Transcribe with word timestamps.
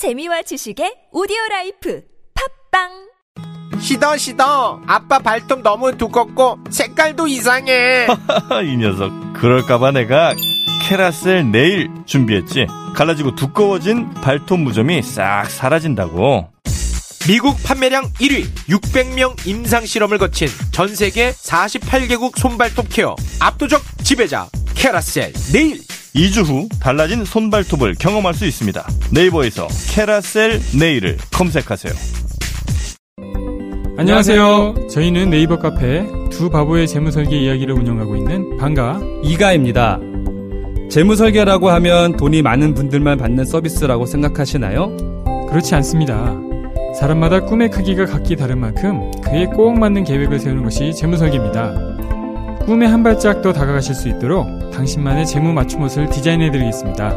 재미와 0.00 0.40
지식의 0.40 1.08
오디오 1.12 1.36
라이프. 1.50 2.00
팟빵! 2.70 2.88
시더 3.78 4.16
시더. 4.16 4.80
아빠 4.86 5.18
발톱 5.18 5.60
너무 5.60 5.94
두껍고 5.94 6.58
색깔도 6.70 7.26
이상해. 7.26 8.06
이 8.64 8.76
녀석 8.78 9.12
그럴까봐 9.34 9.90
내가 9.90 10.32
케라셀 10.88 11.50
네일 11.50 11.90
준비했지. 12.06 12.66
갈라지고 12.96 13.34
두꺼워진 13.34 14.08
발톱 14.22 14.60
무좀이 14.60 15.02
싹 15.02 15.50
사라진다고. 15.50 16.50
미국 17.28 17.62
판매량 17.62 18.04
1위 18.14 18.46
600명 18.70 19.46
임상 19.46 19.84
실험을 19.84 20.16
거친 20.16 20.48
전 20.72 20.88
세계 20.94 21.32
48개국 21.32 22.38
손발톱 22.38 22.86
케어 22.88 23.14
압도적 23.38 23.82
지배자 24.02 24.48
케라셀 24.74 25.34
네일 25.52 25.82
2주 26.14 26.44
후 26.44 26.68
달라진 26.80 27.24
손발톱을 27.24 27.94
경험할 27.94 28.34
수 28.34 28.46
있습니다 28.46 28.86
네이버에서 29.12 29.68
캐라셀 29.94 30.60
네일을 30.78 31.16
검색하세요 31.32 31.92
안녕하세요. 33.96 34.88
저희는 34.88 35.28
네이버 35.28 35.58
카페 35.58 36.06
두 36.30 36.48
바보의 36.48 36.88
재무설계 36.88 37.38
이야기를 37.38 37.74
운영하고 37.74 38.16
있는 38.16 38.56
방가 38.56 38.98
이가입니다. 39.22 40.00
재무설계라고 40.90 41.68
하면 41.68 42.16
돈이 42.16 42.40
많은 42.40 42.72
분들만 42.72 43.18
받는 43.18 43.44
서비스라고 43.44 44.06
생각하시나요? 44.06 44.96
그렇지 45.50 45.74
않습니다. 45.74 46.34
사람마다 46.98 47.40
꿈의 47.40 47.70
크기가 47.70 48.06
각기 48.06 48.36
다른 48.36 48.58
만큼 48.60 49.10
그에 49.22 49.44
꼭 49.44 49.78
맞는 49.78 50.04
계획을 50.04 50.38
세우는 50.38 50.64
것이 50.64 50.94
재무설계입니다. 50.94 51.99
꿈에 52.66 52.86
한 52.86 53.02
발짝 53.02 53.42
더 53.42 53.52
다가가실 53.52 53.94
수 53.94 54.08
있도록 54.08 54.70
당신만의 54.70 55.26
재무 55.26 55.52
맞춤 55.52 55.82
옷을 55.82 56.08
디자인해드리겠습니다. 56.08 57.16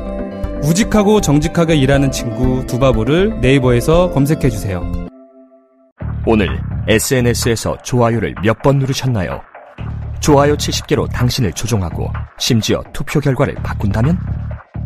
우직하고 0.64 1.22
정직하게 1.22 1.76
일하는 1.76 2.12
친구 2.12 2.66
두바보를 2.66 3.42
네이버에서 3.42 4.12
검색해주세요. 4.12 5.08
오늘 6.26 6.60
SNS에서 6.88 7.78
좋아요를 7.84 8.36
몇 8.44 8.62
번 8.64 8.80
누르셨나요? 8.80 9.42
좋아요 10.22 10.56
70개로 10.56 11.12
당신을 11.12 11.52
조종하고 11.52 12.10
심지어 12.40 12.82
투표 12.94 13.20
결과를 13.20 13.56
바꾼다면? 13.56 14.18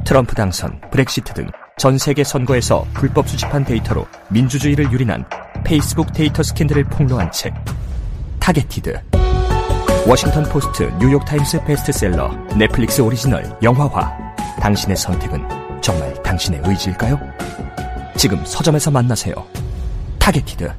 트럼프 0.03 0.35
당선, 0.35 0.79
브렉시트 0.91 1.33
등 1.33 1.47
전 1.79 1.95
세계 1.99 2.23
선거에서 2.23 2.87
불법 2.95 3.29
수집한 3.29 3.63
데이터로 3.63 4.07
민주주의를 4.31 4.91
유린한 4.91 5.23
페이스북 5.63 6.11
데이터 6.11 6.41
스캔들을 6.41 6.85
폭로한 6.85 7.31
책 7.31 7.53
Targeted 8.39 8.99
워싱턴 10.07 10.43
포스트, 10.43 10.83
뉴욕 10.99 11.25
타임스 11.25 11.65
베스트셀러, 11.65 12.31
넷플릭스 12.57 13.01
오리지널 13.01 13.43
영화화 13.61 14.17
당신의 14.61 14.95
선택은 14.95 15.81
정말 15.81 16.13
당신의 16.23 16.61
의지일까요? 16.63 17.19
지금 18.15 18.41
서점에서 18.45 18.89
만나세요. 18.89 19.35
Targeted 20.17 20.71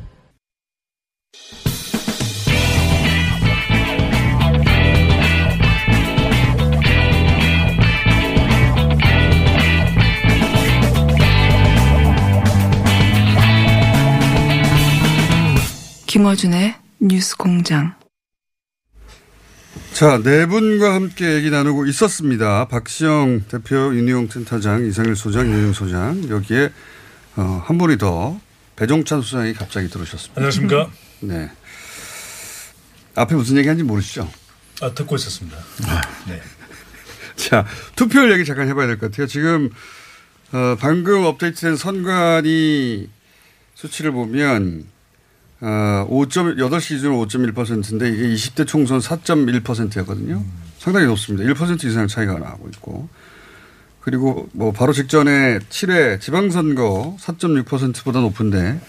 김어준의 16.06 16.74
뉴스 17.00 17.36
공장. 17.36 17.97
자, 19.98 20.20
네 20.22 20.46
분과 20.46 20.94
함께 20.94 21.34
얘기 21.34 21.50
나누고 21.50 21.86
있었습니다. 21.86 22.68
박시영 22.68 23.46
대표, 23.48 23.92
윤희용 23.96 24.28
센터장, 24.28 24.86
이상일 24.86 25.16
소장, 25.16 25.48
윤영 25.50 25.72
소장. 25.72 26.28
여기에 26.28 26.70
어, 27.34 27.60
한 27.66 27.78
분이 27.78 27.98
더 27.98 28.40
배종찬 28.76 29.22
소장이 29.22 29.54
갑자기 29.54 29.88
들어오셨습니다. 29.88 30.34
안녕하십니까? 30.36 30.88
네. 31.18 31.50
앞에 33.16 33.34
무슨 33.34 33.56
얘기하는지 33.56 33.82
모르시죠? 33.82 34.30
아, 34.82 34.94
듣고 34.94 35.16
있었습니다. 35.16 35.58
네. 36.28 36.40
자, 37.34 37.66
투표율 37.96 38.30
얘기 38.34 38.44
잠깐 38.44 38.68
해봐야 38.68 38.86
될 38.86 38.98
것 38.98 39.10
같아요. 39.10 39.26
지금 39.26 39.68
어, 40.52 40.76
방금 40.78 41.24
업데이트된 41.24 41.74
선관위 41.74 43.10
수치를 43.74 44.12
보면 44.12 44.84
어, 45.60 46.06
5점, 46.08 46.56
8시 46.56 46.88
기준으로 46.88 47.26
5.1%인데 47.26 48.08
이게 48.10 48.28
20대 48.34 48.66
총선 48.66 49.00
4.1%였거든요. 49.00 50.44
상당히 50.78 51.06
높습니다. 51.06 51.52
1% 51.52 51.84
이상 51.84 52.06
차이가 52.06 52.38
나고 52.38 52.68
있고. 52.74 53.08
그리고 54.00 54.48
뭐 54.52 54.72
바로 54.72 54.92
직전에 54.92 55.58
7회 55.58 56.20
지방선거 56.20 57.16
4.6%보다 57.20 58.20
높은데 58.20 58.80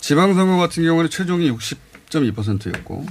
지방선거 0.00 0.56
같은 0.58 0.82
경우는 0.84 1.08
최종이 1.08 1.50
60.2%였고 1.50 3.06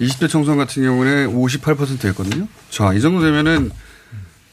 20대 0.00 0.28
총선 0.28 0.58
같은 0.58 0.82
경우는 0.82 1.32
58%였거든요. 1.32 2.48
자, 2.68 2.92
이 2.92 3.00
정도 3.00 3.22
되면은 3.22 3.70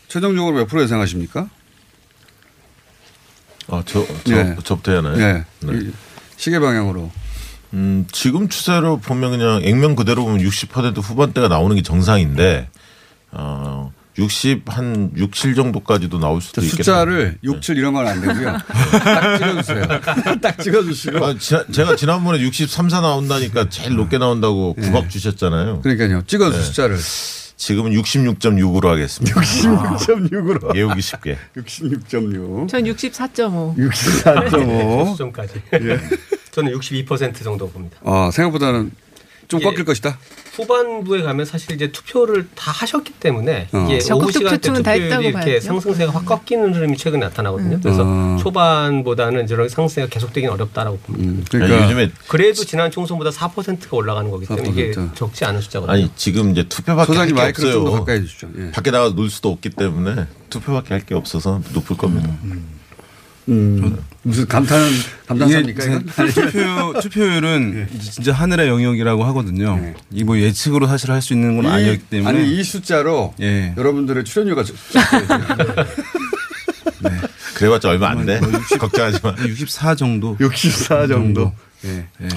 최종적으로 0.07 0.55
몇 0.55 0.67
프로 0.67 0.81
예상하십니까? 0.83 1.49
아, 3.67 3.83
저, 3.85 4.05
저, 4.23 4.35
네. 4.35 4.55
저부터 4.63 4.97
하나요? 4.97 5.17
네. 5.17 5.45
네. 5.61 5.79
이 5.79 5.91
시계 6.37 6.59
방향으로. 6.59 7.11
음, 7.73 8.05
지금 8.11 8.49
추세로 8.49 8.97
보면 8.97 9.31
그냥 9.31 9.61
액면 9.63 9.95
그대로 9.95 10.23
보면 10.25 10.39
60% 10.45 11.01
후반대가 11.01 11.47
나오는 11.47 11.75
게 11.75 11.81
정상인데, 11.81 12.69
어, 13.31 13.91
60, 14.15 14.61
한 14.67 15.09
6, 15.17 15.33
7 15.33 15.55
정도까지도 15.55 16.19
나올 16.19 16.39
수도 16.39 16.61
있겠다. 16.61 16.83
숫자를 16.83 17.39
6, 17.43 17.63
7 17.63 17.77
이런 17.79 17.93
건 17.93 18.05
안 18.05 18.21
되고요. 18.21 18.57
딱 19.03 19.37
찍어주세요. 19.39 19.87
딱 20.39 20.59
찍어주시고. 20.59 21.25
아, 21.25 21.33
지- 21.39 21.55
제가 21.71 21.95
지난번에 21.95 22.39
63, 22.41 22.89
4 22.89 23.01
나온다니까 23.01 23.69
제일 23.69 23.95
높게 23.95 24.19
나온다고 24.19 24.75
구박 24.75 25.09
주셨잖아요. 25.09 25.81
그러니까요. 25.81 26.21
찍어주 26.27 26.55
네. 26.57 26.63
숫자를. 26.63 26.97
지금은 27.55 27.91
66.6으로 27.91 28.85
하겠습니다. 28.87 29.39
66.6으로. 29.41 30.75
예우기 30.75 31.01
쉽게. 31.01 31.37
66.6. 31.57 32.67
전 32.67 32.83
64.5. 32.83 33.77
64.5. 33.77 35.11
수점까지. 35.11 35.53
예. 35.73 35.99
저는 36.53 36.71
62% 36.77 37.43
정도 37.43 37.69
봅니다. 37.69 37.97
아, 38.03 38.29
생각보다는 38.31 38.91
좀 39.47 39.59
예. 39.59 39.65
꺾일 39.65 39.83
것이다. 39.85 40.17
후반부에 40.53 41.23
가면 41.23 41.45
사실 41.45 41.73
이제 41.73 41.91
투표를 41.91 42.47
다 42.55 42.71
하셨기 42.71 43.13
때문에 43.19 43.67
어. 43.73 43.87
이게 43.89 44.13
오후 44.13 44.31
투표층은 44.31 44.83
다 44.83 44.93
투표율이 44.93 45.27
이렇게 45.27 45.31
봐야죠. 45.31 45.65
상승세가 45.67 46.11
확 46.13 46.25
꺾이는 46.25 46.73
흐름이 46.75 46.95
최근에 46.97 47.25
나타나거든요. 47.25 47.75
음. 47.77 47.81
그래서 47.81 48.03
어. 48.05 48.37
초반보다는 48.41 49.47
저런 49.47 49.67
상승세가 49.67 50.07
계속되긴 50.07 50.49
어렵다라고 50.51 50.97
봅니다. 50.99 51.27
음, 51.31 51.45
그러니까 51.49 51.75
아니, 51.75 51.83
요즘에 51.85 52.11
그래도 52.27 52.63
지난 52.63 52.89
총선보다 52.91 53.31
4%가 53.31 53.97
올라가는 53.97 54.29
거기 54.31 54.45
때문에 54.45 54.69
이게 54.69 54.91
4%. 54.91 55.15
적지 55.15 55.43
않은 55.45 55.59
숫자거든요. 55.61 55.91
아니, 55.93 56.09
지금 56.15 56.51
이제 56.51 56.63
투표밖에 56.69 57.13
할게 57.17 57.33
마이크를 57.33 57.71
좀더 57.73 57.91
없어요. 57.97 58.17
예. 58.59 58.71
밖에 58.71 58.91
나가 58.91 59.09
놀 59.13 59.29
수도 59.29 59.49
없기 59.49 59.71
때문에 59.71 60.27
투표밖에 60.49 60.93
할 60.93 61.03
게 61.03 61.15
없어서 61.15 61.61
높을 61.73 61.97
겁니다. 61.97 62.29
음, 62.43 62.63
무슨 63.45 64.47
감탄, 64.47 64.89
감탄사입니까? 65.27 65.99
투표, 66.33 66.99
투표율은 67.01 67.87
이제 67.95 68.11
진짜 68.11 68.31
하늘의 68.33 68.67
영역이라고 68.69 69.23
하거든요. 69.25 69.75
네. 69.77 69.93
이뭐 70.11 70.37
예측으로 70.39 70.87
사실 70.87 71.11
할 71.11 71.21
수 71.21 71.33
있는 71.33 71.57
건 71.61 71.65
아니었기 71.71 72.03
때문에. 72.09 72.29
아니, 72.39 72.57
이 72.59 72.63
숫자로 72.63 73.33
예. 73.41 73.73
여러분들의 73.77 74.23
출연료가 74.23 74.63
적- 74.63 74.75
적혀요. 74.91 75.27
그래봤자 77.55 77.89
얼마 77.89 78.09
안 78.09 78.25
돼. 78.25 78.39
걱정하지 78.79 79.19
마. 79.23 79.35
64 79.45 79.95
정도. 79.95 80.35
64 80.39 81.07
정도. 81.07 81.53
예. 81.85 82.05
예. 82.21 82.27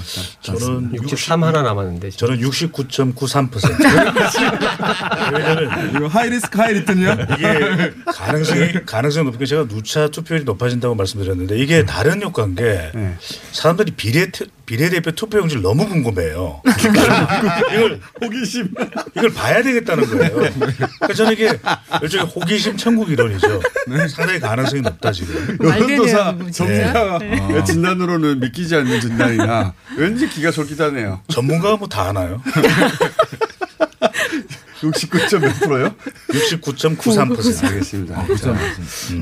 저는 0.41 0.95
63 0.95 1.45
하나 1.45 1.63
남았는데 1.63 2.11
지금. 2.11 2.29
저는 2.29 2.43
69.93%. 2.43 5.33
왜냐면 5.33 5.97
이거 5.97 6.07
하이리스크 6.09 6.59
하이리턴이요? 6.59 7.17
이게 7.39 7.93
가능성이 8.07 8.73
가능성이 8.85 9.25
높은 9.27 9.39
게 9.39 9.47
제가 9.47 9.67
누차 9.69 10.09
투표율이 10.09 10.45
높아진다고 10.45 10.95
말씀드렸는데 10.95 11.59
이게 11.59 11.85
다른 11.85 12.23
효과인 12.23 12.55
게 12.55 12.91
네. 12.95 13.17
사람들이 13.53 13.93
비례 13.93 14.27
비례대표 14.67 15.13
투표용지를 15.13 15.63
너무 15.63 15.89
궁금해요. 15.89 16.61
이걸 17.73 18.01
호기심. 18.21 18.75
이걸 19.17 19.33
봐야 19.33 19.63
되겠다는 19.63 20.05
거예요. 20.07 20.31
그러니까 20.35 21.15
저는 21.15 21.33
이게 21.33 21.53
일종의 22.03 22.27
호기심 22.27 22.77
천국 22.77 23.11
이론이죠. 23.11 23.63
상당히 24.11 24.41
가능성이 24.41 24.83
높다 24.83 25.13
지금. 25.13 25.57
여론조사 25.63 26.37
진짜. 26.53 27.19
전문가 27.19 27.65
진단으로는 27.65 28.41
믿기지 28.41 28.75
않는 28.75 29.01
진단이나 29.01 29.73
왠지 29.97 30.29
기가 30.29 30.51
솔깃하네요. 30.51 31.21
전문가가 31.29 31.77
뭐다 31.77 32.09
아나요? 32.09 32.43
69점 34.91 35.41
몇 35.41 35.61
프로요? 35.61 35.95
69.93%. 36.29 37.65
알겠습니다. 37.65 38.27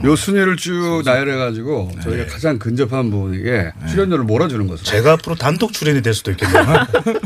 요 0.05 0.17
순위를 0.17 0.57
쭉 0.57 1.03
나열해가지고 1.05 1.93
저희가 2.03 2.27
가장 2.27 2.59
근접한 2.59 3.11
부분에게 3.11 3.73
출연료를 3.91 4.25
몰아주는 4.25 4.67
것으로. 4.67 4.85
제가 4.85 5.13
앞으로 5.13 5.35
단독 5.37 5.73
출연이 5.73 6.03
될 6.03 6.15
수도 6.15 6.31
있겠네요. 6.33 6.65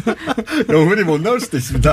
영원히 0.71 1.03
못 1.05 1.21
나올 1.21 1.41
수도 1.41 1.57
있습니다. 1.57 1.93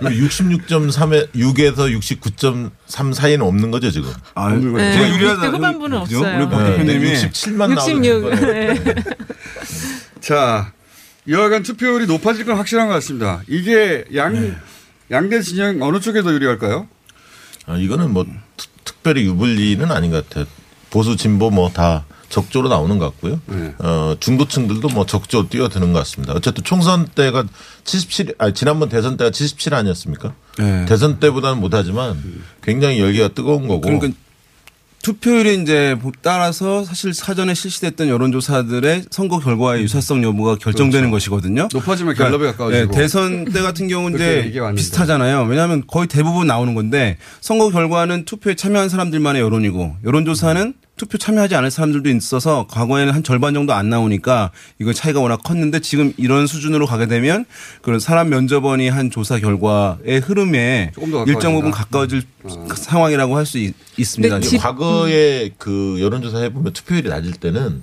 66.3에 0.00 1.30
6에서 1.32 1.98
69.3 1.98 3.14
사이는 3.14 3.44
없는 3.44 3.70
거죠 3.70 3.90
지금. 3.90 4.10
아, 4.34 4.46
없는 4.46 4.72
거죠. 4.72 4.84
네, 4.84 4.92
제가 4.92 5.08
유리하다. 5.14 5.42
60대 5.42 5.54
후반부는 5.54 6.04
그죠? 6.04 6.18
없어요. 6.18 6.36
우리 6.38 6.48
박 6.50 6.62
네, 6.62 6.70
대표님이 6.76 7.12
67만 7.14 7.70
66. 7.72 8.22
나오는 8.22 8.46
네. 8.46 8.94
자, 10.20 10.72
여하간 11.28 11.62
투표율이 11.64 12.06
높아질 12.06 12.44
건 12.44 12.56
확실한 12.56 12.88
것 12.88 12.94
같습니다. 12.94 13.42
이게 13.48 14.04
양, 14.14 14.56
양대 15.10 15.40
진영 15.42 15.82
어느 15.82 16.00
쪽에 16.00 16.22
더 16.22 16.32
유리할까요? 16.32 16.88
아, 17.66 17.76
이거는 17.76 18.12
뭐 18.12 18.24
특- 18.56 18.84
특별히 18.84 19.24
유불리는 19.24 19.90
아닌 19.90 20.10
것 20.10 20.28
같아요. 20.28 20.46
보수 20.90 21.16
진보 21.16 21.50
뭐 21.50 21.70
다 21.72 22.04
적조로 22.28 22.68
나오는 22.68 22.98
것 22.98 23.06
같고요. 23.06 23.40
네. 23.46 23.74
어, 23.78 24.16
중도층들도 24.18 24.88
뭐 24.88 25.06
적조 25.06 25.48
뛰어드는 25.48 25.92
것 25.92 26.00
같습니다. 26.00 26.32
어쨌든 26.34 26.64
총선 26.64 27.06
때가 27.06 27.44
77, 27.84 28.34
아 28.38 28.50
지난번 28.52 28.88
대선 28.88 29.16
때가 29.16 29.30
77 29.30 29.74
아니었습니까? 29.74 30.34
네. 30.58 30.86
대선 30.86 31.20
때보다는 31.20 31.58
못하지만 31.60 32.20
굉장히 32.62 32.98
열기가 33.00 33.28
뜨거운 33.28 33.68
거고. 33.68 33.80
그러니까 33.82 34.08
투표율이 35.02 35.62
이제 35.62 35.96
따라서 36.22 36.84
사실 36.84 37.14
사전에 37.14 37.54
실시됐던 37.54 38.08
여론조사들의 38.08 39.04
선거 39.10 39.38
결과의 39.38 39.82
유사성 39.84 40.24
여부가 40.24 40.56
결정되는 40.56 41.10
것이거든요. 41.12 41.68
높아지면 41.72 42.14
그러니까, 42.14 42.36
갤럽에 42.36 42.52
가까워지고. 42.52 42.90
네, 42.90 42.98
대선 42.98 43.44
때 43.44 43.62
같은 43.62 43.86
경우 43.86 44.10
이제. 44.10 44.52
비슷하잖아요. 44.74 45.44
왜냐하면 45.44 45.84
거의 45.86 46.08
대부분 46.08 46.48
나오는 46.48 46.74
건데 46.74 47.18
선거 47.40 47.70
결과는 47.70 48.24
투표에 48.24 48.56
참여한 48.56 48.88
사람들만의 48.88 49.40
여론이고 49.42 49.96
여론조사는 50.04 50.74
투표 50.96 51.18
참여하지 51.18 51.54
않을 51.56 51.70
사람들도 51.70 52.08
있어서 52.10 52.66
과거에는 52.70 53.12
한 53.12 53.22
절반 53.22 53.52
정도 53.54 53.74
안 53.74 53.90
나오니까 53.90 54.50
이거 54.78 54.92
차이가 54.92 55.20
워낙 55.20 55.42
컸는데 55.42 55.80
지금 55.80 56.12
이런 56.16 56.46
수준으로 56.46 56.86
가게 56.86 57.06
되면 57.06 57.44
그런 57.82 58.00
사람 58.00 58.30
면접원이 58.30 58.88
한 58.88 59.10
조사 59.10 59.38
결과의 59.38 60.20
흐름에 60.20 60.92
조금 60.94 61.10
더 61.10 61.24
일정 61.26 61.54
부분. 61.54 61.70
가까워질 61.70 62.22
상황이라고 62.74 63.36
할 63.36 63.46
수 63.46 63.58
있습니다. 63.96 64.40
과거에 64.58 65.50
그 65.58 65.98
여론조사 66.00 66.38
해보면 66.38 66.72
투표율이 66.72 67.08
낮을 67.08 67.32
때는 67.32 67.82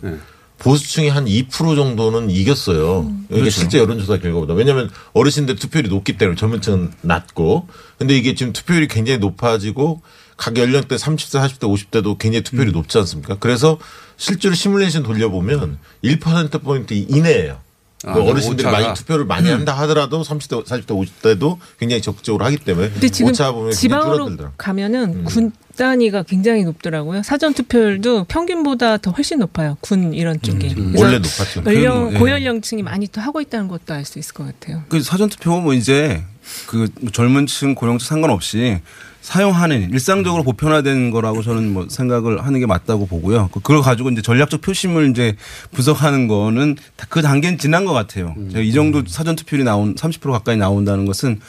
보수층이 0.58 1.10
한 1.10 1.26
2% 1.26 1.76
정도는 1.76 2.30
이겼어요. 2.30 3.12
이게 3.30 3.40
그렇죠. 3.42 3.50
실제 3.62 3.78
여론조사 3.80 4.18
결과보다. 4.20 4.54
왜냐하면 4.54 4.90
어르신들 5.14 5.56
투표율이 5.56 5.90
높기 5.90 6.18
때문에 6.18 6.36
젊은층은 6.36 6.92
낮고. 7.02 7.68
근데 7.98 8.16
이게 8.18 8.34
지금 8.34 8.54
투표율이 8.54 8.88
굉장히 8.88 9.20
높아지고 9.20 10.02
각 10.44 10.58
연령대 10.58 10.98
30대, 10.98 11.40
40대, 11.40 11.60
50대도 11.62 12.18
굉장히 12.18 12.44
투표율이 12.44 12.74
높지 12.74 12.98
않습니까? 12.98 13.38
그래서 13.40 13.80
실제로 14.18 14.54
시뮬레이션 14.54 15.02
돌려보면 15.04 15.78
1%포인트 16.04 16.94
이내예요. 16.94 17.60
아, 18.06 18.14
그 18.14 18.22
어르신들이 18.24 18.68
오차가? 18.68 18.84
많이 18.84 18.94
투표를 18.94 19.24
많이 19.24 19.48
음. 19.50 19.54
한다 19.60 19.72
하더라도 19.80 20.22
30대, 20.22 20.66
40대, 20.66 20.88
50대도 20.88 21.58
굉장히 21.80 22.02
적극적으로 22.02 22.44
하기 22.44 22.58
때문에 22.58 22.90
근데 22.90 23.08
지금 23.08 23.32
오차 23.32 23.54
보면 23.54 23.72
지방으로. 23.72 24.36
가면은 24.58 25.24
군 25.24 25.54
단위가 25.78 26.24
굉장히 26.24 26.66
높더라고요. 26.66 27.24
사전 27.24 27.54
투표율도 27.54 28.26
평균보다 28.26 28.98
더 28.98 29.12
훨씬 29.12 29.40
높아요. 29.40 29.78
군 29.80 30.14
이런 30.14 30.42
쪽이. 30.42 30.76
그래서 30.76 30.76
음. 30.82 30.94
원래 30.98 31.20
높았죠. 31.20 31.64
연령 31.66 32.14
예. 32.14 32.20
고연령층이 32.20 32.84
많이 32.84 33.08
또 33.08 33.22
하고 33.22 33.40
있다는 33.40 33.70
것도 33.70 33.94
알 33.94 34.04
수 34.04 34.20
있을 34.20 34.34
것 34.34 34.44
같아요. 34.46 34.84
그 34.90 35.02
사전 35.02 35.30
투표 35.30 35.62
뭐 35.62 35.74
이제 35.74 36.22
그 36.68 36.90
젊은층 37.14 37.76
고령층 37.76 38.06
상관없이 38.06 38.82
사용하는 39.24 39.90
일상적으로 39.92 40.44
보편화된 40.44 41.10
거라고 41.10 41.42
저는 41.42 41.72
뭐 41.74 41.88
생각을 41.90 42.46
하는 42.46 42.60
게 42.60 42.66
맞다고 42.66 43.08
보고요. 43.08 43.50
그- 43.54 43.62
그걸 43.62 43.82
가지고 43.82 44.10
이제 44.10 44.22
전략적 44.22 44.60
표심을 44.62 45.10
이제 45.12 45.36
분석하는 45.72 46.28
거는 46.28 46.76
다그 46.98 47.22
단계는 47.22 47.58
지난 47.58 47.86
것 47.86 47.94
같아요. 47.94 48.36
제가 48.52 48.60
이 48.62 48.74
정도 48.74 49.02
사전 49.08 49.38
투표율이 49.38 49.64
나온 49.64 49.96
30% 49.96 50.30
가까이 50.32 50.58
나온다는 50.58 51.06
것은 51.06 51.40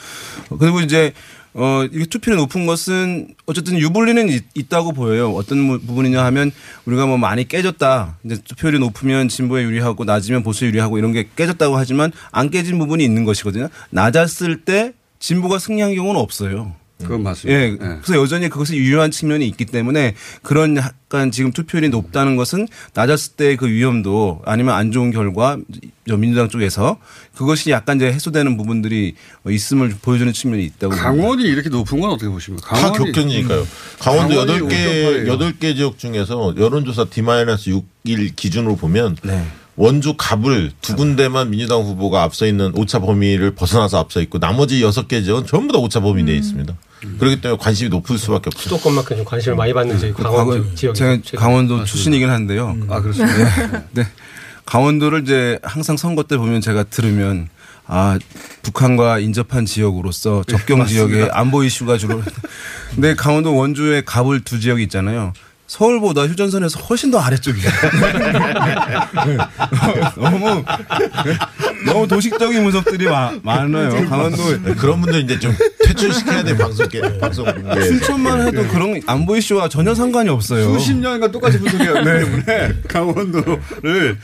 그리고 0.58 0.80
이제 0.80 1.12
어, 1.56 1.84
이게 1.92 2.04
투표율이 2.06 2.40
높은 2.40 2.66
것은 2.66 3.28
어쨌든 3.46 3.78
유불리는 3.78 4.28
있, 4.28 4.44
있다고 4.54 4.92
보여요. 4.92 5.30
어떤 5.32 5.58
무- 5.58 5.78
부분이냐 5.80 6.24
하면 6.26 6.50
우리가 6.84 7.06
뭐 7.06 7.16
많이 7.16 7.46
깨졌다. 7.46 8.18
이제 8.24 8.38
투표율이 8.44 8.78
높으면 8.80 9.28
진보에 9.28 9.62
유리하고 9.64 10.04
낮으면 10.04 10.42
보수에 10.44 10.68
유리하고 10.68 10.98
이런 10.98 11.12
게 11.12 11.28
깨졌다고 11.36 11.76
하지만 11.76 12.10
안 12.32 12.50
깨진 12.50 12.78
부분이 12.78 13.04
있는 13.04 13.24
것이거든요. 13.24 13.68
낮았을 13.90 14.64
때 14.64 14.92
진보가 15.20 15.58
승리한 15.60 15.94
경우는 15.94 16.20
없어요. 16.20 16.72
그건 17.04 17.22
맞습니다. 17.22 17.60
예. 17.60 17.76
그래서 17.76 18.20
여전히 18.20 18.48
그것이 18.48 18.76
유효한 18.76 19.10
측면이 19.10 19.46
있기 19.48 19.66
때문에 19.66 20.14
그런 20.42 20.76
약간 20.76 21.30
지금 21.30 21.52
투표율이 21.52 21.90
높다는 21.90 22.34
것은 22.36 22.66
낮았을 22.94 23.34
때 23.34 23.56
그 23.56 23.68
위험도 23.68 24.42
아니면 24.44 24.74
안 24.74 24.90
좋은 24.90 25.10
결과 25.12 25.56
저 26.08 26.16
민주당 26.16 26.48
쪽에서 26.48 26.98
그것이 27.36 27.70
약간 27.70 27.96
이제 27.96 28.06
해소되는 28.12 28.56
부분들이 28.56 29.14
있음을 29.48 29.94
보여주는 30.02 30.32
측면이 30.32 30.64
있다고. 30.64 30.94
강원이 30.94 31.44
이렇게 31.44 31.68
높은 31.68 32.00
건 32.00 32.10
어떻게 32.10 32.28
보십니까? 32.30 32.66
다 32.74 32.90
강원이- 32.92 32.96
격견이니까요. 33.12 33.60
음. 33.60 33.66
강원도 34.00 34.34
8개, 34.34 34.68
5.8이에요. 34.68 35.26
여덟 35.28 35.52
개 35.58 35.74
지역 35.74 35.98
중에서 35.98 36.54
여론조사 36.58 37.06
D-6일 37.06 38.34
기준으로 38.36 38.76
보면 38.76 39.16
네. 39.22 39.44
원주 39.76 40.14
갑을 40.16 40.70
두 40.80 40.94
군데만 40.94 41.50
민주당 41.50 41.80
후보가 41.82 42.22
앞서 42.22 42.46
있는 42.46 42.72
오차 42.76 43.00
범위를 43.00 43.54
벗어나서 43.54 43.98
앞서 43.98 44.20
있고 44.20 44.38
나머지 44.38 44.82
여섯 44.82 45.08
개 45.08 45.22
지역은 45.22 45.46
전부 45.46 45.72
다 45.72 45.78
오차 45.78 46.00
범위 46.00 46.22
내에 46.22 46.36
있습니다. 46.36 46.74
그렇기 47.18 47.40
때문에 47.40 47.58
관심이 47.60 47.90
높을 47.90 48.16
수밖에 48.18 48.48
없죠. 48.48 48.62
수도권만큼 48.62 49.16
좀 49.16 49.24
관심을 49.24 49.56
많이 49.56 49.72
받는 49.72 49.98
저희 49.98 50.12
강원 50.12 50.48
과거 50.48 50.74
지역 50.74 50.94
제가 50.94 51.18
강원도 51.36 51.84
출신이긴 51.84 52.30
한데요. 52.30 52.76
아 52.88 53.00
그렇습니다. 53.00 53.36
네. 53.66 53.84
네. 54.02 54.08
강원도를 54.64 55.22
이제 55.22 55.58
항상 55.62 55.96
선거 55.96 56.22
때 56.22 56.38
보면 56.38 56.60
제가 56.60 56.84
들으면 56.84 57.48
아 57.86 58.18
북한과 58.62 59.18
인접한 59.18 59.66
지역으로서 59.66 60.44
접경 60.46 60.78
네, 60.78 60.86
지역에 60.86 61.12
맞습니다. 61.14 61.38
안보 61.38 61.64
이슈가 61.64 61.98
주로. 61.98 62.22
근데 62.94 63.14
강원도 63.14 63.54
원주에 63.54 64.02
갑을 64.06 64.40
두 64.40 64.60
지역이 64.60 64.82
있잖아요. 64.84 65.34
서울보다 65.78 66.22
휴전선에서 66.28 66.78
훨씬 66.82 67.10
더 67.10 67.18
아래쪽이에요. 67.18 67.68
너무 70.16 70.64
너무 71.84 72.06
도식적인 72.06 72.62
분석들이 72.62 73.06
마- 73.06 73.32
많아요. 73.42 74.08
강원도 74.08 74.62
네, 74.62 74.72
그런 74.76 75.00
분들 75.00 75.22
이제 75.22 75.36
좀 75.40 75.52
퇴출시켜야 75.84 76.44
돼 76.44 76.56
방송 76.56 76.86
방송 77.20 77.44
네. 77.74 77.82
춘천만 77.88 78.46
해도 78.46 78.68
그런 78.68 79.00
안보 79.06 79.36
이슈와 79.36 79.68
전혀 79.68 79.96
상관이 79.96 80.28
없어요. 80.30 80.78
수십 80.78 80.94
년간 80.94 81.32
똑같이 81.32 81.58
분석해왔기 81.58 82.04
때문에 82.04 82.72
강원도를 82.86 84.18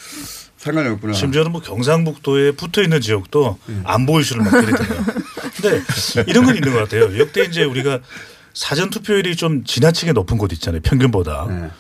상관이 0.56 0.88
없구나. 0.90 1.14
심지어는 1.14 1.50
뭐 1.50 1.60
경상북도에 1.62 2.52
붙어 2.52 2.80
있는 2.80 3.00
지역도 3.00 3.58
안보 3.82 4.20
이슈를 4.20 4.44
막 4.44 4.50
들이대요. 4.52 5.04
근데 5.60 5.82
이런 6.28 6.44
건 6.44 6.54
있는 6.54 6.72
것 6.72 6.78
같아요. 6.78 7.18
역대 7.18 7.42
이제 7.42 7.64
우리가 7.64 7.98
사전 8.54 8.90
투표율이 8.90 9.36
좀 9.36 9.64
지나치게 9.64 10.12
높은 10.12 10.38
곳 10.38 10.52
있잖아요. 10.52 10.80
평균보다. 10.82 11.70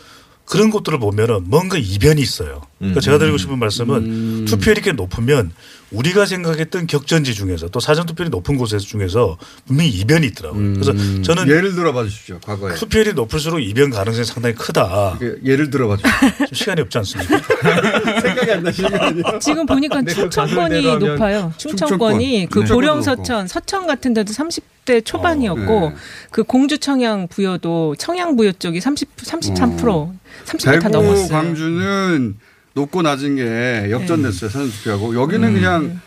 그런 0.50 0.70
것들을 0.70 0.98
보면은 0.98 1.44
뭔가 1.44 1.78
이변이 1.78 2.20
있어요. 2.20 2.62
그러니까 2.78 3.00
제가 3.00 3.18
드리고 3.18 3.36
음. 3.36 3.38
싶은 3.38 3.58
말씀은 3.60 3.96
음. 3.96 4.44
투표율이 4.48 4.80
꽤 4.80 4.90
높으면 4.90 5.52
우리가 5.92 6.26
생각했던 6.26 6.88
격전지 6.88 7.34
중에서 7.34 7.68
또 7.68 7.78
사전 7.78 8.04
투표율이 8.04 8.30
높은 8.30 8.56
곳에서 8.56 8.84
중에서 8.84 9.38
분명히 9.68 9.90
이변이 9.90 10.26
있더라고요. 10.26 10.60
음. 10.60 10.74
그래서 10.74 10.92
저는 11.22 11.48
예를 11.48 11.76
들어봐 11.76 12.02
주십시오. 12.02 12.40
과거에 12.44 12.74
투표율이 12.74 13.12
높을수록 13.12 13.62
이변 13.62 13.90
가능성이 13.90 14.24
상당히 14.24 14.56
크다. 14.56 15.18
그 15.20 15.40
예를 15.44 15.70
들어봐 15.70 15.98
주십시오. 15.98 16.46
시간이 16.52 16.80
없지 16.80 16.98
않습니까? 16.98 17.38
생각이 18.20 18.50
안 18.50 18.62
나시는 18.64 19.20
요 19.20 19.38
지금 19.40 19.66
보니까 19.66 20.00
네, 20.00 20.12
충청권이 20.12 20.82
높아요. 20.96 21.52
충청권이 21.58 22.48
충청권. 22.48 22.48
그 22.48 22.58
네. 22.60 22.74
보령 22.74 23.02
서천, 23.02 23.46
서천 23.46 23.86
같은 23.86 24.14
데도 24.14 24.32
30대 24.32 25.04
초반이었고 25.04 25.78
어, 25.78 25.88
네. 25.90 25.96
그 26.32 26.42
공주 26.42 26.78
청양 26.78 27.28
부여도 27.28 27.94
청양 27.98 28.34
부여 28.34 28.50
쪽이 28.50 28.80
30 28.80 29.16
33% 29.16 30.08
음. 30.08 30.19
30m 30.46 30.82
대구, 30.82 30.88
넘었어요. 30.88 31.28
광주는 31.28 32.36
높고 32.74 33.02
낮은 33.02 33.36
게 33.36 33.90
역전됐어요. 33.90 34.48
네. 34.50 34.52
사전투표하고 34.52 35.14
여기는 35.20 35.48
음. 35.48 35.54
그냥 35.54 36.00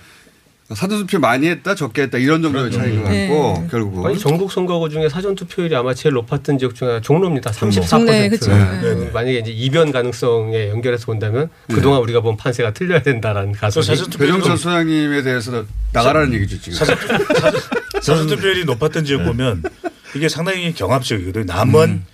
사전투표 0.74 1.20
많이 1.20 1.48
했다 1.48 1.76
적게 1.76 2.04
했다 2.04 2.18
이런 2.18 2.42
정도의 2.42 2.72
그렇죠. 2.72 2.80
차이가 2.80 3.10
네. 3.10 3.28
같고 3.28 3.68
결국 3.70 4.06
아니, 4.06 4.18
전국 4.18 4.52
선거구 4.52 4.90
중에 4.90 5.10
사전투표율이 5.10 5.76
아마 5.76 5.94
제일 5.94 6.14
높았던 6.14 6.58
지역 6.58 6.74
중에 6.74 7.02
종로입니다. 7.02 7.52
34%. 7.52 8.06
네, 8.06 8.30
그렇죠. 8.30 8.52
네. 8.52 9.12
만약에 9.14 9.40
이제 9.40 9.52
이변 9.52 9.92
가능성에 9.92 10.70
연결해서 10.70 11.06
본다면 11.06 11.50
그동안 11.68 12.00
네. 12.00 12.04
우리가 12.04 12.22
본 12.22 12.38
판세가 12.38 12.72
틀려야 12.72 13.02
된다라는 13.02 13.52
가설이 13.52 13.86
배정선 14.18 14.58
소장님에 14.58 15.22
대해서 15.22 15.66
나가라는 15.92 16.30
사, 16.30 16.36
얘기죠 16.36 16.62
지금. 16.62 16.78
사전, 16.78 16.98
사전, 16.98 17.62
사전투표율이 18.02 18.66
높았던 18.66 19.04
지역 19.06 19.20
네. 19.20 19.26
보면 19.26 19.64
이게 20.16 20.30
상당히 20.30 20.74
경합적이거든요. 20.74 21.46
남원 21.46 21.90
음. 21.90 22.06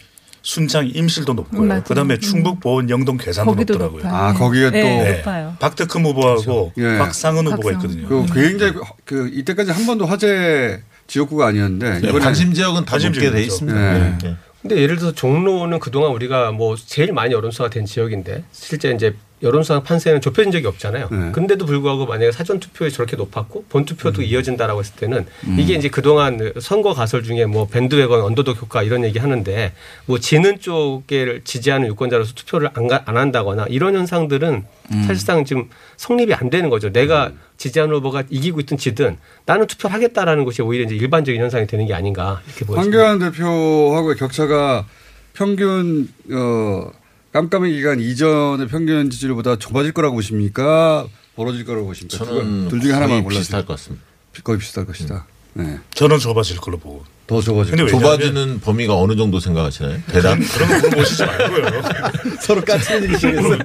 순창, 0.42 0.90
임실도 0.94 1.34
높고요. 1.34 1.64
맞아요. 1.68 1.84
그다음에 1.84 2.18
충북, 2.18 2.60
보은, 2.60 2.90
영동, 2.90 3.18
괴산도 3.18 3.56
높더라고요. 3.56 4.04
높아요. 4.04 4.14
아 4.16 4.34
거기에 4.34 4.72
네, 4.72 4.82
또 4.82 4.88
네. 5.04 5.18
높아요. 5.18 5.56
박덕흠 5.60 6.06
후보하고 6.06 6.74
예. 6.78 6.98
박상은 6.98 7.48
후보가. 7.48 7.72
있거든요. 7.74 8.08
그 8.08 8.26
굉장히 8.34 8.74
그 9.06 9.30
이때까지 9.34 9.72
한 9.72 9.86
번도 9.86 10.06
화제 10.06 10.82
지역구가 11.08 11.48
아니었는데 11.48 12.00
네, 12.00 12.08
이번에 12.08 12.24
관심 12.24 12.54
지역은 12.54 12.86
다 12.86 12.92
관심 12.92 13.12
높게 13.12 13.32
돼. 13.32 13.42
있습니다. 13.44 13.78
네. 13.94 14.18
네. 14.24 14.36
근데 14.62 14.78
예를 14.82 14.98
들어서 14.98 15.16
종로는 15.16 15.80
그동안 15.80 16.12
우리가 16.12 16.52
뭐 16.52 16.76
제일 16.76 17.14
많이 17.14 17.34
여론수가 17.34 17.70
된 17.70 17.86
지역인데 17.86 18.44
실제 18.52 18.92
이제 18.92 19.16
여론수가 19.42 19.84
판세는 19.84 20.20
좁혀진 20.22 20.52
적이 20.52 20.68
없잖아요. 20.68 21.08
네. 21.12 21.32
근데도 21.32 21.66
불구하고 21.66 22.06
만약에 22.06 22.32
사전 22.32 22.60
투표에 22.60 22.90
저렇게 22.90 23.16
높았고 23.16 23.66
본 23.70 23.86
투표도 23.86 24.22
이어진다라고 24.22 24.82
했을 24.82 24.96
때는 24.96 25.26
음. 25.48 25.58
이게 25.60 25.76
이제 25.76 25.88
그동안 25.88 26.52
선거 26.60 26.94
가설 26.94 27.24
중에 27.24 27.46
뭐 27.46 27.68
밴드웨건 27.68 28.22
언더독 28.22 28.62
효과 28.62 28.84
이런 28.84 29.04
얘기 29.06 29.18
하는데 29.18 29.72
뭐 30.06 30.20
지는 30.20 30.60
쪽을 30.60 31.42
지지하는 31.46 31.88
유권자로서 31.88 32.34
투표를 32.34 32.70
안, 32.74 32.88
가- 32.88 33.04
안 33.06 33.16
한다거나 33.16 33.66
이런 33.70 33.96
현상들은 33.96 34.64
음. 34.92 35.04
사실상 35.04 35.46
지금 35.46 35.70
성립이 35.98 36.34
안 36.34 36.50
되는 36.50 36.70
거죠. 36.70 36.92
내가 36.92 37.32
지지하는 37.58 37.96
후보가 37.96 38.24
이기고 38.30 38.60
있든 38.62 38.78
지든 38.78 39.18
나는 39.46 39.68
투표를 39.68 39.94
하겠다라는 39.94 40.44
것이 40.46 40.62
오히려 40.62 40.84
이제 40.86 40.96
일반적인 40.96 41.40
현상이 41.42 41.66
되는 41.68 41.86
게 41.86 41.94
아닌가 41.94 42.42
이렇게 42.48 42.66
보여집니다. 42.66 43.04
황교안 43.08 43.32
대표하고의 43.32 44.16
격차가 44.18 44.86
평균 45.34 46.10
어 46.34 46.92
깜깜이 47.32 47.72
기간 47.74 48.00
이전의 48.00 48.68
평균 48.68 49.10
지지율보다 49.10 49.58
좁아질 49.58 49.92
거라고 49.92 50.16
보십니까? 50.16 51.08
벌어질 51.36 51.64
거라고 51.66 51.88
보십니까? 51.88 52.18
저는 52.26 52.68
둘 52.70 52.82
중에 52.82 52.92
하나만 52.94 53.24
골라주세요. 53.24 53.42
비슷할 53.42 53.66
것 53.66 53.74
같습니다. 53.76 54.04
거의 54.44 54.58
비슷할 54.60 54.86
것이다. 54.86 55.26
네. 55.54 55.78
저는 55.94 56.20
좁아질 56.20 56.58
걸로 56.58 56.78
보고. 56.78 57.04
더 57.28 57.40
좁아질 57.42 57.76
근데 57.76 57.92
좁아지는 57.92 58.60
범위가 58.60 58.96
어느 58.96 59.16
정도 59.16 59.40
생각하시나요? 59.40 60.02
대략? 60.08 60.40
그런 60.40 60.68
거 60.70 60.88
물어보시지 60.90 61.26
말고요. 61.26 61.82
서로 62.42 62.62
까치는 62.62 63.04
일이시겠어요. 63.04 63.58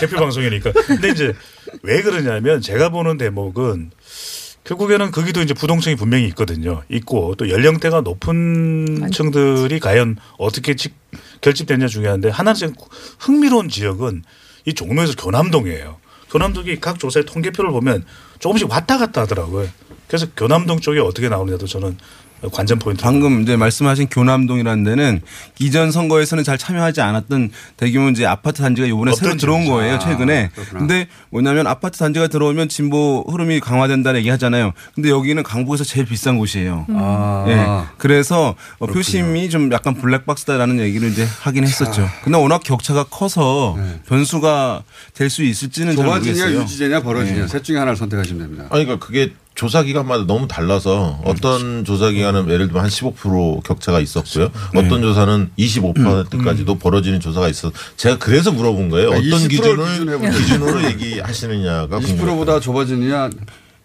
개표 0.00 0.16
방송이니까. 0.16 0.72
근데 0.72 1.10
이제 1.10 1.32
왜 1.82 2.02
그러냐면 2.02 2.60
제가 2.60 2.88
보는 2.88 3.16
대목은 3.18 3.92
결국에는 4.64 5.10
거기도 5.10 5.42
이제 5.42 5.52
부동층이 5.52 5.94
분명히 5.96 6.26
있거든요. 6.28 6.82
있고 6.88 7.34
또 7.36 7.50
연령대가 7.50 8.00
높은 8.00 9.10
층들이 9.12 9.78
과연 9.78 10.16
어떻게 10.38 10.74
직- 10.74 10.94
결집되냐 11.42 11.86
중요한데 11.86 12.30
하나 12.30 12.54
좀 12.54 12.72
흥미로운 13.18 13.68
지역은 13.68 14.24
이 14.64 14.72
종로에서 14.72 15.14
교남동이에요. 15.16 15.98
교남동이 16.30 16.80
각 16.80 16.98
조사의 16.98 17.26
통계표를 17.26 17.70
보면 17.70 18.04
조금씩 18.38 18.70
왔다 18.70 18.96
갔다 18.98 19.20
하더라고요. 19.22 19.68
그래서 20.08 20.26
교남동 20.36 20.80
쪽이 20.80 20.98
어떻게 20.98 21.28
나오느냐도 21.28 21.66
저는 21.66 21.96
관전 22.50 22.78
포인트. 22.78 23.02
방금 23.02 23.42
이제 23.42 23.56
말씀하신 23.56 24.08
교남동이라는 24.08 24.84
데는 24.84 25.20
이전 25.58 25.90
선거에서는 25.92 26.42
잘 26.44 26.56
참여하지 26.58 27.00
않았던 27.00 27.50
대규모 27.76 28.08
이제 28.10 28.24
아파트 28.26 28.62
단지가 28.62 28.86
이번에 28.86 29.12
새로 29.14 29.36
들어온? 29.36 29.66
거예요 29.66 29.94
아, 29.94 29.98
최근에. 29.98 30.50
그렇구나. 30.54 30.78
근데 30.80 31.08
뭐냐면 31.30 31.66
아파트 31.66 31.98
단지가 31.98 32.28
들어오면 32.28 32.68
진보 32.68 33.22
흐름이 33.28 33.60
강화된다는 33.60 34.18
얘기 34.20 34.28
하잖아요. 34.30 34.72
근데 34.94 35.10
여기는 35.10 35.42
강북에서 35.42 35.84
제일 35.84 36.06
비싼 36.06 36.38
곳이에요. 36.38 36.86
아. 36.90 37.44
예. 37.48 37.94
그래서 37.98 38.54
어, 38.78 38.86
표심이 38.86 39.50
좀 39.50 39.70
약간 39.72 39.94
블랙박스다라는 39.94 40.80
얘기를 40.80 41.08
이제 41.10 41.26
하긴 41.40 41.64
했었죠. 41.64 42.08
근데 42.22 42.38
워낙 42.38 42.62
격차가 42.62 43.04
커서 43.04 43.76
변수가 44.08 44.82
될 45.14 45.34
수 45.34 45.42
있을지는 45.42 45.96
잘 45.96 46.04
좁아지냐 46.04 46.32
모르겠어요. 46.44 46.62
유지되냐 46.62 47.00
벌어지냐 47.00 47.40
네. 47.42 47.48
셋 47.48 47.64
중에 47.64 47.76
하나를 47.76 47.96
선택하시면 47.96 48.40
됩니다. 48.42 48.64
아니, 48.70 48.84
그러니까 48.84 49.04
그게 49.04 49.32
조사 49.54 49.82
기간마다 49.82 50.26
너무 50.26 50.48
달라서 50.48 51.20
어떤 51.24 51.84
조사 51.84 52.10
기간은 52.10 52.50
예를 52.50 52.66
들면 52.66 52.82
한 52.82 52.90
15% 52.90 53.62
격차가 53.62 54.00
있었고요. 54.00 54.50
어떤 54.74 55.00
조사는 55.00 55.50
25%까지도 55.58 56.78
벌어지는 56.78 57.20
조사가 57.20 57.48
있어. 57.48 57.70
제가 57.96 58.18
그래서 58.18 58.50
물어본 58.50 58.88
거예요. 58.90 59.10
그러니까 59.10 59.36
어떤 59.36 59.48
20%를 59.48 59.86
기준을 59.86 60.30
기준으로 60.32 60.84
얘기하시느냐가 60.84 62.00
20%보다 62.00 62.58
좁아지느냐 62.58 63.30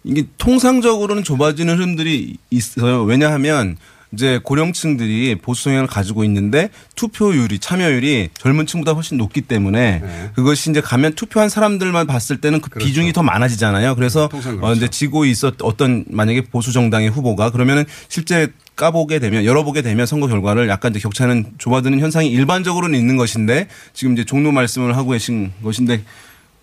이게 0.04 0.26
통상적으로는 0.38 1.24
좁아지는 1.24 1.76
흐름들이 1.76 2.38
있어요. 2.50 3.04
왜냐하면 3.04 3.78
이제 4.12 4.40
고령층들이 4.44 5.36
보수 5.36 5.66
성향을 5.66 5.88
가지고 5.88 6.24
있는데 6.24 6.70
투표율이 6.96 7.60
참여율이 7.60 8.30
젊은 8.34 8.66
층보다 8.66 8.94
훨씬 8.94 9.18
높기 9.18 9.42
때문에 9.42 10.00
네. 10.00 10.32
그것이 10.34 10.72
이제 10.72 10.82
가면 10.82 11.14
투표한 11.14 11.50
사람들만 11.50 12.08
봤을 12.08 12.42
때는 12.42 12.60
그 12.62 12.72
비중이 12.80 13.14
더 13.14 13.22
많아지잖아요. 13.22 13.96
그래서 13.96 14.28
통상 14.28 14.56
어 14.56 14.62
그렇죠. 14.62 14.78
이제 14.78 14.88
지고 14.88 15.26
있었 15.26 15.56
어떤 15.62 16.06
만약에 16.10 16.42
보수 16.42 16.72
정당의 16.72 17.10
후보가 17.10 17.52
그러면은 17.52 17.86
실제 18.08 18.48
까보게 18.76 19.20
되면 19.20 19.46
열어보게 19.46 19.82
되면 19.84 20.06
선거 20.06 20.28
결과를 20.28 20.70
약간 20.70 20.92
이제 20.92 21.00
격차는 21.00 21.46
좁아드는 21.58 22.00
현상이 22.00 22.30
일반적으로는 22.30 22.98
있는 22.98 23.16
것인데 23.18 23.68
지금 23.94 24.14
이제 24.14 24.24
종로 24.24 24.52
말씀을 24.52 24.98
하고 24.98 25.12
계신 25.12 25.52
것인데 25.64 26.02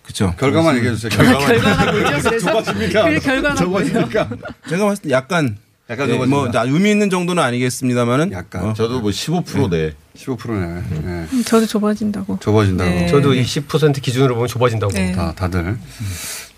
그렇죠. 0.03 0.35
결과만 0.39 0.77
얘기해 0.79 0.95
주세요. 0.95 1.11
결과만. 1.15 1.47
결과가 1.47 1.93
뭐죠? 1.93 2.29
그래서 2.29 2.39
좁아집니까? 2.39 3.05
그 3.11 3.21
결과가? 3.21 3.55
좁아집니까? 3.57 4.29
제가 4.69 4.85
봤을 4.87 5.03
때 5.03 5.11
약간 5.11 5.57
약간 5.89 6.09
예, 6.09 6.15
좁아진다. 6.15 6.37
뭐 6.37 6.51
자, 6.51 6.63
의미 6.63 6.91
있는 6.91 7.11
정도는 7.11 7.43
아니겠습니다만은 7.43 8.33
약간 8.33 8.75
저도 8.75 9.01
뭐 9.01 9.11
15% 9.11 9.71
내. 9.71 9.95
15%네. 10.17 10.83
네. 10.91 11.27
음, 11.33 11.43
저도 11.47 11.67
좁아진다고. 11.67 12.39
좁아진다고. 12.41 12.91
네. 12.91 13.07
저도 13.07 13.33
20% 13.33 14.03
기준으로 14.03 14.35
보면 14.35 14.49
좁아진다고 14.49 14.93
네. 14.93 15.13
다 15.13 15.33
다들 15.35 15.79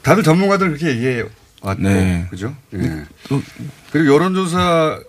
다들 0.02 0.22
전문가들 0.22 0.68
그렇게 0.68 0.88
얘기해 0.90 1.24
왔고 1.60 1.82
네. 1.82 2.26
그죠? 2.30 2.54
예. 2.74 3.04
그리고 3.92 4.14
여론조사 4.14 5.00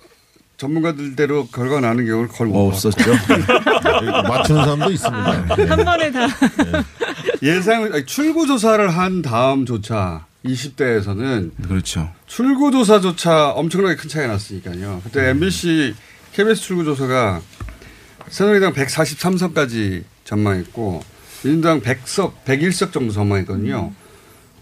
전문가들대로 0.57 1.47
결과 1.47 1.79
나는 1.79 2.05
경우를 2.05 2.27
거의 2.27 2.51
못 2.51 2.67
없었죠. 2.67 2.99
맞추는 4.27 4.63
사람도 4.63 4.91
있습니다. 4.91 5.55
네. 5.55 5.63
한 5.65 5.85
번에 5.85 6.11
다. 6.11 6.27
예상 7.41 7.85
아니, 7.93 8.05
출구 8.05 8.45
조사를 8.45 8.89
한 8.89 9.21
다음조차 9.21 10.25
20대에서는 10.45 11.51
그렇죠. 11.67 12.13
출구 12.25 12.71
조사조차 12.71 13.51
엄청나게 13.51 13.95
큰 13.95 14.09
차이가 14.09 14.33
났으니까요. 14.33 15.01
그때 15.03 15.29
MBC 15.29 15.93
KBS 16.33 16.61
출구 16.61 16.83
조사가 16.85 17.41
새누리당 18.29 18.73
143석까지 18.73 20.03
전망했고 20.23 21.03
민주당 21.43 21.81
100석, 21.81 22.33
101석 22.45 22.91
정도 22.91 23.11
전망했거든요. 23.11 23.91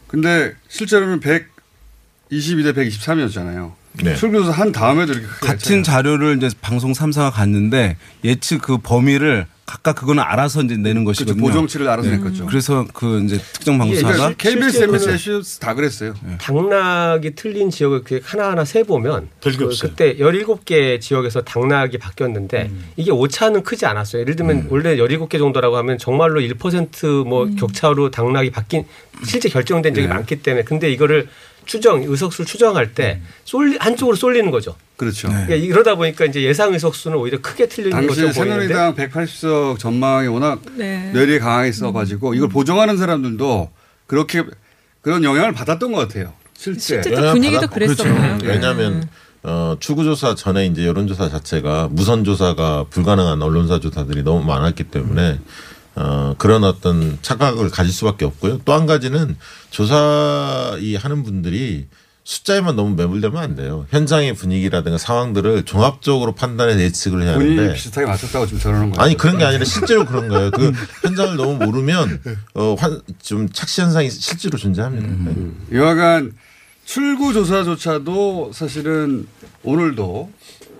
근데 0.08 0.54
실제로는 0.70 1.20
122대 1.20 2.74
123이었잖아요. 2.74 3.74
네. 4.04 4.16
출구조사 4.16 4.52
한 4.52 4.72
다음에도 4.72 5.14
이렇게 5.14 5.28
같은 5.42 5.84
자료를 5.84 6.38
이제 6.38 6.50
방송 6.62 6.92
3사가 6.92 7.32
갔는데 7.32 7.98
예측 8.24 8.62
그 8.62 8.78
범위를 8.78 9.48
각각 9.68 9.98
그거는 9.98 10.24
알아서 10.24 10.64
이제 10.64 10.78
내는 10.78 11.04
것이거든요. 11.04 11.36
그렇죠. 11.36 11.54
보정치를 11.54 11.90
알아서 11.90 12.10
냈겠죠. 12.10 12.46
그래서 12.46 12.88
그 12.94 13.22
이제 13.26 13.38
특정 13.52 13.78
방송사가 13.78 14.34
KBS, 14.38 14.72
실제로는 14.72 15.10
MBC 15.10 15.60
다 15.60 15.74
그랬어요. 15.74 16.14
당락이 16.40 17.36
틀린 17.36 17.70
지역을 17.70 17.98
이렇게 17.98 18.22
하나하나 18.24 18.64
세 18.64 18.84
보면 18.84 19.28
그. 19.42 19.90
그때 19.90 20.16
17개 20.16 21.02
지역에서 21.02 21.42
당락이 21.42 21.98
바뀌었는데 21.98 22.72
이게 22.96 23.12
오차는 23.12 23.64
크지 23.64 23.86
않았어요. 23.86 24.22
예를 24.22 24.38
들면 24.38 24.68
원래 24.70 24.96
17개 24.96 25.38
정도라고 25.38 25.76
하면 25.76 25.98
정말로 25.98 26.40
1%뭐 26.40 27.50
격차로 27.60 28.10
당락이 28.10 28.52
바뀐 28.52 28.86
실제 29.26 29.50
결정된 29.50 29.94
적이 29.94 30.08
네. 30.08 30.14
많기 30.14 30.42
때문에 30.42 30.64
근데 30.64 30.90
이거를 30.90 31.28
추정 31.66 32.04
의석수를 32.04 32.46
추정할 32.46 32.94
때 32.94 33.20
쏠리 33.44 33.76
한쪽으로 33.78 34.16
쏠리는 34.16 34.50
거죠. 34.50 34.78
그렇죠. 34.98 35.28
그러니까 35.30 35.56
이러다 35.56 35.96
보니까 35.96 36.26
이제 36.26 36.42
예상 36.42 36.74
의석수는 36.74 37.18
오히려 37.18 37.40
크게 37.40 37.68
틀리는 37.68 37.92
당시 37.92 38.08
것처럼 38.08 38.34
보이는데 38.34 38.74
새누리당 38.74 38.96
180석 38.96 39.80
전망이 39.80 40.28
워낙 40.28 40.60
네. 40.76 41.12
뇌리에 41.14 41.40
강하게 41.40 41.72
써가지고 41.72 42.34
이걸 42.34 42.50
보정하는 42.50 42.98
사람들도 42.98 43.70
그렇게 44.08 44.44
그런 45.02 45.24
영향을 45.24 45.54
받았던 45.54 45.92
것 45.92 46.00
같아요. 46.08 46.34
실제. 46.58 47.02
실제 47.02 47.12
또 47.12 47.32
분위기도 47.32 47.68
그랬었나요? 47.68 48.38
네. 48.40 48.48
왜냐하면 48.48 49.08
어, 49.44 49.78
출구조사 49.80 50.34
전에 50.36 50.66
이제 50.66 50.86
여론조사 50.86 51.30
자체가 51.30 51.90
무선 51.92 52.24
조사가 52.24 52.86
불가능한 52.90 53.42
언론사 53.42 53.80
조사들이 53.80 54.24
너무 54.24 54.44
많았기 54.44 54.86
때문에 54.86 55.40
어, 55.96 56.36
그런 56.38 56.64
어떤 56.64 57.18
착각을 57.22 57.70
가질 57.70 57.94
수밖에 57.94 58.26
없고요. 58.26 58.62
또 58.66 58.74
한 58.74 58.88
가지는 58.88 59.38
조사 59.70 60.76
이 60.80 60.96
하는 60.96 61.24
분들이 61.24 61.88
숫자에만 62.28 62.76
너무 62.76 62.94
매몰되면 62.96 63.42
안 63.42 63.56
돼요. 63.56 63.88
현장의 63.90 64.34
분위기라든가 64.36 64.98
상황들을 64.98 65.64
종합적으로 65.64 66.36
판단해 66.36 66.78
예측을 66.78 67.24
해야 67.24 67.36
하는데 67.36 67.74
비슷하게 67.74 68.06
맞췄다고 68.06 68.46
지금 68.46 68.60
저러는 68.60 68.92
거예요. 68.92 69.02
아니 69.02 69.16
그런 69.16 69.38
게 69.38 69.46
아니라 69.46 69.64
실제로 69.64 70.06
그런 70.06 70.28
거예요. 70.28 70.52
그 70.52 70.74
현장을 71.08 71.38
너무 71.38 71.56
모르면 71.66 72.22
어, 72.54 72.76
환, 72.78 73.00
좀 73.24 73.48
착시 73.50 73.80
현상이 73.80 74.10
실제로 74.10 74.58
존재합니다. 74.58 75.08
네. 75.08 75.52
이와간 75.72 76.34
출구 76.84 77.32
조사조차도 77.32 78.52
사실은 78.54 79.26
오늘도 79.64 80.30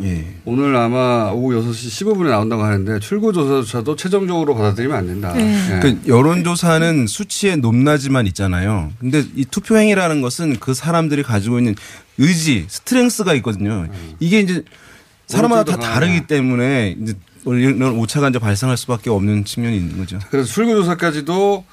예. 0.04 0.36
오늘 0.46 0.76
아마 0.76 1.32
오후 1.34 1.60
6시 1.60 2.06
15분에 2.06 2.30
나온다고 2.30 2.64
하는데 2.64 3.00
출구조사조차도 3.00 3.96
최종적으로 3.96 4.56
받아들이면 4.56 4.98
안 4.98 5.08
된다. 5.08 5.34
예. 5.38 5.80
그 5.82 6.00
여론조사는 6.08 7.08
수치의 7.08 7.58
높낮이만 7.58 8.28
있잖아요. 8.28 8.92
근데 9.00 9.24
이 9.36 9.46
투표행위라는 9.46 10.22
것은 10.22 10.60
그 10.60 10.74
사람들이 10.74 11.24
가지고 11.24 11.58
있는 11.60 11.76
의지, 12.18 12.66
스트렝스가 12.68 13.34
있거든요. 13.36 13.88
이게 14.20 14.40
이제 14.40 14.64
사람마다 15.28 15.76
다 15.76 15.78
다르기 15.78 16.28
때문에 16.28 16.96
이제 17.02 17.14
이런 17.46 17.98
오차가 17.98 18.30
이제 18.30 18.40
발생할 18.40 18.78
수밖에 18.78 19.10
없는 19.10 19.46
측면이 19.46 19.78
있는 19.78 19.98
거죠. 19.98 20.20
그래서 20.30 20.48
출구조사까지도 20.52 21.66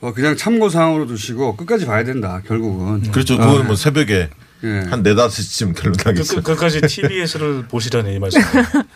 어, 0.00 0.12
그냥 0.12 0.36
참고 0.36 0.68
사항으로 0.68 1.06
두시고 1.06 1.56
끝까지 1.56 1.86
봐야 1.86 2.04
된다. 2.04 2.42
결국은. 2.46 3.02
그렇죠. 3.10 3.34
어. 3.34 3.38
그거는 3.38 3.66
뭐 3.66 3.76
새벽에 3.76 4.28
한 4.68 5.02
네다섯 5.02 5.30
시쯤 5.32 5.72
결론 5.74 5.96
그, 5.96 6.08
나겠어요. 6.08 6.42
그, 6.42 6.56
까지 6.56 6.80
TBS를 6.80 7.66
보시라는 7.68 8.12
이 8.12 8.18
말씀. 8.18 8.40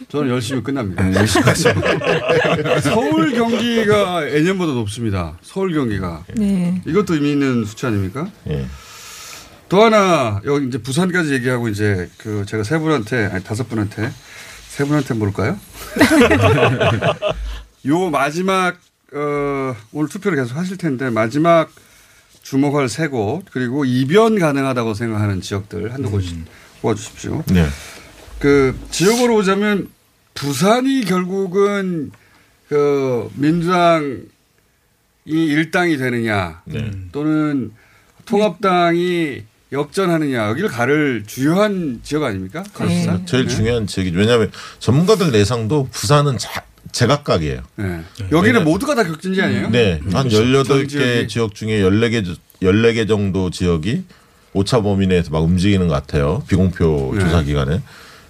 저는 0.08 0.30
열심히 0.30 0.62
끝납니다. 0.62 1.04
네, 1.04 1.16
열심히 1.16 1.44
서울 2.82 3.32
경기가 3.32 4.30
예년보다 4.32 4.72
높습니다. 4.72 5.38
서울 5.42 5.74
경기가. 5.74 6.24
네. 6.34 6.80
이것도 6.86 7.14
의미 7.14 7.32
있는 7.32 7.64
수치 7.64 7.86
아닙니까? 7.86 8.30
예. 8.48 8.66
또 9.68 9.82
하나 9.82 10.40
여기 10.46 10.66
이제 10.66 10.78
부산까지 10.78 11.32
얘기하고 11.34 11.68
이제 11.68 12.08
그 12.16 12.44
제가 12.46 12.64
세 12.64 12.78
분한테 12.78 13.26
아니 13.26 13.44
다섯 13.44 13.68
분한테 13.68 14.10
세 14.68 14.84
분한테 14.84 15.14
물을까요? 15.14 15.58
요 17.86 18.10
마지막 18.10 18.78
어 19.12 19.76
오늘 19.92 20.08
투표를 20.08 20.38
계속 20.38 20.56
하실 20.56 20.78
텐데 20.78 21.10
마지막 21.10 21.70
주목할 22.48 22.88
세 22.88 23.08
곳 23.08 23.42
그리고 23.50 23.84
이변 23.84 24.38
가능하다고 24.38 24.94
생각하는 24.94 25.42
지역들 25.42 25.92
한두 25.92 26.10
곳 26.10 26.24
뽑아주십시오. 26.80 27.44
네. 27.52 27.66
그 28.38 28.74
지역으로 28.90 29.36
오자면 29.36 29.88
부산이 30.32 31.04
결국은 31.04 32.10
그 32.68 33.28
민주당이 33.34 34.22
일당이 35.26 35.98
되느냐 35.98 36.62
네. 36.64 36.90
또는 37.12 37.72
통합당이 38.24 39.42
역전하느냐 39.70 40.48
여기를 40.48 40.70
가를 40.70 41.24
주요한 41.26 42.00
지역 42.02 42.22
아닙니까? 42.22 42.62
가로수산? 42.72 43.26
제일 43.26 43.46
네. 43.46 43.54
중요한 43.54 43.86
지역이죠. 43.86 44.16
왜냐하면 44.16 44.50
전문가들 44.78 45.32
내상도 45.32 45.86
부산은 45.92 46.38
자, 46.38 46.62
제각각이에요. 46.92 47.62
네. 47.76 48.02
여기는 48.30 48.64
모두가 48.64 48.94
다 48.94 49.04
격진지 49.04 49.40
아니에요? 49.42 49.70
네. 49.70 50.00
한전 50.12 50.44
18개 50.52 50.88
지역이. 50.88 51.28
지역 51.28 51.54
중에 51.54 51.80
14개, 51.82 52.36
14개 52.62 53.06
정도 53.08 53.50
지역이 53.50 54.04
오차 54.54 54.80
범위 54.82 55.06
내에서 55.06 55.30
막 55.30 55.40
움직이는 55.40 55.88
것 55.88 55.94
같아요. 55.94 56.42
비공표 56.48 57.12
네. 57.14 57.20
조사 57.20 57.42
기간에. 57.42 57.82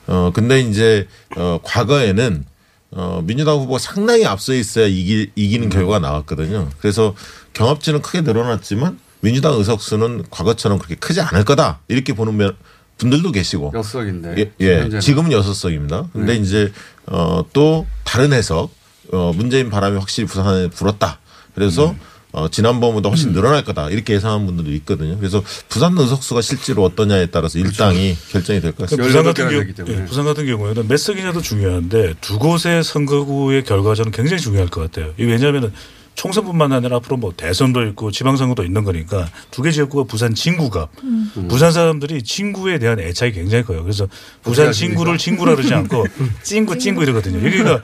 어, 0.06 0.30
근데 0.34 0.60
이제, 0.60 1.06
어, 1.36 1.60
과거에는 1.62 2.44
어, 2.90 3.22
민주당 3.24 3.56
후보가 3.58 3.78
상당히 3.78 4.24
앞서 4.24 4.54
있어야 4.54 4.86
이기, 4.86 5.30
이기는 5.36 5.68
결과가 5.68 5.98
나왔거든요. 5.98 6.70
그래서 6.80 7.14
경합치는 7.52 8.00
크게 8.00 8.22
늘어났지만 8.22 8.98
민주당 9.20 9.54
의석수는 9.54 10.24
과거처럼 10.30 10.78
그렇게 10.78 10.94
크지 10.94 11.20
않을 11.20 11.44
거다. 11.44 11.80
이렇게 11.88 12.14
보는 12.14 12.36
면- 12.36 12.56
분들도 12.98 13.32
계시고. 13.32 13.70
몇 13.70 13.82
석인데. 13.82 14.52
예, 14.60 14.88
예. 14.92 14.98
지금은 14.98 15.32
여섯 15.32 15.54
석입니다. 15.54 16.08
근데 16.12 16.34
네. 16.34 16.40
이제 16.40 16.72
어, 17.06 17.44
또 17.52 17.86
다른 18.04 18.32
해석, 18.32 18.70
어, 19.12 19.32
문재인 19.34 19.70
바람이 19.70 19.98
확실히 19.98 20.26
부산에 20.26 20.68
불었다. 20.68 21.20
그래서 21.54 21.90
음. 21.90 21.98
어, 22.32 22.48
지난번보다 22.48 23.08
훨씬 23.08 23.32
늘어날 23.32 23.64
거다. 23.64 23.88
이렇게 23.88 24.14
예상하는 24.14 24.46
분들도 24.46 24.70
있거든요. 24.72 25.16
그래서 25.16 25.42
부산 25.68 25.96
의석수가 25.96 26.42
실제로 26.42 26.84
어떠냐에 26.84 27.26
따라서 27.26 27.58
일당이 27.58 28.16
결정이 28.30 28.60
될것그 28.60 28.82
같습니다. 28.82 29.06
부산 29.06 29.24
같은 29.24 29.48
경우, 29.48 29.64
예, 29.88 30.04
부산 30.04 30.24
같은 30.24 30.46
경우에는 30.46 30.88
몇 30.88 30.96
석이냐도 30.98 31.40
중요한데 31.40 32.14
두 32.20 32.38
곳의 32.38 32.84
선거구의 32.84 33.64
결과가 33.64 33.94
저는 33.94 34.12
굉장히 34.12 34.42
중요할 34.42 34.68
것 34.68 34.82
같아요. 34.82 35.14
왜냐하면 35.16 35.72
총선뿐만 36.18 36.72
아니라 36.72 36.96
앞으로 36.96 37.16
뭐 37.16 37.32
대선도 37.36 37.84
있고 37.86 38.10
지방선거도 38.10 38.64
있는 38.64 38.82
거니까 38.82 39.28
두 39.52 39.62
개 39.62 39.70
지역구가 39.70 40.04
부산 40.04 40.34
진구가 40.34 40.88
음. 41.04 41.48
부산 41.48 41.70
사람들이 41.70 42.22
진구에 42.22 42.78
대한 42.80 42.98
애착이 42.98 43.32
굉장히 43.32 43.62
커요. 43.64 43.82
그래서 43.84 44.08
부산 44.42 44.72
진구를 44.72 45.16
진구라 45.16 45.54
그러지 45.54 45.72
않고 45.74 46.04
찐구 46.42 46.78
찐구 46.78 47.02
이러거든요. 47.04 47.44
여기가 47.46 47.82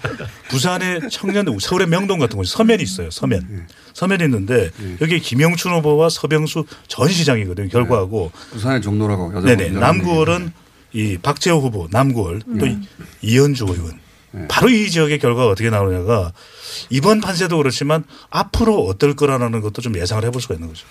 부산의 0.51 1.03
청년 1.11 1.47
서울의 1.61 1.87
명동 1.89 2.19
같은 2.19 2.37
곳 2.37 2.47
서면이 2.47 2.83
있어요. 2.83 3.11
서면 3.11 3.67
서면이 3.93 4.25
있는데 4.25 4.71
여기 5.01 5.21
김영춘 5.21 5.73
후보와 5.75 6.09
서병수 6.09 6.65
전 6.89 7.09
시장이거든요. 7.09 7.69
결과하고 7.69 8.33
부산의 8.51 8.83
종로라고 8.83 9.43
네네 9.43 9.71
남구월은 9.71 10.53
이 10.93 11.19
박재호 11.23 11.61
후보 11.61 11.87
남구월 11.91 12.41
또 12.59 12.67
음. 12.67 12.85
이현주 13.23 13.65
의원 13.69 14.04
바로 14.49 14.69
이 14.69 14.91
지역의 14.91 15.19
결과가 15.19 15.49
어떻게 15.49 15.71
나오냐가 15.71 16.33
이번 16.91 17.21
판세도 17.21 17.57
그렇지만 17.57 18.05
앞으로 18.31 18.85
어떨 18.87 19.15
거라는 19.15 19.61
것도 19.61 19.81
좀 19.83 19.97
예상을 19.97 20.25
해볼 20.25 20.41
수가 20.43 20.55
있는 20.55 20.69
거죠. 20.69 20.87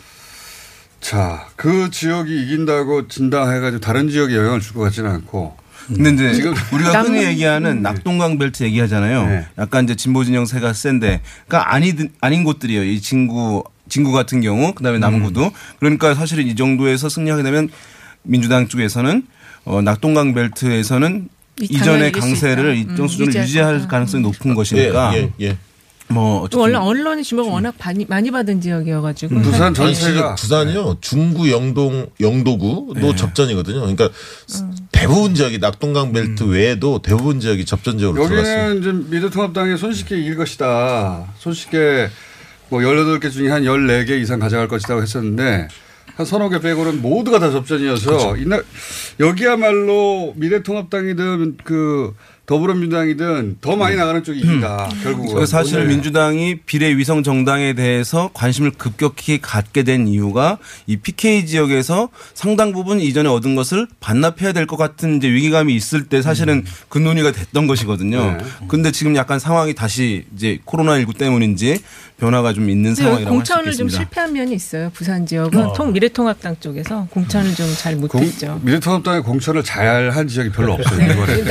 자, 1.01 1.47
그 1.57 1.89
지역이 1.91 2.43
이긴다고 2.43 3.07
진단해가지고 3.09 3.81
다른 3.81 4.09
지역에 4.09 4.35
영향을 4.35 4.61
줄 4.61 4.73
것 4.73 4.81
같지는 4.81 5.11
않고. 5.11 5.57
근데 5.87 6.11
이제 6.11 6.33
지금 6.35 6.53
우리가 6.71 7.01
흔히 7.01 7.25
얘기하는 7.25 7.81
낙동강 7.81 8.37
벨트 8.37 8.63
얘기하잖아요. 8.63 9.27
약간 9.57 9.83
이제 9.83 9.95
진보 9.95 10.23
진영 10.23 10.45
세가 10.45 10.71
센데, 10.71 11.21
그러니까 11.45 11.73
아니 11.73 11.93
아닌 12.21 12.45
곳들이에요. 12.45 12.83
이 12.85 13.01
진구 13.01 13.65
진구 13.89 14.13
같은 14.13 14.39
경우, 14.39 14.73
그다음에 14.73 14.97
남구도. 14.99 15.51
그러니까 15.79 16.15
사실은 16.15 16.47
이 16.47 16.55
정도에서 16.55 17.09
승리하게 17.09 17.43
되면 17.43 17.67
민주당 18.21 18.69
쪽에서는 18.69 19.27
어, 19.65 19.81
낙동강 19.81 20.33
벨트에서는 20.33 21.27
이 21.61 21.65
이전의 21.65 22.11
강세를. 22.11 22.75
일정 22.77 23.05
음, 23.05 23.07
수준을 23.07 23.35
유지할 23.35 23.75
유지할. 23.75 23.87
가능성이 23.87 24.23
높은 24.23 24.55
것이니까. 24.55 25.15
예, 25.15 25.31
예, 25.39 25.47
예. 25.47 25.57
뭐 26.09 26.47
원래 26.53 26.77
언론의 26.77 27.23
주목을 27.23 27.51
워낙 27.51 27.75
많이, 27.79 28.05
많이 28.05 28.29
받은 28.29 28.61
지역이어가지고 28.61 29.41
부산 29.41 29.73
아니, 29.79 29.95
지금 29.95 30.35
부산이요 30.35 30.97
중구 31.01 31.49
영동 31.49 32.07
영도구도 32.19 32.99
네. 32.99 33.15
접전이거든요. 33.15 33.79
그러니까 33.79 34.09
음. 34.61 34.75
대부분 34.91 35.33
지역이 35.33 35.59
낙동강 35.59 36.11
벨트 36.11 36.43
외에도 36.43 37.01
대부분 37.01 37.39
지역이 37.39 37.65
접전 37.65 37.97
지역으로 37.97 38.27
들어갔습니다. 38.27 38.63
여기는 38.65 38.81
좀 38.83 39.09
미래통합당이 39.09 39.77
손쉽게 39.77 40.17
이길 40.19 40.35
것이다. 40.37 41.33
손쉽게 41.39 42.09
뭐 42.69 42.81
18개 42.81 43.31
중에 43.31 43.49
한 43.49 43.63
14개 43.63 44.21
이상 44.21 44.39
가져갈 44.39 44.67
것이라고 44.67 45.01
했었는데 45.01 45.67
한 46.15 46.25
서너 46.25 46.49
개 46.49 46.59
빼고는 46.59 47.01
모두가 47.01 47.39
다 47.39 47.49
접전이어서 47.49 48.09
그렇죠. 48.09 48.35
이날 48.37 48.63
여기야말로 49.19 50.33
미래통합당이든 50.35 51.57
그 51.63 52.13
더불어민주당이든 52.45 53.57
더 53.61 53.75
많이 53.77 53.95
나가는 53.95 54.21
쪽이 54.23 54.39
이긴다. 54.39 54.89
결국은. 55.01 55.35
그 55.35 55.45
사실 55.45 55.77
오늘 55.77 55.87
민주당이 55.87 56.57
비례 56.65 56.95
위성 56.97 57.23
정당에 57.23 57.73
대해서 57.73 58.29
관심을 58.33 58.71
급격히 58.71 59.39
갖게 59.39 59.83
된 59.83 60.07
이유가 60.07 60.57
이 60.85 60.97
PK 60.97 61.45
지역에서 61.45 62.09
상당 62.33 62.73
부분 62.73 62.99
이전에 62.99 63.29
얻은 63.29 63.55
것을 63.55 63.87
반납해야 64.01 64.51
될 64.51 64.63
것 64.67 64.77
같은 64.77 65.17
이제 65.17 65.29
위기감이 65.29 65.75
있을 65.75 66.05
때 66.05 66.21
사실은 66.21 66.63
그 66.89 66.97
논의가 66.97 67.31
됐던 67.31 67.67
것이거든요. 67.67 68.37
네. 68.37 68.37
근데 68.67 68.91
지금 68.91 69.15
약간 69.15 69.39
상황이 69.39 69.73
다시 69.73 70.25
이제 70.35 70.59
코로나 70.65 70.97
19 70.99 71.13
때문인지 71.13 71.79
변화가 72.17 72.53
좀 72.53 72.69
있는 72.69 72.95
상황이라고 72.95 73.37
할수 73.39 73.53
공천을 73.53 73.73
좀. 73.73 73.89
실패한 73.89 74.31
면이 74.33 74.53
있어요. 74.55 74.89
부산 74.93 75.25
지역은 75.25 75.59
어. 75.59 75.73
통 75.73 75.91
미래통합당 75.93 76.57
쪽에서 76.61 77.07
공천을 77.09 77.53
좀 77.55 77.63
잘 77.75 77.95
못했죠. 77.97 78.59
미래통합당의 78.63 79.23
공천을 79.23 79.63
잘 79.63 80.11
한 80.11 80.27
지역이 80.27 80.51
별로 80.51 80.73
없어요. 80.73 81.11
이번에. 81.11 81.43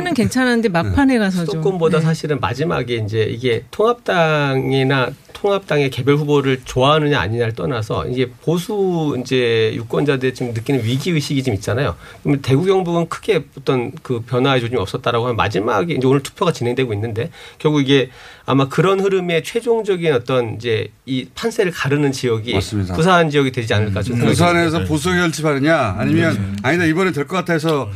그러니까 0.00 0.12
막 0.12 0.14
초반에는 0.14 0.14
괜찮았는데 0.14 0.68
막판에 0.70 1.18
가서 1.18 1.36
좀 1.38 1.46
수도권보다 1.46 1.98
네. 1.98 2.04
사실은 2.04 2.40
마지막에 2.40 2.96
이제 2.96 3.22
이게 3.22 3.64
통합당이나 3.70 5.10
통합당의 5.32 5.88
개별 5.88 6.16
후보를 6.16 6.60
좋아하느냐 6.66 7.18
아니냐를 7.18 7.54
떠나서 7.54 8.06
이게 8.08 8.28
보수 8.42 9.16
이제 9.20 9.72
유권자들이 9.74 10.34
좀 10.34 10.52
느끼는 10.52 10.84
위기 10.84 11.10
의식이 11.12 11.42
좀 11.42 11.54
있잖아요. 11.54 11.96
그러면 12.22 12.42
대구 12.42 12.64
경북은 12.66 13.08
크게 13.08 13.44
어떤 13.56 13.92
그 14.02 14.20
변화의 14.20 14.60
조짐이 14.60 14.78
없었다라고 14.78 15.24
하면 15.24 15.36
마지막에 15.36 15.94
이제 15.94 16.06
오늘 16.06 16.22
투표가 16.22 16.52
진행되고 16.52 16.92
있는데 16.92 17.30
결국 17.58 17.80
이게 17.80 18.10
아마 18.44 18.68
그런 18.68 19.00
흐름의 19.00 19.42
최종적인 19.44 20.12
어떤 20.12 20.56
이제 20.56 20.88
이 21.06 21.26
판세를 21.34 21.72
가르는 21.72 22.12
지역이 22.12 22.52
맞습니다. 22.52 22.94
부산 22.94 23.30
지역이 23.30 23.50
되지 23.52 23.72
않을까 23.72 24.02
저는 24.02 24.26
부산에서. 24.26 24.84
보수 24.84 25.08
결집하느냐 25.10 25.94
아니면 25.98 26.36
음. 26.36 26.56
아니다 26.62 26.84
이번에 26.84 27.12
될 27.12 27.26
것 27.26 27.36
같아서 27.36 27.88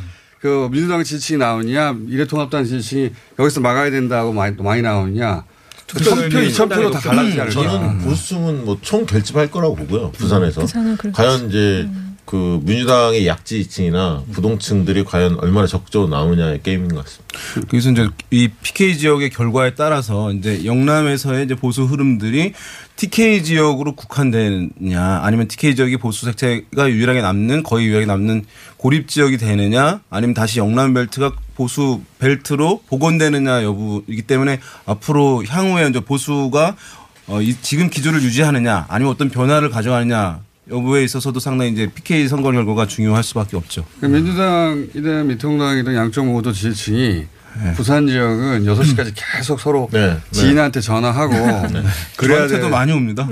그 0.45 0.69
민주당 0.71 1.03
지지층이 1.03 1.39
나오느냐 1.39 1.95
미래통합당 1.95 2.67
지지층이 2.67 3.13
여기서 3.39 3.61
막아야 3.63 3.91
된다고 3.91 4.31
많이, 4.31 4.55
많이 4.59 4.83
나오느냐 4.83 5.43
선표 5.87 6.37
2,000표로 6.39 6.93
다 6.93 6.99
갈라지지 7.01 7.41
않을까. 7.41 7.51
저는 7.63 7.99
보수층은 8.01 8.65
뭐 8.67 8.77
총 8.83 9.07
결집할 9.07 9.51
거라고 9.51 9.75
보고요. 9.75 10.11
부산에서. 10.13 10.61
부산은 10.61 10.99
그렇죠. 10.99 11.17
과연 11.17 11.49
이제 11.49 11.89
그 12.25 12.61
민주당의 12.63 13.27
약지층이나 13.27 14.25
부동층들이 14.33 15.05
과연 15.05 15.39
얼마나 15.41 15.67
적극적으로 15.67 16.09
나오느냐의 16.09 16.63
게임인 16.63 16.89
것 16.95 17.05
같습니다. 17.05 17.39
그래서 17.69 17.91
이제 17.91 18.09
이 18.31 18.49
PK 18.49 18.97
지역의 18.97 19.31
결과에 19.31 19.75
따라서 19.75 20.33
이제 20.33 20.65
영남에서의 20.65 21.45
이제 21.45 21.55
보수 21.55 21.85
흐름들이 21.85 22.55
TK 22.97 23.43
지역으로 23.43 23.95
국한되느냐 23.95 25.21
아니면 25.23 25.49
TK 25.49 25.75
지역이 25.75 25.99
보수 25.99 26.25
색채가 26.27 26.89
유일하게 26.89 27.21
남는 27.21 27.63
거의 27.63 27.87
유일하게 27.87 28.07
남는 28.07 28.45
고립 28.77 29.09
지역이 29.09 29.37
되느냐 29.37 30.01
아니면 30.09 30.33
다시 30.35 30.61
영남 30.61 30.95
벨트가 30.95 31.33
보수 31.57 32.01
벨트로 32.19 32.83
복원되느냐 32.89 33.65
여부이기 33.65 34.23
때문에 34.23 34.61
앞으로 34.87 35.45
향후에 35.45 35.89
이제 35.89 36.01
보수가 36.01 36.77
어, 37.27 37.41
이 37.41 37.55
지금 37.61 37.91
기조를 37.91 38.23
유지하느냐 38.23 38.87
아니면 38.89 39.13
어떤 39.13 39.29
변화를 39.29 39.71
가져가느냐 39.71 40.41
여부에 40.71 41.05
있어서도 41.05 41.41
상당히 41.41 41.73
이제 41.73 41.87
PK 41.93 42.27
선거 42.29 42.51
결과가 42.51 42.87
중요할 42.87 43.23
수밖에 43.23 43.57
없죠. 43.57 43.85
그 44.01 44.07
민주당 44.07 44.87
이든 44.95 45.27
미통당이든 45.29 45.95
양쪽 45.95 46.27
모두 46.27 46.53
지지층이 46.53 47.27
부산 47.77 48.07
지역은 48.07 48.65
6시까지 48.65 49.13
계속 49.15 49.61
서로 49.61 49.89
네, 49.93 50.17
지인한테 50.33 50.81
전화하고 50.81 51.33
그래야 52.17 52.39
저한테도 52.39 52.65
돼. 52.65 52.69
많이 52.69 52.93
옵니다. 52.93 53.29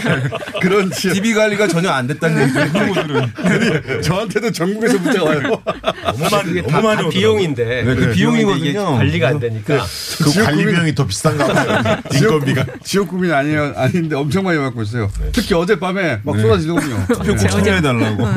그런 0.62 0.90
지역. 0.90 1.14
DB 1.14 1.34
관리가 1.34 1.66
전혀 1.68 1.90
안 1.90 2.06
됐다는 2.06 2.48
후보들은. 2.48 3.32
아니, 3.36 4.02
저한테도 4.02 4.52
전국에서 4.52 4.98
문자가 4.98 5.24
와요. 5.24 5.40
너무 5.42 6.30
많이 6.30 6.54
너무 6.62 6.68
다, 6.70 6.80
많이. 6.80 7.08
비용인데 7.08 7.64
네, 7.64 7.84
그그 7.84 8.12
비용이거든요. 8.12 8.96
관리가 8.96 9.28
안 9.28 9.40
되니까 9.40 9.84
그 10.22 10.44
관리 10.44 10.64
비용이 10.66 10.94
더 10.94 11.06
비싼가 11.06 11.46
봐요. 11.46 11.98
인건비가. 12.14 12.64
지역 12.84 13.08
구민 13.08 13.32
아니에요. 13.32 13.74
아닌데 13.76 14.14
엄청 14.16 14.44
많이 14.44 14.58
받고 14.58 14.82
있어요. 14.82 15.10
특히 15.32 15.54
어젯밤에 15.54 16.20
막 16.22 16.38
쏟아지더군요. 16.38 17.06
투표 17.08 17.36
꼭 17.36 17.48
참여해 17.48 17.80
달라고. 17.80 18.28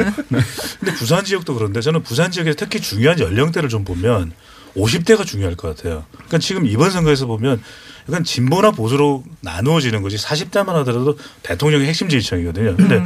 근데 0.79 0.93
부산 0.97 1.23
지역도 1.23 1.53
그런데 1.55 1.81
저는 1.81 2.03
부산 2.03 2.31
지역에서 2.31 2.55
특히 2.57 2.79
중요한 2.79 3.19
연령대를 3.19 3.69
좀 3.69 3.83
보면 3.83 4.31
50대가 4.75 5.25
중요할 5.25 5.55
것 5.55 5.75
같아요. 5.75 6.05
그러니까 6.13 6.37
지금 6.39 6.65
이번 6.65 6.91
선거에서 6.91 7.25
보면 7.25 7.61
약간 8.07 8.23
진보나 8.23 8.71
보수로 8.71 9.23
나누어지는 9.41 10.01
것이 10.01 10.17
40대만 10.17 10.67
하더라도 10.67 11.17
대통령의 11.43 11.87
핵심 11.87 12.09
지지층이거든요. 12.09 12.75
근데 12.75 13.03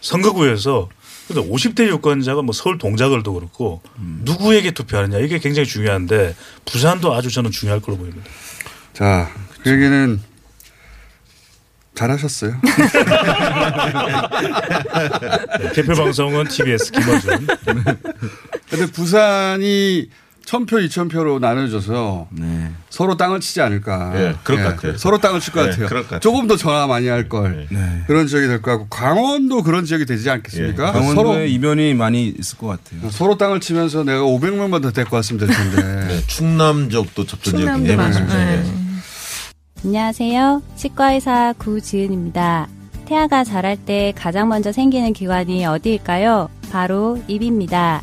선거구에서 0.00 0.88
근데 1.28 1.40
50대 1.48 1.86
유권자가 1.88 2.42
뭐 2.42 2.52
서울 2.52 2.78
동작을도 2.78 3.32
그렇고 3.32 3.80
누구에게 4.22 4.72
투표하느냐 4.72 5.18
이게 5.18 5.38
굉장히 5.38 5.66
중요한데 5.66 6.34
부산도 6.64 7.14
아주 7.14 7.30
저는 7.30 7.50
중요할 7.50 7.80
걸로 7.80 7.98
보입니다. 7.98 8.28
자, 8.92 9.30
그 9.62 9.70
얘기는 9.70 10.20
잘하셨어요. 11.94 12.60
네, 15.60 15.72
개표 15.74 15.94
방송은 15.94 16.48
TBS 16.48 16.90
김어준. 16.92 17.46
근데 18.70 18.86
부산이 18.92 20.08
1000표, 20.46 20.86
2000표로 20.86 21.38
나눠져서 21.40 22.28
네. 22.30 22.70
서로 22.90 23.16
땅을 23.16 23.40
치지 23.40 23.60
않을까. 23.60 24.12
예, 24.16 24.34
그럴 24.44 24.62
것 24.62 24.76
같아요. 24.76 24.96
서로 24.98 25.18
땅을 25.18 25.40
칠것 25.40 25.64
네, 25.64 25.70
같아요. 25.70 25.88
그럴 25.88 26.06
것. 26.06 26.20
조금 26.20 26.46
더 26.46 26.56
전화 26.56 26.86
많이 26.86 27.08
할 27.08 27.28
걸. 27.28 27.66
네. 27.70 28.02
그런 28.06 28.26
지역이 28.26 28.46
될 28.48 28.60
것 28.60 28.72
같고 28.72 28.88
강원도 28.88 29.62
그런 29.62 29.84
지역이 29.84 30.04
되지 30.06 30.28
않겠습니까? 30.30 30.92
강원도에 30.92 31.10
아, 31.10 31.14
서로 31.14 31.44
이변이 31.44 31.94
많이 31.94 32.28
있을 32.28 32.58
것 32.58 32.66
같아요. 32.66 33.10
서로 33.10 33.38
땅을 33.38 33.60
치면서 33.60 34.04
내가 34.04 34.20
500명만 34.22 34.82
더 34.82 34.90
데리고 34.90 35.16
왔으면 35.16 35.46
될 35.46 35.56
텐데. 35.56 35.82
네, 36.08 36.20
충남 36.26 36.90
지역도 36.90 37.24
접전 37.26 37.56
지역 37.56 37.58
충남도 37.60 37.86
굉장히 37.86 37.96
많아요. 37.96 38.26
많습니다. 38.26 38.52
예. 38.52 38.56
네. 38.62 38.72
안녕하세요. 39.84 40.62
치과의사 40.76 41.54
구지은입니다. 41.58 42.68
태아가 43.06 43.42
자랄 43.44 43.76
때 43.76 44.12
가장 44.16 44.48
먼저 44.48 44.70
생기는 44.72 45.12
기관이 45.12 45.66
어디일까요? 45.66 46.48
바로 46.70 47.20
입입니다. 47.28 48.02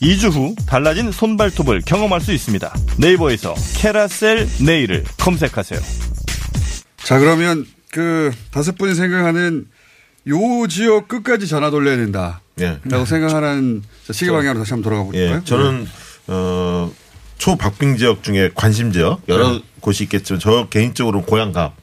2주 0.00 0.30
후 0.32 0.54
달라진 0.66 1.10
손발톱을 1.10 1.82
경험할 1.84 2.20
수 2.20 2.32
있습니다. 2.32 2.72
네이버에서 2.98 3.54
캐라셀 3.76 4.48
네일을 4.64 5.04
검색하세요. 5.18 5.80
자, 6.98 7.18
그러면 7.18 7.66
그 7.90 8.32
다섯 8.50 8.76
분이 8.78 8.94
생각하는 8.94 9.66
요 10.28 10.66
지역 10.68 11.08
끝까지 11.08 11.48
전화 11.48 11.70
돌려야 11.70 11.96
된다. 11.96 12.40
예. 12.60 12.78
라고 12.84 13.04
생각하는 13.04 13.82
자, 14.06 14.12
시계 14.12 14.30
방향으로 14.30 14.60
다시 14.60 14.72
한번 14.72 14.82
돌아가 14.84 15.04
볼까요? 15.04 15.36
예, 15.36 15.44
저는 15.44 15.88
어, 16.26 16.92
초박빙 17.38 17.96
지역 17.96 18.22
중에 18.22 18.50
관심 18.54 18.92
지역 18.92 19.22
여러 19.28 19.52
네. 19.52 19.62
곳이 19.80 20.04
있겠지만 20.04 20.40
저 20.40 20.68
개인적으로 20.68 21.22
고향갑 21.22 21.74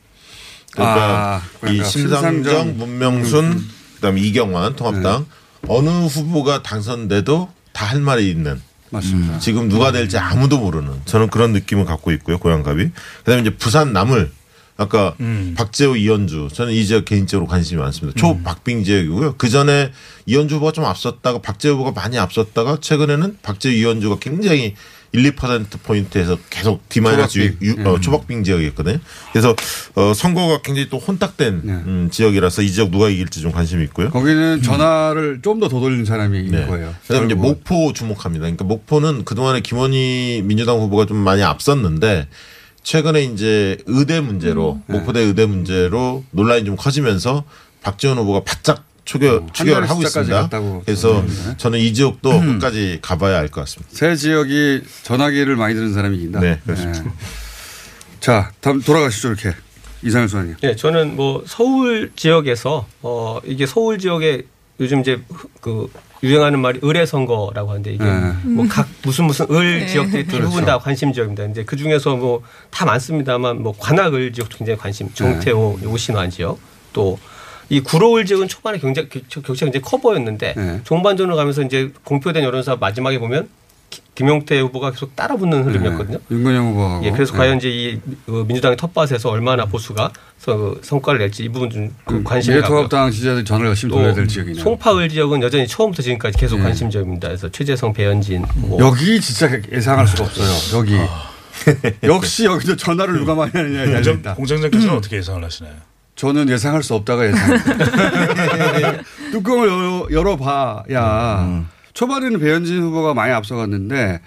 그러니까 0.74 1.36
아, 1.36 1.42
이 1.64 1.78
고향갑. 1.78 1.86
심상정, 1.88 2.34
심상정, 2.34 2.78
문명순 2.78 3.66
그다음에 3.96 4.22
이경환 4.22 4.76
통합당 4.76 5.26
네. 5.62 5.68
어느 5.68 5.90
후보가 5.90 6.62
당선돼도 6.62 7.50
다 7.76 7.86
할 7.88 8.00
말이 8.00 8.30
있는 8.30 8.62
맞습니다. 8.90 9.40
지금 9.40 9.68
누가 9.68 9.92
될지 9.92 10.18
아무도 10.18 10.58
모르는 10.60 11.02
저는 11.06 11.30
그런 11.30 11.52
느낌을 11.52 11.84
갖고 11.86 12.12
있고요 12.14 12.38
고향갑이 12.40 12.90
그다음에 13.20 13.42
이제 13.42 13.50
부산 13.50 13.92
남을 13.92 14.32
아까 14.78 15.16
박재호 15.56 15.96
이현주 15.98 16.50
저는 16.54 16.74
이 16.74 16.86
지역 16.86 17.06
개인적으로 17.06 17.48
관심이 17.48 17.80
많습니다. 17.82 18.18
초 18.20 18.42
박빙 18.44 18.84
지역이고요. 18.84 19.36
그 19.38 19.50
전에 19.50 19.92
이현주 20.26 20.56
후보가 20.56 20.72
좀 20.72 20.86
앞섰다가 20.86 21.40
박재호 21.40 21.76
후보가 21.76 21.92
많이 21.92 22.18
앞섰다가 22.18 22.78
최근에는 22.82 23.38
박재호 23.42 23.74
이현주가 23.74 24.18
굉장히 24.20 24.76
1, 25.16 25.36
2% 25.36 25.82
포인트에서 25.84 26.38
계속 26.50 26.88
디마이너스 26.90 27.58
어, 27.86 28.00
초박빙 28.00 28.44
지역이었거든요. 28.44 29.00
그래서 29.32 29.56
어, 29.96 30.14
선거가 30.14 30.62
굉장히 30.62 30.90
또 30.90 30.98
혼탁된 30.98 31.62
음, 31.66 32.10
지역이라서 32.12 32.62
이 32.62 32.72
지역 32.72 32.92
누가 32.92 33.10
이길지 33.10 33.42
좀 33.42 33.52
관심이 33.52 33.84
있고요. 33.86 34.10
거기는 34.10 34.62
전화를 34.62 35.40
좀더더 35.42 35.80
돌리는 35.80 36.06
사람이 36.06 36.40
있는 36.40 36.68
거예요. 36.68 36.94
그다음에 37.08 37.26
이제. 37.28 37.36
목포 37.36 37.94
주목합니다. 37.94 38.44
그러니까 38.44 38.66
목포는 38.66 39.26
그동안에 39.26 39.62
김원희 39.62 40.44
민주당 40.46 40.80
후보가 40.80 41.06
좀 41.06 41.18
많이 41.18 41.44
앞섰는데 41.44 42.28
최근에 42.84 43.24
이제 43.24 43.78
의대 43.88 44.20
문제로 44.22 44.80
네. 44.88 44.98
목포대 44.98 45.20
의대 45.20 45.46
문제로 45.46 46.24
논란이 46.32 46.66
좀 46.66 46.76
커지면서 46.76 47.44
박지원 47.82 48.18
후보가 48.20 48.44
바짝 48.44 48.86
추격, 49.06 49.54
추격을 49.54 49.82
달 49.82 49.90
하고 49.90 50.02
숫자까지 50.02 50.32
있습니다. 50.32 50.42
갔다고 50.42 50.82
그래서 50.86 51.08
들었는데. 51.22 51.58
저는 51.58 51.80
이 51.80 51.94
지역도 51.94 52.40
끝까지 52.42 53.00
가봐야 53.02 53.38
알 53.40 53.48
것 53.50 53.62
같습니다. 53.62 53.96
새 53.96 54.16
지역이 54.16 54.82
전화기를 55.04 55.56
많이 55.56 55.76
드는 55.76 55.94
사람이 55.94 56.18
이긴다. 56.18 56.40
네, 56.40 56.60
그렇습니다. 56.66 57.04
자, 58.20 58.52
다음 58.62 58.82
돌아가시죠 58.82 59.30
이렇게 59.30 59.54
이상현 60.04 60.28
소장님. 60.28 60.56
예, 60.64 60.76
저는 60.76 61.16
뭐 61.16 61.44
서울 61.48 62.12
지역에서 62.16 62.88
어 63.02 63.40
이게 63.46 63.66
서울 63.66 63.98
지역에 64.00 64.44
요즘 64.80 65.02
이제 65.02 65.22
그 65.62 65.88
유행하는 66.24 66.60
말이 66.60 66.80
의뢰 66.82 67.06
선거라고 67.06 67.70
하는데 67.70 67.94
이게 67.94 68.04
네. 68.04 68.34
뭐각 68.44 68.88
무슨 69.04 69.26
무슨 69.26 69.46
을 69.52 69.80
네. 69.82 69.88
지역들이 69.88 70.26
대부분 70.26 70.50
그렇죠. 70.52 70.66
다 70.66 70.80
관심 70.80 71.14
지역입니다. 71.14 71.46
이제 71.46 71.64
그 71.64 71.76
중에서 71.76 72.16
뭐 72.16 72.42
다 72.72 72.86
많습니다만 72.86 73.62
뭐 73.62 73.74
관악을 73.78 74.34
지역도 74.34 74.58
굉장히 74.58 74.78
관심, 74.80 75.10
정태호, 75.14 75.80
오신환 75.86 76.30
지역 76.32 76.60
또 76.94 77.20
이 77.70 77.80
구로을 77.82 78.26
지역은 78.26 78.48
초반에 78.48 78.78
격- 78.80 78.94
격차가 78.94 79.54
굉장히 79.54 79.82
커 79.82 79.98
보였는데 79.98 80.54
네. 80.56 80.82
종반전으로 80.84 81.36
가면서 81.36 81.62
이제 81.64 81.92
공표된 82.04 82.44
여론조사 82.44 82.78
마지막에 82.78 83.18
보면 83.20 83.48
기- 83.90 84.02
김용태 84.16 84.60
후보가 84.62 84.92
계속 84.92 85.16
따라붙는 85.16 85.64
흐름이었거든요. 85.64 86.18
네. 86.18 86.36
윤건영 86.36 86.68
후보하고. 86.72 87.06
예, 87.06 87.12
그래서 87.12 87.32
네. 87.34 87.38
과연 87.38 87.58
이제 87.58 87.70
이 87.70 88.00
어, 88.28 88.44
민주당의 88.48 88.78
텃밭에서 88.78 89.30
얼마나 89.30 89.66
보수가 89.66 90.12
서- 90.40 90.76
성과를 90.82 91.20
낼지 91.20 91.44
이 91.44 91.50
부분 91.50 91.70
좀 91.70 91.92
그 92.06 92.24
관심이 92.24 92.56
가고요. 92.62 92.80
미래통합당 92.82 93.12
지지자들이 93.12 93.46
전화를 93.46 93.68
열심히 93.70 93.94
돌려야 93.94 94.14
될 94.14 94.28
지역이네요. 94.28 94.64
송파을 94.64 95.10
지역은 95.10 95.42
여전히 95.44 95.68
처음부터 95.68 96.02
지금까지 96.04 96.38
계속 96.38 96.58
네. 96.58 96.64
관심 96.64 96.90
지역입니다. 96.90 97.28
그래서 97.30 97.50
최재성, 97.52 97.94
배현진 97.94 98.46
뭐 98.56 98.80
여기 98.80 99.20
진짜 99.22 99.50
예상할 99.72 100.08
수가 100.08 100.24
없어요. 100.26 100.80
여기. 100.80 100.98
역시 102.04 102.46
여기도 102.46 102.76
전화를 102.76 103.16
누가 103.20 103.34
많이 103.34 103.52
하느냐에 103.54 103.92
달려있다. 103.92 104.36
공장장께서는 104.36 104.96
어떻게 104.96 105.18
예상을 105.18 105.44
하시나요? 105.44 105.74
저는 106.16 106.50
예상할 106.50 106.82
수 106.84 106.94
없다가 106.96 107.26
예상. 107.28 107.58
뚜껑을 109.32 109.68
열어, 109.68 110.08
열어봐야 110.12 111.40
음. 111.46 111.68
초반에는 111.94 112.40
배현진 112.40 112.82
후보가 112.84 113.14
많이 113.14 113.34
앞서갔는데 113.34 114.22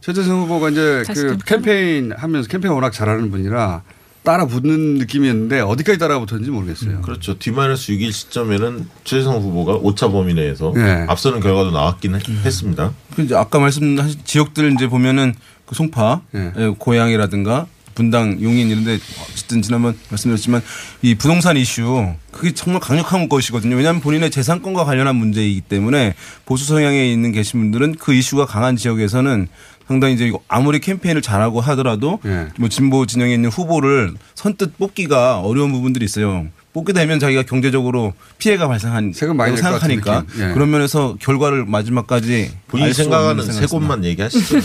최재성 0.00 0.42
후보가 0.42 0.70
이제 0.70 1.04
그좀 1.06 1.38
캠페인 1.44 2.12
하면서 2.16 2.48
캠페인 2.48 2.72
워낙 2.72 2.92
잘하는 2.92 3.30
분이라 3.30 3.82
따라 4.22 4.46
붙는 4.46 4.94
느낌이었는데 4.96 5.60
어디까지 5.60 5.98
따라 5.98 6.18
붙었는지 6.18 6.50
모르겠어요. 6.50 7.00
그렇죠. 7.02 7.38
디마이너스 7.38 7.92
6일 7.92 8.12
시점에는 8.12 8.86
최재성 9.04 9.40
후보가 9.40 9.74
오차 9.76 10.08
범위 10.08 10.34
내에서 10.34 10.72
네. 10.74 11.04
앞서는 11.08 11.40
결과도 11.40 11.70
나왔긴 11.70 12.14
했- 12.14 12.28
했습니다. 12.28 12.92
그 13.14 13.22
이제 13.22 13.34
아까 13.34 13.58
말씀하신 13.58 14.16
지역들 14.24 14.72
이제 14.74 14.86
보면은 14.86 15.34
그 15.66 15.74
송파, 15.74 16.20
네. 16.32 16.52
예, 16.56 16.68
고양이라든가 16.78 17.66
분당, 17.98 18.40
용인 18.40 18.70
이런데 18.70 18.96
어쨌든 19.32 19.60
지난번 19.60 19.98
말씀드렸지만 20.08 20.62
이 21.02 21.16
부동산 21.16 21.56
이슈 21.56 22.14
그게 22.30 22.54
정말 22.54 22.80
강력한 22.80 23.28
것이거든요. 23.28 23.74
왜냐하면 23.74 24.00
본인의 24.00 24.30
재산권과 24.30 24.84
관련한 24.84 25.16
문제이기 25.16 25.62
때문에 25.62 26.14
보수 26.46 26.64
성향에 26.66 27.10
있는 27.10 27.32
계신 27.32 27.58
분들은 27.58 27.96
그 27.96 28.14
이슈가 28.14 28.46
강한 28.46 28.76
지역에서는 28.76 29.48
상당히 29.88 30.14
이제 30.14 30.30
아무리 30.46 30.78
캠페인을 30.78 31.22
잘하고 31.22 31.60
하더라도 31.60 32.20
예. 32.24 32.48
뭐 32.58 32.68
진보 32.68 33.04
진영에 33.04 33.34
있는 33.34 33.50
후보를 33.50 34.14
선뜻 34.36 34.78
뽑기가 34.78 35.40
어려운 35.40 35.72
부분들이 35.72 36.04
있어요. 36.04 36.46
뽑게 36.78 36.92
되면 36.92 37.18
자기가 37.18 37.42
경제적으로 37.42 38.14
피해가 38.38 38.68
발생한 38.68 39.12
세금 39.12 39.36
많이 39.36 39.56
생각하니까. 39.56 40.24
예. 40.38 40.52
그런 40.54 40.70
면에서 40.70 41.16
결과를 41.20 41.64
마지막까지 41.66 42.52
알수 42.72 43.02
생각하는 43.02 43.40
없는 43.40 43.52
세 43.52 43.66
곳만 43.66 44.04
얘기하시죠. 44.04 44.60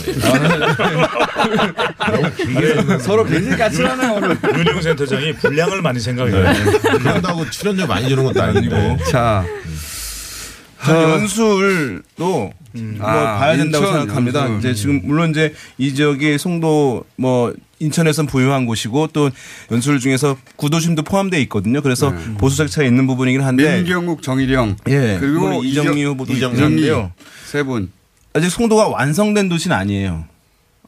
서로 3.00 3.24
굉장히 3.24 3.56
까칠하네 3.58 4.08
오늘. 4.10 4.38
윤영 4.56 4.80
센터장이 4.82 5.32
분량을 5.34 5.82
많이 5.82 5.98
생각해요. 5.98 6.52
그런다고 6.82 7.26
하고 7.26 7.50
출연료 7.50 7.86
많이 7.86 8.08
주는 8.08 8.22
것도 8.24 8.40
아니고. 8.42 8.98
자, 9.10 9.44
저 10.84 11.02
연술도 11.02 12.02
뭐 12.18 12.52
아, 13.00 13.38
봐야 13.38 13.56
된다고 13.56 13.86
인천 13.86 14.00
생각합니다. 14.00 14.40
연술. 14.44 14.58
이제 14.58 14.74
지금 14.74 15.00
물론 15.04 15.30
이제 15.30 15.52
이 15.78 15.94
지역이 15.94 16.38
송도 16.38 17.04
뭐 17.16 17.52
인천에선 17.84 18.26
부유한 18.26 18.66
곳이고 18.66 19.08
또 19.12 19.30
연술 19.70 20.00
중에서 20.00 20.36
구도심도 20.56 21.02
포함되어 21.02 21.38
있거든요. 21.40 21.80
그래서 21.82 22.12
보수 22.38 22.56
색채가 22.56 22.86
있는 22.86 23.06
부분이긴 23.06 23.42
한데 23.42 23.76
민경욱, 23.82 24.22
정일영, 24.22 24.76
예 24.88 25.16
그리고 25.20 25.62
이정미 25.62 26.00
이정- 26.00 26.10
후보도 26.12 26.32
이정미 26.32 26.58
있는데요. 26.58 27.12
세 27.46 27.62
분. 27.62 27.90
아직 28.32 28.50
송도가 28.50 28.88
완성된 28.88 29.48
도시는 29.48 29.76
아니에요. 29.76 30.24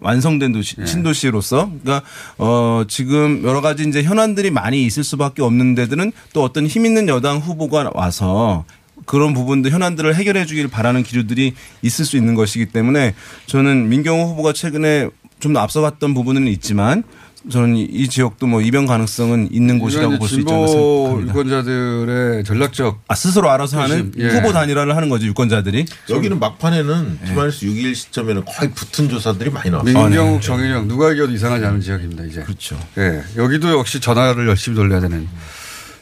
완성된 0.00 0.52
도시, 0.52 0.76
신도시로서. 0.85 1.70
그러니까, 1.82 2.06
어, 2.37 2.82
지금 2.87 3.42
여러 3.44 3.61
가지 3.62 3.85
이제 3.88 4.02
현안들이 4.02 4.50
많이 4.50 4.85
있을 4.85 5.02
수밖에 5.04 5.40
없는 5.42 5.74
데들은 5.74 6.12
또 6.35 6.42
어떤 6.42 6.66
힘 6.66 6.85
있는 6.85 7.09
여당 7.09 7.38
후보가 7.38 7.92
와서 7.94 8.64
그런 9.06 9.32
부분들 9.32 9.70
현안들을 9.70 10.14
해결해 10.14 10.44
주길 10.44 10.68
바라는 10.68 11.02
기류들이 11.02 11.54
있을 11.82 12.04
수 12.04 12.16
있는 12.18 12.35
것이기 12.35 12.66
때문에 12.66 13.14
저는 13.46 13.88
민경욱 13.88 14.24
후보가 14.32 14.52
최근에 14.52 15.09
좀 15.40 15.53
더 15.53 15.61
앞서갔던 15.61 16.14
부분은 16.14 16.46
있지만 16.49 17.03
저는 17.51 17.77
이- 17.77 17.83
이 17.85 18.09
지역도 18.09 18.46
뭐 18.49 18.61
이변 18.61 18.87
가능성은 18.87 19.51
있는 19.53 19.79
곳이라고 19.79 20.18
볼 20.18 20.29
수 20.29 20.40
있지 20.40 20.53
않나 20.53 20.66
생각합니다. 20.66 21.31
유권자들의 21.31 22.44
전략적 22.44 23.01
아, 23.07 23.14
스스로 23.14 23.51
알아서 23.51 23.81
하는 23.81 24.12
예. 24.18 24.29
후보 24.29 24.53
단일화를 24.53 24.96
하는 24.96 25.09
거죠, 25.09 25.27
유권자들이. 25.27 25.85
여기는 26.11 26.40
막판에는 26.40 27.20
D 27.24 27.29
마이너스 27.29 27.66
6일 27.66 27.94
시점에는 27.94 28.44
거의 28.46 28.72
붙은 28.72 29.09
조사들이 29.09 29.51
많이 29.51 29.70
나왔어요. 29.70 29.94
민경욱, 30.09 30.42
정일영 30.42 30.88
누가 30.88 31.12
이겨도 31.12 31.33
이상하지 31.33 31.64
않은 31.66 31.81
지역입니다 31.81 32.25
이제. 32.25 32.42
그렇죠. 32.42 32.77
예, 32.99 33.22
여기도 33.37 33.79
역시 33.79 34.01
전화를 34.01 34.49
열심히 34.49 34.75
돌려야 34.75 34.99
되는 35.01 35.29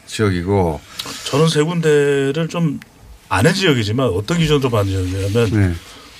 지역이고. 0.07 0.79
저는 1.25 1.47
세 1.49 1.61
군데를 1.61 2.47
좀 2.49 2.79
아는 3.29 3.53
지역이지만 3.53 4.07
어떤 4.07 4.37
기준으로 4.39 4.69
지역이냐면 4.83 5.49
네. 5.51 5.73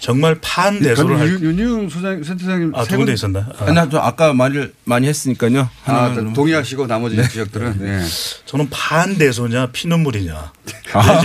정말 0.05 0.35
판대소를 0.39 1.19
할. 1.19 1.27
윤윤 1.41 1.89
소장 1.89 2.23
센터장님 2.23 2.73
아, 2.75 2.83
세두 2.83 2.97
군데 2.97 3.11
군- 3.11 3.13
있었나? 3.15 3.47
아. 3.57 3.65
아니, 3.65 3.89
저 3.89 3.97
아까 3.97 4.33
말을 4.33 4.71
많이 4.83 5.07
했으니까요. 5.07 5.61
아, 5.85 5.93
하나만 6.05 6.33
동의하시고 6.33 6.85
나머지 6.85 7.27
지역들은 7.29 7.79
네. 7.79 8.03
저는 8.45 8.69
판대소냐 8.69 9.67
피눈물이냐. 9.71 10.51
아. 10.93 11.21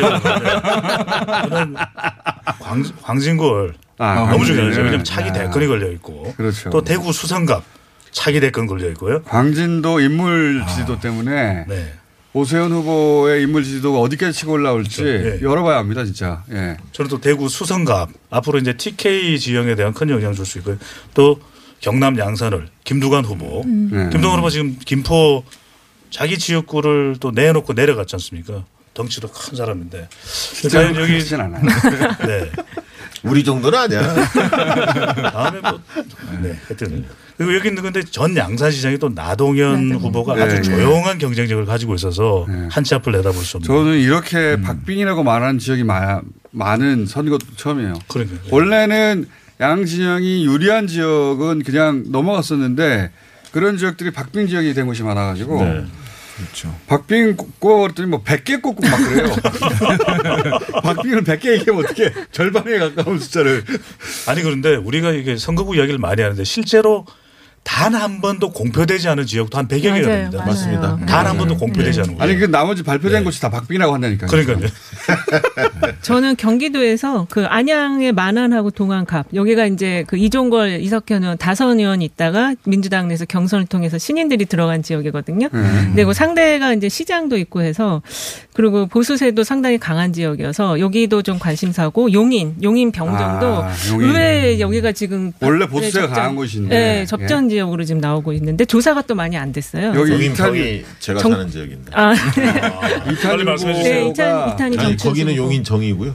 저는 1.48 1.74
광, 2.62 2.84
광진골 3.02 3.74
아, 3.98 4.14
너무. 4.30 4.46
중요하죠. 4.46 4.78
왜냐면 4.78 4.98
네. 4.98 5.02
차기 5.04 5.28
아. 5.28 5.32
대권이 5.34 5.66
걸려 5.66 5.90
있고 5.92 6.32
그렇죠. 6.38 6.70
또 6.70 6.82
대구 6.82 7.12
수성갑 7.12 7.62
차기 8.12 8.40
대권 8.40 8.66
걸려 8.66 8.88
있고요. 8.90 9.22
광진도 9.24 10.00
인물 10.00 10.64
지지도 10.68 10.98
때문에 11.00 11.66
네. 11.68 11.92
오세훈 12.32 12.70
후보의 12.70 13.42
인물 13.42 13.64
지지도가 13.64 13.98
어디까지 13.98 14.38
치고 14.38 14.52
올라올지 14.52 15.02
그렇죠. 15.02 15.26
예. 15.28 15.40
열어봐야 15.42 15.78
합니다, 15.78 16.04
진짜. 16.04 16.44
예. 16.52 16.76
저는 16.92 17.08
또 17.08 17.20
대구 17.20 17.48
수성갑 17.48 18.10
앞으로 18.30 18.58
이제 18.58 18.72
TK 18.76 19.38
지형에 19.38 19.74
대한 19.74 19.92
큰 19.92 20.08
영향을 20.10 20.34
줄 20.34 20.46
수 20.46 20.58
있고요. 20.58 20.78
또 21.14 21.40
경남 21.80 22.18
양산을 22.18 22.68
김두관 22.84 23.24
후보. 23.24 23.64
네. 23.66 24.10
김두관 24.10 24.38
후보 24.38 24.50
지금 24.50 24.76
김포 24.84 25.44
자기 26.10 26.38
지역구를 26.38 27.16
또 27.20 27.30
내놓고 27.30 27.72
내려갔지 27.72 28.16
않습니까? 28.16 28.64
덩치도 28.94 29.28
큰 29.28 29.56
사람인데. 29.56 30.08
과연 30.72 30.96
여기 30.96 31.34
않아요. 31.34 31.62
네. 32.26 32.50
우리 33.22 33.44
정도는 33.44 33.78
아니야. 33.78 34.14
다음에 35.32 35.60
뭐 35.60 35.80
네, 36.42 36.58
하여튼 36.66 37.06
그리고 37.40 37.54
여기 37.54 37.68
있는 37.68 37.82
건데 37.82 38.02
전 38.02 38.36
양산시장이 38.36 38.98
또 38.98 39.08
나동현 39.08 39.92
후보가 39.92 40.34
네, 40.34 40.42
아주 40.42 40.56
네. 40.56 40.60
조용한 40.60 41.16
경쟁력을 41.16 41.64
가지고 41.64 41.94
있어서 41.94 42.46
한치 42.70 42.94
앞을 42.96 43.14
내다볼 43.14 43.42
수 43.42 43.56
없는. 43.56 43.66
저는 43.66 43.98
이렇게 43.98 44.56
음. 44.58 44.60
박빙이라고 44.60 45.22
말하는 45.22 45.58
지역이 45.58 45.84
마, 45.84 46.20
많은 46.50 47.06
선거도 47.06 47.46
처음이에요. 47.56 47.94
그러니까 48.08 48.36
원래는 48.50 49.26
양 49.58 49.86
진영이 49.86 50.44
유리한 50.44 50.86
지역은 50.86 51.62
그냥 51.62 52.04
넘어갔었는데 52.08 53.10
그런 53.52 53.78
지역들이 53.78 54.10
박빙 54.10 54.46
지역이 54.46 54.74
된 54.74 54.84
곳이 54.84 55.02
많아가지고 55.02 55.64
네. 55.64 55.84
그렇죠. 56.36 56.76
박빙 56.88 57.36
꼽았더니 57.58 58.06
뭐 58.06 58.22
100개 58.22 58.60
꼽고 58.60 58.86
막 58.86 58.96
그래요. 58.98 59.34
박빙을 60.84 61.24
100개 61.24 61.52
얘기하면 61.58 61.86
어떻게 61.86 62.12
절반에 62.32 62.78
가까운 62.78 63.18
숫자를. 63.18 63.64
아니 64.26 64.42
그런데 64.42 64.76
우리가 64.76 65.12
이게 65.12 65.38
선거구 65.38 65.76
이야기를 65.76 65.98
많이 65.98 66.20
하는데 66.20 66.44
실제로 66.44 67.06
단 67.62 67.94
한 67.94 68.20
번도 68.20 68.52
공표되지 68.52 69.08
않은 69.08 69.26
지역도 69.26 69.56
한 69.58 69.68
100여 69.68 69.82
개가 69.82 70.06
됩니다. 70.08 70.38
맞아요. 70.38 70.46
맞습니다. 70.46 70.98
단 71.06 71.26
한 71.26 71.36
번도 71.38 71.56
공표되지 71.56 72.00
않은 72.00 72.16
아니 72.18 72.36
그 72.36 72.44
나머지 72.46 72.82
발표된 72.82 73.22
곳이 73.24 73.40
다 73.40 73.48
박빙이라고 73.50 73.94
한다니까요. 73.94 74.28
그러니까요. 74.30 74.68
저는 76.02 76.36
경기도에서 76.36 77.26
그 77.30 77.44
안양의 77.46 78.12
만안하고 78.12 78.70
동안갑 78.70 79.26
여기가 79.34 79.66
이제 79.66 80.04
그 80.06 80.16
이종걸 80.16 80.80
이석현 80.80 81.22
의원 81.22 81.38
다선 81.38 81.78
의원이 81.78 82.04
있다가 82.04 82.54
민주당 82.64 83.08
내에서 83.08 83.24
경선을 83.24 83.66
통해서 83.66 83.98
신인들이 83.98 84.46
들어간 84.46 84.82
지역이거든요. 84.82 85.48
음. 85.52 85.92
그리고 85.94 86.12
상대가 86.12 86.72
이제 86.72 86.88
시장도 86.88 87.36
있고 87.38 87.62
해서 87.62 88.02
그리고 88.60 88.86
보수세도 88.86 89.42
상당히 89.42 89.78
강한 89.78 90.12
지역이어서 90.12 90.80
여기도 90.80 91.22
좀 91.22 91.38
관심사고 91.38 92.12
용인 92.12 92.56
용인 92.62 92.92
병정도 92.92 93.46
아, 93.64 93.72
용인. 93.90 94.06
의외에 94.08 94.60
여기가 94.60 94.92
지금 94.92 95.32
원래 95.40 95.64
네, 95.64 95.70
보수세가 95.70 96.08
접전- 96.08 96.14
강한 96.14 96.36
곳인데. 96.36 96.68
네, 96.68 97.06
접전 97.06 97.48
지역으로 97.48 97.84
지금 97.84 98.02
나오고 98.02 98.34
있는데 98.34 98.66
조사가 98.66 99.02
또 99.02 99.14
많이 99.14 99.38
안 99.38 99.50
됐어요. 99.50 99.94
여기 99.96 100.12
용인 100.12 100.32
이탄이 100.32 100.84
제가 100.98 101.20
정- 101.20 101.32
사는 101.32 101.48
지역인데. 101.48 101.90
아, 101.94 102.12
이탄희 103.10 103.44
말씀해 103.44 103.72
후보가 103.72 103.88
네, 103.88 104.08
이탄, 104.08 104.48
이탄이 104.52 104.78
아니 104.78 104.96
거기는. 104.98 105.34
용인 105.36 105.64
정이고요. 105.64 106.14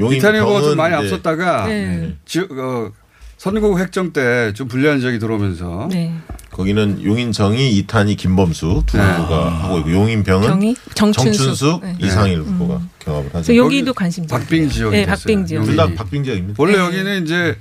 용인 0.00 0.18
이탄희 0.18 0.40
후보가 0.40 0.58
좀 0.58 0.62
병은 0.70 0.76
많이 0.76 0.94
앞섰다가 0.96 1.66
네. 1.68 2.14
지역 2.24 2.50
어, 2.50 2.90
선거구 3.36 3.78
획정 3.78 4.12
때 4.12 4.50
좀 4.54 4.66
불리한 4.66 4.98
지역이 4.98 5.20
들어오면서 5.20 5.88
네. 5.92 6.12
거기는 6.56 7.04
용인 7.04 7.32
정이 7.32 7.76
이탄이 7.76 8.16
김범수 8.16 8.84
두 8.86 8.96
네. 8.96 9.02
후보가 9.02 9.50
하고 9.50 9.78
있고 9.80 9.92
용인 9.92 10.22
병은 10.24 10.48
병이 10.48 10.74
정춘수. 10.94 11.36
정춘수 11.36 11.80
네. 11.82 11.96
이상일 12.00 12.40
후보가 12.40 12.80
경합을 13.00 13.26
하죠. 13.26 13.32
그래서 13.32 13.56
여기도 13.56 13.92
관심. 13.92 14.26
박빙 14.26 14.70
지역이 14.70 14.96
네, 14.96 15.04
됐어요. 15.04 15.16
박빙 15.16 15.44
지역. 15.44 15.64
둘다 15.66 15.82
용인이. 15.82 15.96
박빙 15.98 16.24
지역입니다. 16.24 16.54
원래 16.62 16.72
네. 16.72 16.78
여기는 16.78 17.24
이제 17.24 17.58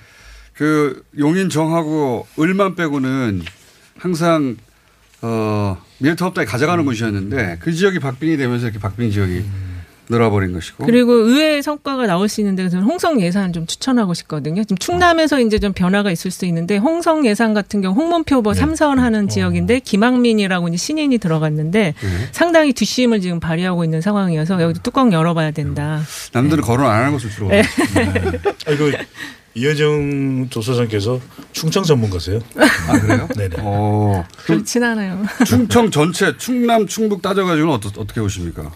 그 0.53 1.03
용인 1.19 1.49
정하고 1.49 2.25
을만 2.39 2.75
빼고는 2.75 3.41
항상 3.97 4.55
어 5.21 5.77
미래통합당이 5.97 6.45
가져가는 6.47 6.85
곳이었는데 6.85 7.57
그 7.59 7.73
지역이 7.73 7.99
박빙이 7.99 8.37
되면서 8.37 8.67
이렇게 8.67 8.79
박빙 8.79 9.11
지역이 9.11 9.43
늘어버린 10.09 10.53
것이고. 10.53 10.85
그리고 10.85 11.13
의외의 11.13 11.63
성과가 11.63 12.05
나올 12.07 12.29
수 12.29 12.41
있는데 12.41 12.69
저는 12.69 12.85
홍성 12.85 13.21
예산 13.21 13.53
좀 13.53 13.65
추천하고 13.65 14.13
싶거든요. 14.13 14.63
지금 14.63 14.77
충남에서 14.77 15.39
이제 15.39 15.59
좀 15.59 15.73
변화가 15.73 16.11
있을 16.11 16.31
수 16.31 16.45
있는데 16.45 16.77
홍성 16.77 17.25
예산 17.25 17.53
같은 17.53 17.81
경우 17.81 17.95
홍문표 17.95 18.37
후보 18.37 18.53
삼선 18.53 18.99
하는 18.99 19.27
지역인데 19.27 19.79
김학민이라고 19.79 20.67
이제 20.67 20.77
신인이 20.77 21.17
들어갔는데 21.17 21.93
상당히 22.31 22.73
뒷심을 22.73 23.21
지금 23.21 23.39
발휘하고 23.39 23.83
있는 23.83 24.01
상황이어서 24.01 24.61
여기도 24.61 24.81
뚜껑 24.83 25.11
열어봐야 25.11 25.51
된다. 25.51 26.01
남들은 26.33 26.63
거론 26.63 26.85
안 26.89 26.97
하는 26.99 27.11
곳을 27.13 27.29
주로. 27.29 27.47
네. 27.49 27.63
아이고 28.67 28.91
이현정 29.55 30.49
조소장께서 30.49 31.19
충청 31.53 31.83
전문가세요? 31.83 32.39
아 32.89 32.99
그래요? 32.99 33.27
네네. 33.35 33.55
어. 33.59 34.25
그렇진 34.45 34.83
않아요. 34.83 35.23
충청 35.45 35.89
전체 35.89 36.35
충남 36.37 36.85
충북 36.85 37.21
따져가지고는 37.21 37.73
어떠, 37.73 37.89
어떻게 37.99 38.19
보십니까? 38.19 38.71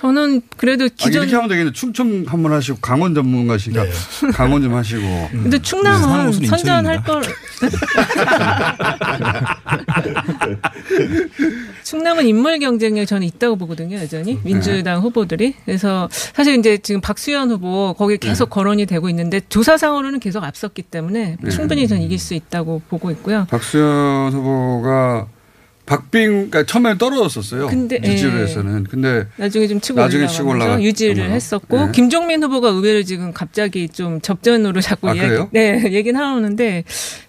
저는 0.00 0.40
그래도 0.56 0.86
아, 0.86 0.88
기존 0.96 1.22
이렇게 1.24 1.34
하면 1.36 1.48
되겠네. 1.50 1.72
충청 1.72 2.24
한 2.26 2.42
번 2.42 2.52
하시고 2.52 2.78
강원 2.80 3.14
전문가시니까 3.14 3.84
강원 4.32 4.62
좀 4.62 4.74
하시고. 4.74 5.02
근데 5.30 5.60
충남은 5.60 6.32
선전할 6.32 7.04
걸. 7.04 7.22
충남은 11.84 12.26
인물 12.26 12.58
경쟁력 12.60 13.04
저는 13.06 13.26
있다고 13.26 13.56
보거든요, 13.56 13.98
여전히 13.98 14.38
민주당 14.42 15.02
후보들이. 15.02 15.54
그래서 15.66 16.08
사실 16.10 16.58
이제 16.58 16.78
지금 16.78 17.00
박수현 17.02 17.50
후보 17.50 17.92
거기 17.94 18.16
계속 18.16 18.48
거론이 18.48 18.86
되고 18.86 19.08
있는데 19.10 19.40
조사상으로는 19.48 20.20
계속 20.20 20.44
앞섰기 20.44 20.82
때문에 20.82 21.36
네. 21.40 21.50
충분히 21.50 21.86
전 21.88 22.00
이길 22.00 22.18
수 22.18 22.32
있다고 22.34 22.80
보고 22.88 23.10
있고요. 23.10 23.46
박수현 23.50 24.32
후보가 24.32 25.26
박빙, 25.90 26.30
그러니까 26.50 26.62
처음에 26.62 26.96
떨어졌었어요. 26.98 27.66
근데, 27.66 27.98
유지로에서는. 28.00 28.84
근데 28.84 29.26
나중에 29.36 29.66
좀 29.66 29.80
치고 29.80 29.98
나중에 29.98 30.28
치고 30.28 30.50
올라가 30.50 30.80
유지를 30.80 31.32
했었고 31.32 31.86
네. 31.86 31.92
김종민 31.92 32.44
후보가 32.44 32.68
의외로 32.68 33.02
지금 33.02 33.32
갑자기 33.32 33.88
좀 33.88 34.20
접전으로 34.20 34.80
자꾸 34.80 35.08
아, 35.10 35.14
이야기, 35.14 35.28
그래요? 35.30 35.48
네 35.50 35.82
얘기는 35.92 36.18
하는데 36.20 36.84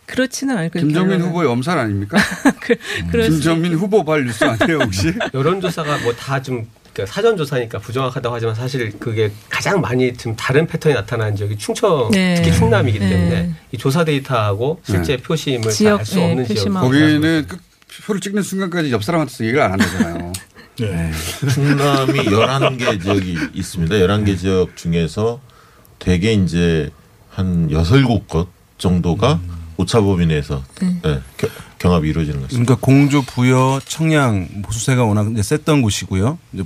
그렇지는 0.05 0.57
않을 0.57 0.69
거예요. 0.69 0.85
김정민 0.85 1.13
결론은. 1.17 1.29
후보의 1.29 1.47
엄살 1.49 1.79
아닙니까? 1.79 2.19
그럴 3.09 3.25
수 3.25 3.31
김정민 3.31 3.73
후보 3.73 4.05
발 4.05 4.25
뉴스 4.25 4.43
아니에요 4.43 4.77
혹시? 4.81 5.11
여론조사가 5.33 5.97
뭐 6.03 6.13
다좀 6.13 6.67
사전 7.07 7.37
조사니까 7.37 7.79
부정확하다고 7.79 8.35
하지만 8.35 8.53
사실 8.53 8.91
그게 8.99 9.31
가장 9.49 9.81
많이 9.81 10.13
지금 10.13 10.35
다른 10.35 10.67
패턴이 10.67 10.93
나타나는 10.93 11.35
지역이 11.35 11.57
충청 11.57 12.11
네. 12.11 12.35
특히 12.35 12.53
충남이기 12.53 12.99
네. 12.99 13.09
때문에 13.09 13.51
이 13.71 13.77
조사 13.77 14.03
데이터하고 14.05 14.81
실제 14.83 15.17
네. 15.17 15.23
표심을 15.23 15.71
지역, 15.71 16.01
알수 16.01 16.15
네, 16.17 16.29
없는 16.31 16.45
지역. 16.45 16.73
거기는 16.73 17.47
끝- 17.47 17.70
표를 18.05 18.21
찍는 18.21 18.41
순간까지 18.43 18.91
옆 18.91 19.03
사람한테서 19.03 19.43
얘기를 19.45 19.61
안 19.61 19.71
한다잖아요. 19.73 20.31
네. 20.79 21.11
충남이 21.53 22.19
11개 22.25 23.01
지역이 23.01 23.37
있습니다. 23.53 23.95
11개 23.95 24.37
지역 24.37 24.75
중에서 24.77 25.41
대개 25.99 26.31
이제 26.33 26.89
한 27.29 27.69
6, 27.69 27.77
7곳 27.83 28.47
정도가 28.77 29.39
오차범위 29.77 30.25
내에서 30.27 30.63
네, 30.79 31.21
겨- 31.37 31.47
경합이 31.79 32.09
이루어지는 32.09 32.41
것입니다. 32.41 32.75
그러니까 32.75 32.75
공주, 32.85 33.21
부여, 33.23 33.79
청양 33.85 34.61
보수세가 34.63 35.03
워낙 35.03 35.29
이제 35.31 35.41
셌던 35.43 35.81
곳이고요. 35.81 36.37
이제 36.53 36.63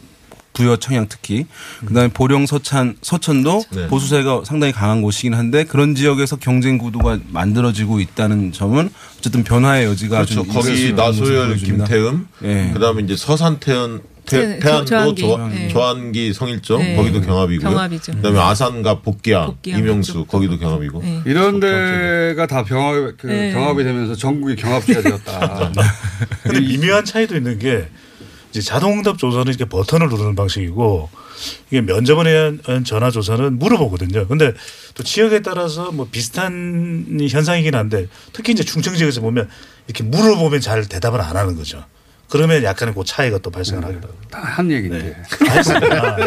부여, 0.55 0.77
청양 0.77 1.07
특히. 1.09 1.45
그다음에 1.85 2.07
보령, 2.09 2.45
서찬, 2.47 2.95
서천도 3.01 3.63
네. 3.75 3.87
보수세가 3.87 4.41
상당히 4.45 4.73
강한 4.73 5.01
곳이긴 5.03 5.33
한데 5.35 5.65
그런 5.65 5.93
지역에서 5.93 6.37
경쟁 6.37 6.77
구도가 6.79 7.19
만들어지고 7.27 7.99
있다는 7.99 8.51
점은 8.51 8.89
어쨌든 9.19 9.43
변화의 9.43 9.85
여지가 9.85 10.15
그렇죠. 10.23 10.43
거기 10.45 10.93
나소열, 10.93 11.47
보여줍니다. 11.49 11.85
김태흠, 11.85 12.27
예. 12.45 12.71
그다음에 12.73 13.03
이제 13.03 13.15
서산태연, 13.15 14.01
태- 14.25 14.57
태, 14.57 14.59
태안도 14.59 14.85
조한기. 14.85 15.21
조, 15.21 15.37
네. 15.49 15.67
조한기 15.67 16.33
성일정 16.33 16.79
네. 16.79 16.95
거기도 16.95 17.21
경합이고요. 17.21 17.69
경합이죠. 17.69 18.13
그다음에 18.13 18.39
아산과 18.39 19.01
복기야, 19.01 19.45
복기야 19.45 19.77
이명수 19.77 20.13
그쪽도. 20.13 20.31
거기도 20.31 20.57
경합이고. 20.57 21.01
네. 21.03 21.21
이런 21.25 21.59
데가 21.59 22.47
다 22.47 22.63
병합, 22.63 23.17
그 23.19 23.27
네. 23.27 23.51
경합이 23.53 23.83
되면서 23.83 24.15
전국이 24.15 24.55
경합지가 24.55 25.01
되었다. 25.01 25.71
근데 26.43 26.59
미묘한 26.61 27.05
차이도 27.05 27.35
있는 27.35 27.59
게 27.59 27.87
이제 28.55 28.61
자동응답 28.61 29.17
조사는 29.17 29.47
이렇게 29.47 29.65
버튼을 29.65 30.07
누르는 30.07 30.35
방식이고 30.35 31.09
이게 31.67 31.81
면접원에 31.81 32.31
의한 32.31 32.85
전화 32.85 33.11
조사는 33.11 33.59
물어보거든요. 33.59 34.27
근데 34.27 34.53
또 34.93 35.03
지역에 35.03 35.41
따라서 35.41 35.91
뭐 35.91 36.07
비슷한 36.09 37.17
현상이긴 37.29 37.75
한데 37.75 38.07
특히 38.31 38.53
이제 38.53 38.63
충청 38.63 38.95
지역에서 38.95 39.19
보면 39.19 39.49
이렇게 39.87 40.03
물어보면 40.03 40.61
잘 40.61 40.85
대답을 40.85 41.19
안 41.19 41.35
하는 41.35 41.57
거죠. 41.57 41.83
그러면 42.29 42.63
약간의 42.63 42.93
그 42.95 43.03
차이가 43.05 43.37
또 43.37 43.51
발생을 43.51 43.85
하기도 43.85 44.07
하고. 44.07 44.17
다한 44.31 44.71
얘기인데. 44.71 45.15
알겠습니다. 45.47 46.17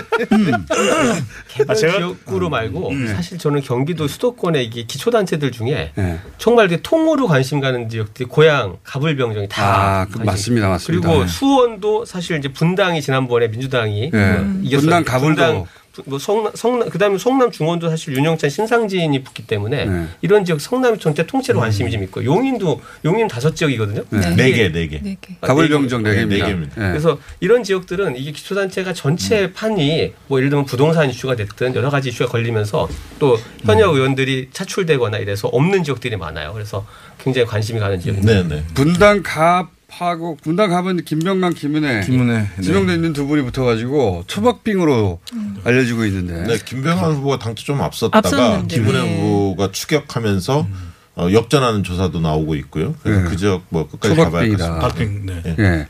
개별 1.48 1.70
아, 1.70 1.74
제가- 1.74 1.96
지역구로 1.96 2.48
말고 2.50 2.90
음. 2.90 3.06
사실 3.08 3.36
저는 3.38 3.60
경기도 3.62 4.06
수도권의 4.06 4.64
이게 4.64 4.84
기초단체들 4.84 5.50
중에 5.50 5.92
네. 5.94 6.18
정말 6.38 6.66
이렇게 6.70 6.82
통으로 6.82 7.26
관심 7.26 7.60
가는 7.60 7.88
지역들이 7.88 8.28
고양, 8.28 8.76
가불병정이 8.84 9.48
다 9.48 10.00
아, 10.02 10.06
그. 10.06 10.18
맞습니다, 10.18 10.68
맞습니다. 10.68 11.08
그리고 11.08 11.24
네. 11.24 11.28
수원도 11.30 12.04
사실 12.04 12.38
이제 12.38 12.48
분당이 12.48 13.02
지난번에 13.02 13.48
민주당이 13.48 14.10
네. 14.10 14.18
어, 14.38 14.60
이겼어요. 14.62 14.80
분당, 14.80 15.04
가불도. 15.04 15.66
뭐 16.04 16.18
성남, 16.18 16.52
성남 16.54 16.88
그다음에 16.88 17.18
성남 17.18 17.50
중원도 17.50 17.88
사실 17.88 18.14
윤영찬 18.14 18.50
신상진이 18.50 19.22
붙기 19.22 19.46
때문에 19.46 19.84
네. 19.84 20.06
이런 20.22 20.44
지역 20.44 20.60
성남이 20.60 20.98
전체 20.98 21.26
통째로 21.26 21.60
관심이 21.60 21.90
좀 21.90 22.02
있고 22.04 22.24
용인도 22.24 22.80
용인 23.04 23.28
다섯 23.28 23.54
지역이거든요. 23.54 24.02
네. 24.10 24.36
네 24.36 24.52
개, 24.52 24.72
네 24.72 24.88
개. 24.88 25.00
네 25.02 25.16
개. 25.20 25.34
아, 25.40 25.46
가불병정 25.46 26.02
네네 26.02 26.14
개. 26.14 26.20
개입니다. 26.20 26.44
네 26.44 26.50
개입니다. 26.50 26.80
네. 26.80 26.88
그래서 26.88 27.18
이런 27.40 27.62
지역들은 27.62 28.16
이게 28.16 28.32
기초단체가 28.32 28.92
전체 28.92 29.52
판이 29.52 30.12
뭐 30.26 30.38
예를 30.38 30.50
들면 30.50 30.66
부동산 30.66 31.08
이슈가 31.08 31.36
됐든 31.36 31.74
여러 31.74 31.90
가지 31.90 32.08
이슈가 32.08 32.30
걸리면서 32.30 32.88
또 33.18 33.38
현역 33.64 33.94
의원들이 33.94 34.50
차출되거나 34.52 35.18
이래서 35.18 35.48
없는 35.48 35.84
지역들이 35.84 36.16
많아요. 36.16 36.52
그래서 36.52 36.86
굉장히 37.22 37.46
관심이 37.46 37.80
가는 37.80 37.98
지역입니다. 38.00 38.42
네, 38.42 38.48
네. 38.48 38.64
분당 38.74 39.22
갑 39.22 39.77
하고 39.88 40.36
분당 40.42 40.68
갑은 40.70 41.04
김병만, 41.04 41.54
김은혜, 41.54 42.02
김은혜, 42.04 42.48
네. 42.56 42.62
지명돼 42.62 42.94
있는 42.94 43.12
두 43.14 43.26
분이 43.26 43.42
붙어가지고 43.42 44.24
초박빙으로 44.26 45.18
알려지고 45.64 46.04
있는데. 46.06 46.42
네, 46.44 46.58
김병환 46.64 47.14
후보가 47.16 47.38
당초 47.38 47.64
좀 47.64 47.80
앞섰다가 47.80 48.18
앞섰는데, 48.18 48.74
김은혜 48.76 49.02
네. 49.02 49.20
후보가 49.20 49.72
추격하면서 49.72 50.68
어, 51.16 51.32
역전하는 51.32 51.82
조사도 51.82 52.20
나오고 52.20 52.54
있고요. 52.56 52.94
그래서 53.02 53.22
네. 53.22 53.28
그 53.30 53.36
지역 53.36 53.62
뭐 53.70 53.88
끝까지 53.88 54.14
초박빙이다. 54.14 54.78
박빙. 54.78 55.26
네. 55.26 55.42
예. 55.58 55.88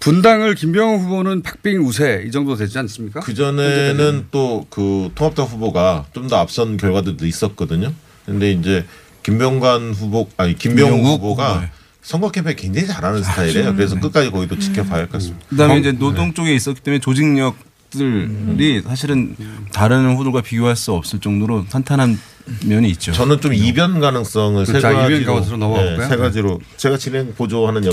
분당을 0.00 0.54
김병호 0.54 0.98
후보는 0.98 1.42
박빙 1.42 1.80
우세 1.84 2.24
이 2.26 2.30
정도 2.30 2.54
되지 2.56 2.78
않습니까? 2.78 3.20
그 3.20 3.34
전에는 3.34 4.28
또 4.30 4.66
그 4.70 5.10
통합당 5.14 5.46
후보가 5.46 6.06
좀 6.14 6.28
더 6.28 6.36
앞선 6.36 6.76
결과들도 6.76 7.26
있었거든요. 7.26 7.92
근데 8.26 8.52
이제 8.52 8.84
김병관 9.22 9.92
후보 9.92 10.28
아니 10.36 10.56
김병욱 10.56 10.92
김병욱 10.94 11.20
후보가. 11.20 11.70
선거 12.04 12.30
캠페인 12.30 12.54
굉장히 12.56 12.86
잘하는 12.86 13.22
스타일이에요. 13.22 13.74
그래서 13.74 13.98
끝까지 13.98 14.30
거기도 14.30 14.58
지켜봐야 14.58 15.00
할 15.00 15.06
것 15.06 15.12
같습니다. 15.14 15.44
그다음에 15.48 15.74
어, 15.74 15.78
이제 15.78 15.90
노동 15.92 16.34
쪽에 16.34 16.54
있었기 16.54 16.80
때문에 16.82 17.00
조직력 17.00 17.56
들이 17.90 18.82
사실은 18.82 19.36
다른 19.72 20.10
후보들과 20.12 20.42
비교할 20.42 20.76
수 20.76 20.92
없을 20.92 21.20
정도로 21.20 21.64
탄탄한 21.70 22.18
면이 22.66 22.90
있죠. 22.90 23.12
저는 23.12 23.40
좀 23.40 23.54
이변 23.54 24.00
가능성을 24.00 24.66
세 24.66 24.80
자, 24.80 24.90
이변 24.90 25.24
가지로 25.36 25.56
네, 25.56 25.66
볼까요? 25.66 26.08
세 26.08 26.16
가지로 26.16 26.60
제가 26.76 26.98
진행 26.98 27.32
보조하는 27.34 27.82
네. 27.82 27.90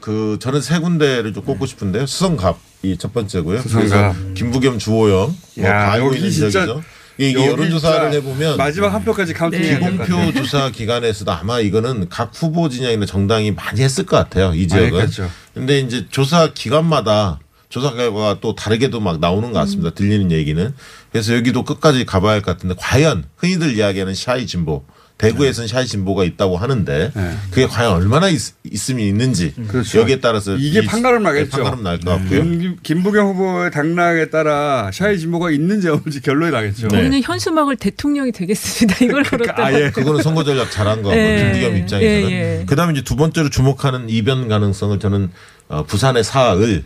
그 0.00 0.36
저는 0.40 0.60
세 0.60 0.78
군데를 0.80 1.32
좀 1.32 1.44
꼽고 1.44 1.64
싶은데요. 1.64 2.06
수성갑이 2.06 2.98
첫 2.98 3.14
번째고요. 3.14 3.62
수성갑. 3.62 3.88
그래서 3.88 4.14
김부겸 4.34 4.78
주호영 4.80 5.36
뭐 5.58 5.64
야, 5.64 5.96
여기 5.98 6.30
진짜 6.32 6.50
지역이죠. 6.50 6.82
이게 7.30 7.38
여기 7.38 7.46
여론조사를 7.48 8.12
해보면 8.14 8.56
마지막 8.56 8.92
한 8.92 9.04
표까지 9.04 9.32
counting 9.34 9.60
해야 9.62 9.78
될것 9.78 9.98
같아요. 9.98 10.16
비공표 10.18 10.38
조사 10.42 10.70
기관에서도 10.70 11.30
아마 11.32 11.60
이거는 11.60 12.08
각 12.08 12.30
후보 12.34 12.68
진영이나 12.68 13.06
정당이 13.06 13.52
많이 13.52 13.80
했을 13.82 14.04
것 14.06 14.16
같아요. 14.16 14.54
이 14.54 14.66
지역은. 14.68 15.00
했겠죠. 15.00 15.30
근데 15.54 15.80
이제 15.80 16.06
조사 16.10 16.52
기관마다 16.52 17.38
조사 17.68 17.92
결과가 17.94 18.38
또 18.40 18.54
다르게도 18.54 19.00
막 19.00 19.18
나오는 19.18 19.52
것 19.52 19.58
같습니다. 19.60 19.90
들리는 19.90 20.30
얘기는. 20.30 20.74
그래서 21.10 21.34
여기도 21.34 21.64
끝까지 21.64 22.04
가봐야 22.04 22.32
할 22.34 22.42
것 22.42 22.52
같은데 22.52 22.74
과연 22.78 23.24
흔히들 23.36 23.76
이야기하는 23.76 24.14
shy 24.14 24.46
진보. 24.46 24.84
대구에서는 25.22 25.68
shy 25.68 25.86
진보가 25.86 26.24
있다고 26.24 26.56
하는데 26.56 27.10
네. 27.14 27.34
그게 27.50 27.66
과연 27.66 27.92
얼마나 27.92 28.28
있, 28.28 28.40
으면 28.90 29.00
있는지 29.06 29.54
그렇죠. 29.68 30.00
여기에 30.00 30.20
따라서 30.20 30.56
이게 30.56 30.80
이- 30.80 30.86
판가름 30.86 31.22
나겠죠. 31.22 31.56
네. 31.58 31.62
판가름 31.62 31.82
날 31.84 31.98
것 32.00 32.10
같고요. 32.10 32.42
김, 32.42 32.76
김부겸 32.82 33.26
후보의 33.28 33.70
당락에 33.70 34.30
따라 34.30 34.90
shy 34.92 35.18
진보가 35.18 35.50
있는지 35.52 35.88
없는지 35.88 36.20
결론이 36.20 36.50
나겠죠. 36.52 36.88
네. 36.88 36.98
우리는 37.00 37.22
현수막을 37.22 37.76
대통령이 37.76 38.32
되겠습니다. 38.32 39.04
이걸 39.04 39.22
걸었다. 39.22 39.54
아, 39.64 39.72
예. 39.72 39.90
그거는 39.90 40.22
선거 40.22 40.42
전략 40.44 40.70
잘한 40.70 41.02
거고 41.02 41.14
예. 41.16 41.36
김부겸 41.52 41.76
입장에서는. 41.78 42.30
예, 42.30 42.60
예. 42.60 42.64
그다음에 42.66 42.92
이제 42.92 43.02
두 43.02 43.14
번째로 43.16 43.48
주목하는 43.50 44.08
이변 44.10 44.48
가능성을 44.48 44.98
저는 44.98 45.30
어, 45.68 45.84
부산의 45.84 46.24
사을 46.24 46.84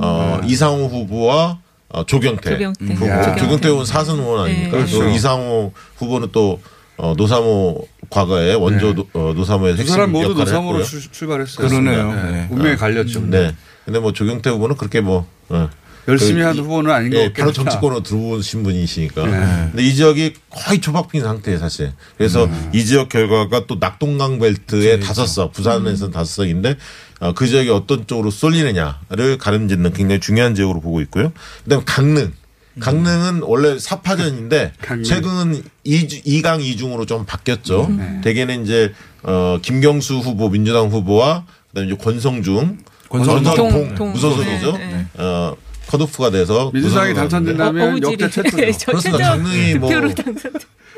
어, 0.00 0.40
이상호 0.46 0.86
후보와 0.88 1.58
어, 1.88 2.06
조경태, 2.06 2.50
조경태. 2.52 2.84
후보. 2.94 3.06
야. 3.06 3.36
조경태 3.36 3.68
후보는 3.68 3.86
사선 3.86 4.18
의원 4.18 4.44
아닙니까? 4.44 4.66
예. 4.68 4.70
그렇죠. 4.70 4.98
또 5.00 5.08
이상호 5.10 5.72
후보는 5.96 6.28
또 6.32 6.60
어, 7.02 7.14
노사모 7.16 7.84
과거에 8.10 8.54
원조 8.54 8.94
노, 8.94 9.08
어, 9.14 9.32
노사모에서 9.34 9.74
두 9.74 9.80
핵심 9.82 9.94
사람 9.96 10.12
모두 10.12 10.34
노사모로 10.34 10.82
했고요. 10.82 11.00
출- 11.00 11.10
출발했어요. 11.10 11.66
그러네요. 11.68 12.12
네. 12.14 12.30
네. 12.30 12.48
운명이 12.48 12.76
갈렸죠. 12.76 13.22
네. 13.26 13.52
근데 13.84 13.98
뭐 13.98 14.12
조경태 14.12 14.50
후보는 14.50 14.76
그렇게 14.76 15.00
뭐 15.00 15.26
어, 15.48 15.68
열심히 16.06 16.42
그한 16.42 16.54
이- 16.54 16.60
후보는 16.60 16.92
아닌 16.92 17.10
것 17.10 17.18
예, 17.18 17.24
같긴 17.24 17.42
바로. 17.42 17.52
정치권으로 17.52 18.02
들어오신 18.04 18.62
분이시니까. 18.62 19.26
네. 19.26 19.30
근데 19.72 19.82
이 19.82 19.92
지역이 19.96 20.34
거의 20.50 20.80
초박빙 20.80 21.22
상태예요, 21.22 21.58
사실. 21.58 21.92
그래서 22.16 22.44
음. 22.44 22.70
이 22.72 22.84
지역 22.84 23.08
결과가 23.08 23.66
또 23.66 23.78
낙동강 23.80 24.38
벨트의 24.38 25.00
다섯 25.00 25.26
석, 25.26 25.52
부산에서는 25.52 26.12
다섯 26.12 26.26
석인데 26.42 26.76
어, 27.18 27.32
그 27.34 27.48
지역이 27.48 27.68
어떤 27.70 28.06
쪽으로 28.06 28.30
쏠리느냐를 28.30 29.38
가름짓는 29.38 29.92
굉장히 29.92 30.20
중요한 30.20 30.54
지역으로 30.54 30.80
보고 30.80 31.00
있고요. 31.00 31.32
그다음에 31.64 31.82
강릉. 31.84 32.32
강릉은 32.80 33.42
원래 33.42 33.78
사파전인데 33.78 34.72
강릉. 34.80 35.04
최근 35.04 35.62
이강이중으로 35.84 37.06
좀 37.06 37.24
바뀌었죠. 37.26 37.88
네. 37.96 38.20
대개는 38.22 38.64
이제 38.64 38.92
어 39.22 39.58
김경수 39.60 40.18
후보 40.18 40.48
민주당 40.48 40.88
후보와 40.88 41.44
그다음에 41.68 41.88
이제 41.88 41.96
권성중 42.02 42.78
권성동 43.08 43.94
동, 43.94 44.12
무소속이죠. 44.12 44.72
네, 44.78 44.86
네. 44.86 45.22
어, 45.22 45.54
컷오프가 45.86 46.30
돼서 46.30 46.70
민주당이 46.72 47.12
당선된다면 47.14 48.02
어. 48.04 48.10
역대 48.10 48.30
최초죠. 48.30 48.72
저 48.78 48.86
그렇습니다. 48.86 49.30
강릉이 49.30 49.74
뭐 49.74 49.90
당선. 49.90 50.52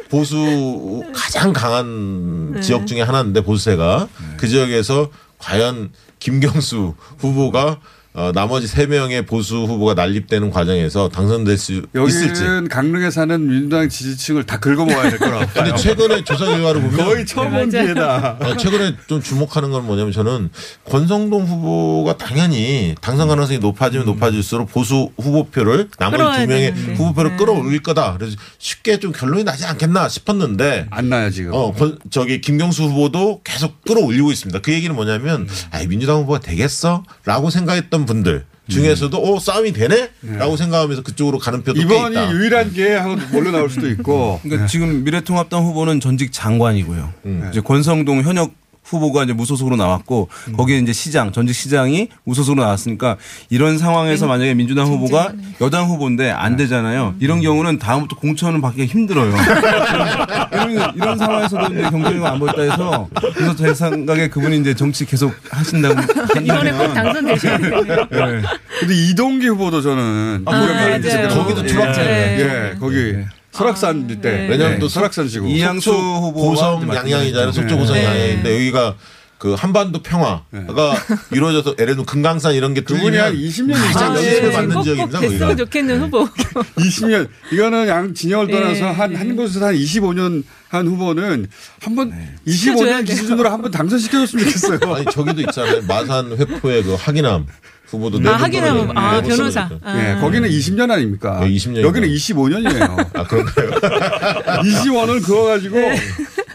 보수 0.08 1.02
가장 1.12 1.52
강한 1.52 2.52
네. 2.52 2.60
지역 2.60 2.86
중에 2.86 3.02
하나인데 3.02 3.40
보수세가 3.40 4.08
그 4.36 4.46
지역에서 4.46 5.10
과연 5.38 5.90
김경수 6.20 6.94
후보가 7.18 7.80
어, 8.16 8.30
나머지 8.32 8.68
세 8.68 8.86
명의 8.86 9.26
보수 9.26 9.56
후보가 9.64 9.94
난립되는 9.94 10.50
과정에서 10.50 11.08
당선될 11.08 11.58
수 11.58 11.72
있을지. 12.06 12.44
여기는 12.44 12.68
강릉에 12.68 13.10
사는 13.10 13.44
민주당 13.44 13.88
지지층을 13.88 14.44
다 14.44 14.60
긁어모아야 14.60 15.10
될 15.10 15.18
거라고. 15.18 15.44
근데. 15.52 15.74
최근에 15.74 16.22
조사 16.22 16.44
결과를 16.44 16.80
보면 16.80 16.96
거의 17.06 17.26
처음 17.26 17.56
온 17.56 17.68
기회다. 17.68 18.36
어, 18.40 18.56
최근에 18.56 18.94
좀 19.08 19.20
주목하는 19.20 19.72
건 19.72 19.84
뭐냐면 19.84 20.12
저는 20.12 20.50
권성동 20.88 21.44
후보가 21.44 22.16
당연히 22.16 22.94
당선 23.00 23.26
가능성이 23.26 23.58
높아지면 23.58 24.06
높아질수록 24.06 24.70
보수 24.70 25.10
후보표를 25.18 25.88
나머지 25.98 26.22
두 26.42 26.46
명의 26.46 26.72
되는데. 26.72 26.94
후보표를 26.94 27.32
네. 27.32 27.36
끌어올릴 27.36 27.82
거다. 27.82 28.16
그래서 28.16 28.36
쉽게 28.58 29.00
좀 29.00 29.10
결론이 29.10 29.42
나지 29.42 29.64
않겠나 29.64 30.08
싶었는데 30.08 30.86
안 30.90 31.08
나요 31.08 31.30
지금. 31.30 31.52
어, 31.52 31.72
권- 31.72 31.98
저기 32.10 32.40
김경수 32.40 32.84
후보도 32.84 33.40
계속 33.42 33.82
끌어올리고 33.82 34.30
있습니다. 34.30 34.60
그 34.60 34.72
얘기는 34.72 34.94
뭐냐면 34.94 35.48
아, 35.72 35.82
민주당 35.88 36.18
후보가 36.18 36.38
되겠어?라고 36.38 37.50
생각했던 37.50 38.03
분들 38.06 38.44
중에서도 38.68 39.20
오 39.20 39.38
싸움이 39.38 39.72
되네?라고 39.72 40.56
생각하면서 40.56 41.02
그쪽으로 41.02 41.38
가는 41.38 41.62
표도 41.62 41.78
꽤 41.78 41.84
이번이 41.84 42.14
있다. 42.14 42.32
유일한 42.32 42.72
기회 42.72 42.94
하고 42.94 43.16
몰려 43.32 43.50
나올 43.50 43.68
수도 43.68 43.88
있고. 43.90 44.40
그러니까 44.44 44.66
지금 44.66 45.04
미래통합당 45.04 45.64
후보는 45.64 46.00
전직 46.00 46.32
장관이고요. 46.32 47.12
음. 47.26 47.48
이제 47.50 47.60
권성동 47.60 48.22
현역 48.22 48.52
후보가 48.84 49.24
이제 49.24 49.32
무소속으로 49.32 49.76
나왔고 49.76 50.28
거기에 50.56 50.78
이제 50.78 50.92
시장 50.92 51.32
전직 51.32 51.54
시장이 51.54 52.08
무소속으로 52.24 52.62
나왔으니까 52.62 53.16
이런 53.50 53.78
상황에서 53.78 54.26
만약에 54.26 54.54
민주당 54.54 54.86
후보가 54.86 55.32
여당 55.60 55.86
후보인데 55.86 56.30
안 56.30 56.56
되잖아요. 56.56 57.14
이런 57.20 57.40
경우는 57.40 57.78
다음부터 57.78 58.16
공천을 58.16 58.60
받기가 58.60 58.86
힘들어요. 58.86 59.34
이런, 60.52 60.94
이런 60.94 61.18
상황에서도 61.18 61.72
이제 61.74 61.82
경쟁이 61.82 62.24
안 62.26 62.38
보였다 62.38 62.62
해서 62.62 63.08
그래서 63.34 63.56
제 63.56 63.74
생각에 63.74 64.28
그분이 64.28 64.58
이제 64.60 64.74
정치 64.74 65.04
계속 65.04 65.34
하신다고 65.50 66.00
이번에 66.42 66.72
꼭 66.72 66.94
당선되셔야 66.94 67.58
되네요. 67.58 67.82
네. 68.10 68.42
근데 68.80 68.94
이동기 69.10 69.48
후보도 69.48 69.80
저는 69.82 70.42
아, 70.46 70.50
맞아요. 70.50 71.28
거기도 71.28 71.66
추락자예요. 71.66 72.44
예, 72.44 72.70
예, 72.72 72.78
거기 72.78 73.16
설악산 73.54 74.06
때. 74.08 74.16
네. 74.16 74.48
왜냐하면 74.48 74.80
또 74.80 74.88
설악산 74.88 75.28
지구. 75.28 75.48
이양수 75.48 75.92
고성 76.34 76.92
양양이잖아요. 76.92 77.52
속초 77.52 77.78
고성 77.78 77.94
네. 77.94 78.04
양양인데 78.04 78.52
여기가 78.52 78.96
그 79.44 79.52
한반도 79.52 80.02
평화가 80.02 80.94
이루어져서 81.30 81.74
예를 81.78 81.96
들면 81.96 82.06
금강산 82.06 82.54
이런 82.54 82.72
게 82.72 82.80
그분이 82.80 83.14
한 83.18 83.30
뚫리면 83.32 83.50
20년 83.50 83.74
가장 83.74 84.14
이상 84.14 84.16
연습을 84.16 84.40
네. 84.48 84.52
받는 84.52 84.74
꼭 84.74 84.82
지역입니다. 84.84 85.20
됐으면. 85.20 85.56
좋겠는 85.58 86.00
후보. 86.00 86.26
20년 86.80 87.28
이거는 87.52 87.86
양 87.86 88.14
진영을 88.14 88.46
떠나서 88.48 88.80
네. 88.80 88.92
한한 88.92 89.36
곳에서 89.36 89.66
한 89.66 89.74
25년 89.74 90.44
한 90.68 90.86
후보는 90.86 91.46
한번 91.78 92.10
시켜줘야 92.48 93.00
25년 93.02 93.06
돼요. 93.06 93.16
기준으로 93.18 93.50
한번 93.50 93.70
당선시켜줬으면 93.70 94.46
좋겠어요. 94.46 94.78
아니 94.96 95.04
저기도 95.12 95.42
있잖아요. 95.42 95.82
마산 95.86 96.32
회포의 96.38 96.82
그 96.82 96.94
하기남 96.94 97.46
후보도 97.88 98.20
네 98.20 98.30
아, 98.30 98.36
하기남, 98.36 98.96
아, 98.96 99.20
변호사. 99.20 99.68
예, 99.94 100.18
거기는 100.22 100.48
20년 100.48 100.90
아닙니까? 100.90 101.40
네, 101.40 101.50
20년. 101.50 101.82
여기는 101.82 102.08
25년이에요. 102.08 103.10
아 103.14 103.24
그런가요? 103.24 103.70
20원을 104.64 105.22
그어 105.22 105.44
가지고 105.44 105.76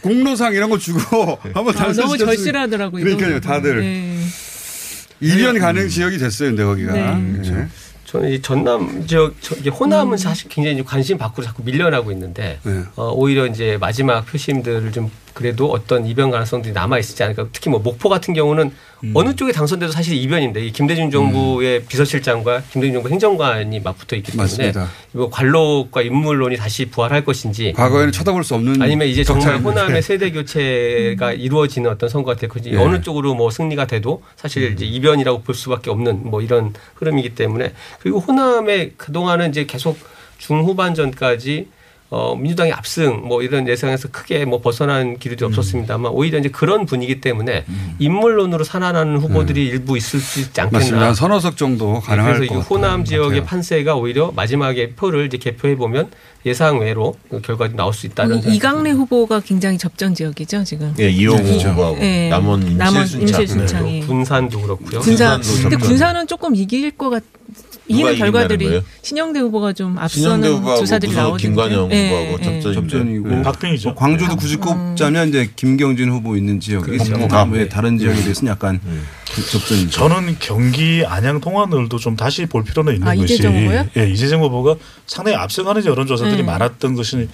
공로상 0.02 0.54
이런 0.54 0.70
거 0.70 0.78
주고 0.78 1.40
한번 1.54 1.78
아, 1.78 1.92
너무 1.94 2.18
절실하더라고요. 2.18 3.04
그러니까요. 3.04 3.40
다들 3.40 3.82
네. 3.82 4.20
2년 5.22 5.60
가능 5.60 5.90
지역이 5.90 6.18
됐어요, 6.18 6.50
근데 6.50 6.64
거기가. 6.64 6.94
네. 6.94 7.42
예. 7.46 7.68
저는 8.06 8.32
이 8.32 8.42
전남 8.42 9.06
지역 9.06 9.36
호남은 9.80 10.18
사실 10.18 10.50
굉장히 10.50 10.84
관심 10.84 11.18
밖으로 11.18 11.46
자꾸 11.46 11.64
밀려나고 11.64 12.12
있는데 12.12 12.60
네. 12.64 12.82
어, 12.96 13.12
오히려 13.12 13.46
이제 13.46 13.78
마지막 13.80 14.26
표심들을 14.26 14.92
좀 14.92 15.12
그래도 15.34 15.72
어떤 15.72 16.06
이변 16.06 16.32
가능성들이 16.32 16.74
남아 16.74 17.00
있지 17.00 17.22
않을까. 17.24 17.48
특히 17.52 17.70
뭐 17.70 17.80
목포 17.80 18.10
같은 18.10 18.34
경우는 18.34 18.72
어느 19.14 19.34
쪽에 19.34 19.54
당선돼도 19.54 19.92
사실 19.94 20.16
이변인데 20.18 20.66
이 20.66 20.72
김대중 20.72 21.10
정부의 21.10 21.86
비서실장과 21.86 22.64
김대중 22.72 22.96
정부 22.96 23.10
행정관이 23.10 23.80
맞붙어 23.80 24.16
있기 24.18 24.34
때문에. 24.34 24.74
이거 25.14 25.30
관록과 25.30 26.02
인물론이 26.02 26.58
다시 26.58 26.86
부활할 26.86 27.24
것인지 27.24 27.74
과거에는 27.74 28.12
쳐다볼 28.12 28.44
수 28.44 28.56
없는 28.56 28.82
아니면 28.82 29.08
이제 29.08 29.24
정말. 29.24 29.58
호남의 29.58 30.02
세대 30.02 30.32
교체가 30.34 31.32
이루어지는 31.34 31.90
어떤 31.90 32.10
선거 32.10 32.36
같아요. 32.36 32.50
예. 32.66 32.78
어느 32.78 33.02
쪽으로 33.02 33.36
뭐 33.36 33.50
승리가 33.50 33.88
돼도 33.88 34.22
사실 34.36 34.74
이제 34.74 34.86
이변이라고 34.86 35.44
볼 35.44 35.56
수밖에 35.56 35.90
없는 35.90 36.30
뭐 36.30 36.42
이런 36.42 36.74
흐름이기 36.96 37.36
때문에 37.36 37.74
그리고 38.00 38.20
호남의 38.20 38.94
그동안은 38.98 39.50
이제 39.50 39.66
계속 39.66 39.98
중후반전까지 40.40 41.68
어, 42.12 42.36
민주당이 42.36 42.72
압승 42.72 43.22
뭐 43.28 43.44
이런 43.44 43.68
예상에서 43.68 44.08
크게 44.12 44.44
뭐 44.46 44.62
벗어난 44.62 45.20
길이 45.20 45.36
없었습니다만 45.44 46.12
오히려 46.12 46.40
이제 46.40 46.50
그런 46.50 46.88
분위기 46.88 47.22
때문에 47.22 47.66
인물론으로 48.00 48.64
살아나는 48.64 49.18
후보들이 49.18 49.68
일부 49.68 49.96
있을 49.96 50.20
수 50.20 50.40
있지 50.40 50.60
않겠나. 50.60 50.80
맞습니다. 50.80 51.06
한 51.08 51.14
서너 51.14 51.40
석 51.40 51.56
정도 51.56 52.00
가능할 52.00 52.34
그래서 52.38 52.52
이것 52.54 52.62
호남 52.68 52.92
같아요. 52.92 53.04
지역의 53.06 53.44
판세가 53.46 53.96
오히려 53.96 54.32
마지막에 54.36 54.92
표를 54.96 55.28
이제 55.28 55.38
개표해 55.38 55.76
보면 55.76 56.10
예상 56.48 56.80
외로 56.80 57.16
그 57.30 57.42
결과가 57.42 57.76
나올 57.76 57.94
수 57.94 58.08
있다는 58.08 58.38
이- 58.50 58.56
이강래 58.56 58.90
후보가 58.92 59.42
굉장히 59.42 59.78
접전 59.78 60.16
지역이죠 60.16 60.64
지금. 60.64 60.92
예, 60.98 61.10
이용호 61.12 61.44
이- 61.48 61.64
후보하고 61.64 61.98
예. 62.02 62.30
남원 62.30 62.76
남원 62.76 63.04
임실순창. 63.04 63.22
임실순창이. 63.42 64.00
군산도 64.08 64.62
그렇고요. 64.62 65.00
군산. 65.02 65.42
군산도 65.42 65.70
근데. 65.70 65.86
군산은 65.86 66.26
조금 66.28 66.56
이길 66.56 66.90
것 66.92 67.10
같. 67.12 67.24
이긴다는 67.90 68.18
결과들이 68.20 68.66
거예요? 68.66 68.82
신영대 69.02 69.40
후보가 69.40 69.74
좀 69.74 69.98
앞서는 69.98 70.48
후보하고 70.48 70.80
조사들이 70.80 71.12
나오던데. 71.14 71.42
김관영 71.42 71.92
후보하고 71.92 72.38
접전인데. 72.38 72.74
접전이고 72.74 73.28
네. 73.28 73.42
박빙이죠. 73.42 73.90
뭐 73.90 73.96
광주도 73.96 74.36
굳이 74.36 74.56
꼽자면 74.58 75.30
이제 75.30 75.50
김경진 75.56 76.10
후보 76.12 76.38
있는 76.38 76.60
지역이 76.60 76.86
그렇죠. 76.98 77.18
뭐외 77.18 77.68
다른 77.68 77.98
지역에 77.98 78.22
대해서는 78.22 78.52
약간 78.52 78.80
그 79.34 79.46
접전이죠. 79.46 79.90
저는 79.90 80.38
경기 80.40 81.04
안양 81.06 81.42
통화늘도 81.42 81.98
좀 81.98 82.16
다시 82.16 82.46
볼 82.46 82.64
필요는 82.64 82.94
있는 82.94 83.08
아, 83.08 83.16
것이 83.16 83.34
이재정 83.34 83.58
후보요? 83.58 83.88
예, 83.98 84.10
이재정 84.10 84.44
후보가 84.44 84.76
상당히 85.08 85.38
앞서가는 85.38 85.84
여론조사들이 85.86 86.38
네. 86.38 86.44
많았던 86.44 86.96
것이 86.96 87.28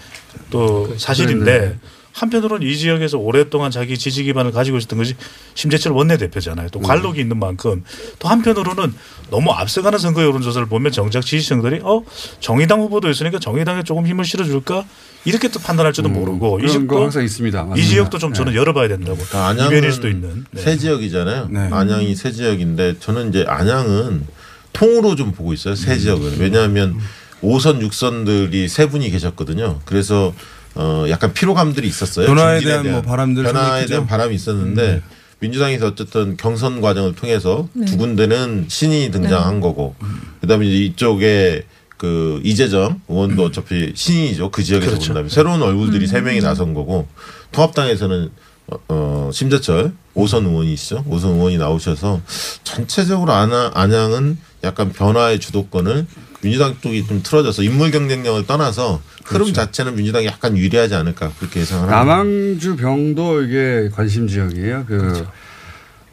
또 0.49 0.95
사실인데 0.97 1.77
한편으로는 2.15 2.65
이 2.65 2.77
지역에서 2.77 3.17
오랫동안 3.17 3.71
자기 3.71 3.97
지지 3.97 4.23
기반을 4.23 4.51
가지고 4.51 4.77
있었던 4.77 4.97
것이 4.97 5.15
심재철 5.53 5.91
원내대표잖아요. 5.91 6.69
또 6.69 6.79
관록이 6.79 7.19
있는 7.19 7.37
만큼 7.37 7.83
또 8.19 8.29
한편으로는 8.29 8.93
너무 9.29 9.51
앞서가는 9.51 9.99
선거 9.99 10.23
여론조사를 10.23 10.65
보면 10.67 10.93
정작 10.93 11.25
지지층들이 11.25 11.81
어 11.83 12.03
정의당 12.39 12.79
후보도 12.79 13.09
있으니까 13.09 13.39
정의당에 13.39 13.83
조금 13.83 14.07
힘을 14.07 14.23
실어줄까 14.23 14.85
이렇게 15.25 15.49
또 15.49 15.59
판단할지도 15.59 16.07
모르고 16.07 16.61
이 16.61 16.69
지역도 16.69 17.03
항상 17.03 17.23
있습니다. 17.23 17.59
이 17.59 17.65
맞습니다. 17.65 17.89
지역도 17.89 18.17
좀 18.17 18.33
저는 18.33 18.55
열어봐야 18.55 18.87
된다고 18.87 19.17
이변일 19.21 19.91
수도 19.91 20.07
있는 20.07 20.45
네. 20.51 20.61
새 20.61 20.77
지역이잖아요. 20.77 21.49
네. 21.51 21.67
안양이 21.69 22.15
새 22.15 22.31
지역인데 22.31 22.99
저는 23.01 23.29
이제 23.29 23.43
안양은 23.45 24.25
통으로 24.71 25.17
좀 25.17 25.33
보고 25.33 25.51
있어요. 25.51 25.75
새 25.75 25.97
지역은 25.97 26.39
왜냐하면 26.39 26.97
5선 27.41 27.85
6선들이 27.85 28.69
세 28.69 28.87
분이 28.87 29.09
계셨거든요. 29.11 29.81
그래서 29.83 30.33
어 30.75 31.05
약간 31.09 31.33
피로감들이 31.33 31.87
있었어요. 31.87 32.27
변화에 32.27 32.59
중진에 32.59 32.81
대한 32.83 32.91
뭐 32.91 33.01
바람들 33.01 33.43
변화에 33.43 33.85
대한. 33.85 34.05
바람이 34.05 34.35
있었는데 34.35 35.01
민주당에서 35.39 35.87
어쨌든 35.87 36.37
경선 36.37 36.81
과정을 36.81 37.15
통해서 37.15 37.67
네. 37.73 37.85
두 37.85 37.97
군데는 37.97 38.65
신이 38.67 39.11
등장한 39.11 39.59
거고 39.61 39.95
그다음에 40.41 40.65
이제 40.65 40.77
이쪽에 40.85 41.63
그 41.97 42.41
이재정 42.43 43.01
의원도 43.07 43.43
어차피 43.45 43.93
신이죠 43.95 44.51
그 44.51 44.63
지역에서 44.63 44.91
그렇죠. 44.91 45.07
본다면 45.07 45.29
새로운 45.29 45.61
얼굴들이 45.61 46.07
세 46.07 46.21
명이 46.21 46.41
나선 46.41 46.73
거고 46.73 47.07
통합당에서는 47.51 48.29
어, 48.67 48.77
어, 48.89 49.29
심재철 49.31 49.93
오선 50.13 50.45
의원이시죠 50.45 51.05
오선 51.07 51.31
의원이 51.35 51.57
나오셔서 51.57 52.21
전체적으로 52.63 53.31
안양, 53.31 53.71
안양은 53.75 54.37
약간 54.63 54.91
변화의 54.91 55.39
주도권을 55.39 56.07
민주당 56.45 56.75
쪽이 56.79 57.07
좀 57.07 57.23
틀어져서 57.23 57.63
인물 57.63 57.89
경쟁력을 57.89 58.45
떠나서 58.45 59.01
흐름 59.25 59.51
자체는 59.51 59.95
민주당이 59.95 60.27
약간 60.27 60.55
유리하지 60.55 60.93
않을까 60.93 61.31
그렇게 61.39 61.61
예상을 61.61 61.91
합니다. 61.91 61.97
남항주 61.97 62.75
병도 62.75 63.41
이게 63.41 63.89
관심 63.91 64.27
지역이에요. 64.27 64.85
그 64.87 65.25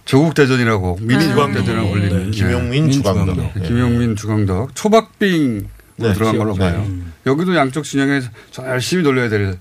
조국 0.06 0.34
대전이라고 0.34 0.98
미니 1.02 1.28
조국 1.28 1.52
대전을 1.52 1.82
네. 1.82 1.92
올리는 1.92 2.30
김용민, 2.30 2.88
예. 2.88 2.90
주광덕. 2.92 3.36
네, 3.36 3.52
네. 3.54 3.68
김용민 3.68 4.16
주광덕 4.16 4.74
초박빙 4.74 5.68
네, 5.96 6.12
들어간 6.14 6.38
걸로 6.38 6.54
네. 6.54 6.58
봐요. 6.60 6.86
여기도 7.26 7.54
양쪽 7.54 7.84
진영에서 7.84 8.30
저 8.50 8.66
열심히 8.66 9.02
돌려야 9.02 9.28
될 9.28 9.58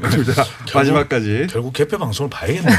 겁니다. 0.00 0.44
마지막까지. 0.74 1.46
결국 1.50 1.72
개표 1.72 1.98
방송을 1.98 2.30
봐야겠네요. 2.30 2.76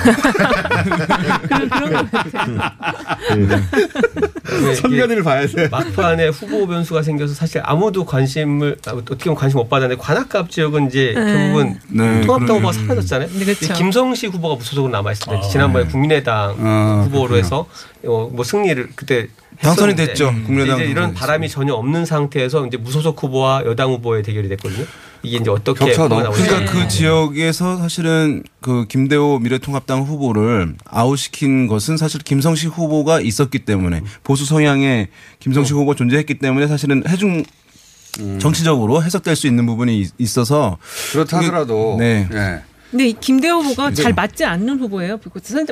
네, 3.37 4.75
선관위를 4.75 5.23
봐야 5.23 5.45
돼. 5.47 5.67
막판에 5.69 6.27
후보 6.29 6.67
변수가 6.67 7.01
생겨서 7.03 7.33
사실 7.33 7.61
아무도 7.63 8.05
관심을 8.05 8.77
아, 8.87 8.91
어떻게 8.91 9.25
보면 9.25 9.35
관심 9.35 9.57
못 9.57 9.69
받았는데 9.69 10.01
관악갑 10.01 10.49
지역은 10.49 10.87
이제 10.87 11.13
네. 11.15 11.23
결국은 11.33 11.79
네, 11.89 12.21
통합당. 12.21 12.57
후보가 12.57 12.73
사라졌잖아요. 12.73 13.29
네, 13.33 13.45
그렇죠. 13.45 13.73
김성시 13.73 14.27
후보가 14.27 14.55
무소속으로 14.55 14.91
남아 14.91 15.11
있을 15.13 15.27
때 15.27 15.35
아, 15.37 15.41
지난번에 15.41 15.85
네. 15.85 15.91
국민의당 15.91 16.55
아, 16.59 17.01
후보로 17.05 17.29
그렇군요. 17.29 17.37
해서 17.43 17.67
어, 18.05 18.29
뭐 18.31 18.43
승리를 18.43 18.89
그때 18.95 19.27
당선이 19.61 19.95
됐죠. 19.95 20.31
국민의당 20.45 20.79
이제 20.79 20.89
이런 20.89 21.13
바람이 21.13 21.49
전혀 21.49 21.73
없는 21.73 22.05
상태에서 22.05 22.65
이제 22.67 22.77
무소속 22.77 23.21
후보와 23.21 23.63
여당 23.65 23.89
후보의 23.91 24.23
대결이 24.23 24.49
됐거든요. 24.49 24.85
이게 25.23 25.37
이제 25.37 25.49
어떻게 25.49 25.85
격차가 25.85 26.07
너무. 26.07 26.31
그러니까 26.35 26.71
그 26.71 26.87
지역에서 26.87 27.77
사실은 27.77 28.43
그 28.61 28.85
김대호 28.87 29.39
미래통합당 29.39 30.03
후보를 30.03 30.75
아웃시킨 30.85 31.67
것은 31.67 31.97
사실 31.97 32.21
김성식 32.21 32.69
후보가 32.77 33.21
있었기 33.21 33.59
때문에 33.59 34.01
보수 34.23 34.45
성향의 34.45 35.07
김성식 35.39 35.75
후보가 35.75 35.95
존재했기 35.95 36.39
때문에 36.39 36.67
사실은 36.67 37.03
해중 37.07 37.43
정치적으로 38.39 39.03
해석될 39.03 39.35
수 39.35 39.47
있는 39.47 39.65
부분이 39.65 39.99
있- 40.01 40.11
있어서 40.17 40.77
그렇다 41.11 41.37
하더라도 41.39 41.97
네. 41.99 42.27
예. 42.33 42.61
근데 42.89 43.09
이 43.09 43.13
김대호 43.19 43.59
후보가 43.59 43.89
근데- 43.89 44.01
잘 44.01 44.13
맞지 44.13 44.45
않는 44.45 44.79
후보예요. 44.79 45.19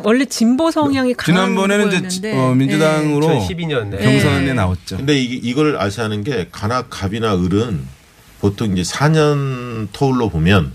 원래 0.03 0.25
진보 0.25 0.69
성향이 0.69 1.13
강한 1.13 1.45
지난번에는 1.45 1.87
이제 1.87 1.95
후보였는데 1.97 2.37
어, 2.37 2.53
민주당으로 2.53 3.27
네. 3.29 3.39
2012년 3.47 3.87
네. 3.89 3.97
경선에 4.03 4.45
네. 4.47 4.53
나왔죠. 4.53 4.97
근데 4.97 5.17
이, 5.17 5.23
이걸 5.41 5.77
아셔야 5.77 6.05
하는 6.05 6.23
게 6.25 6.49
간악, 6.51 6.89
갑이나 6.89 7.33
을은 7.35 7.87
보통 8.49 8.77
이제 8.77 8.83
4년 8.83 9.87
토울로 9.91 10.29
보면 10.29 10.71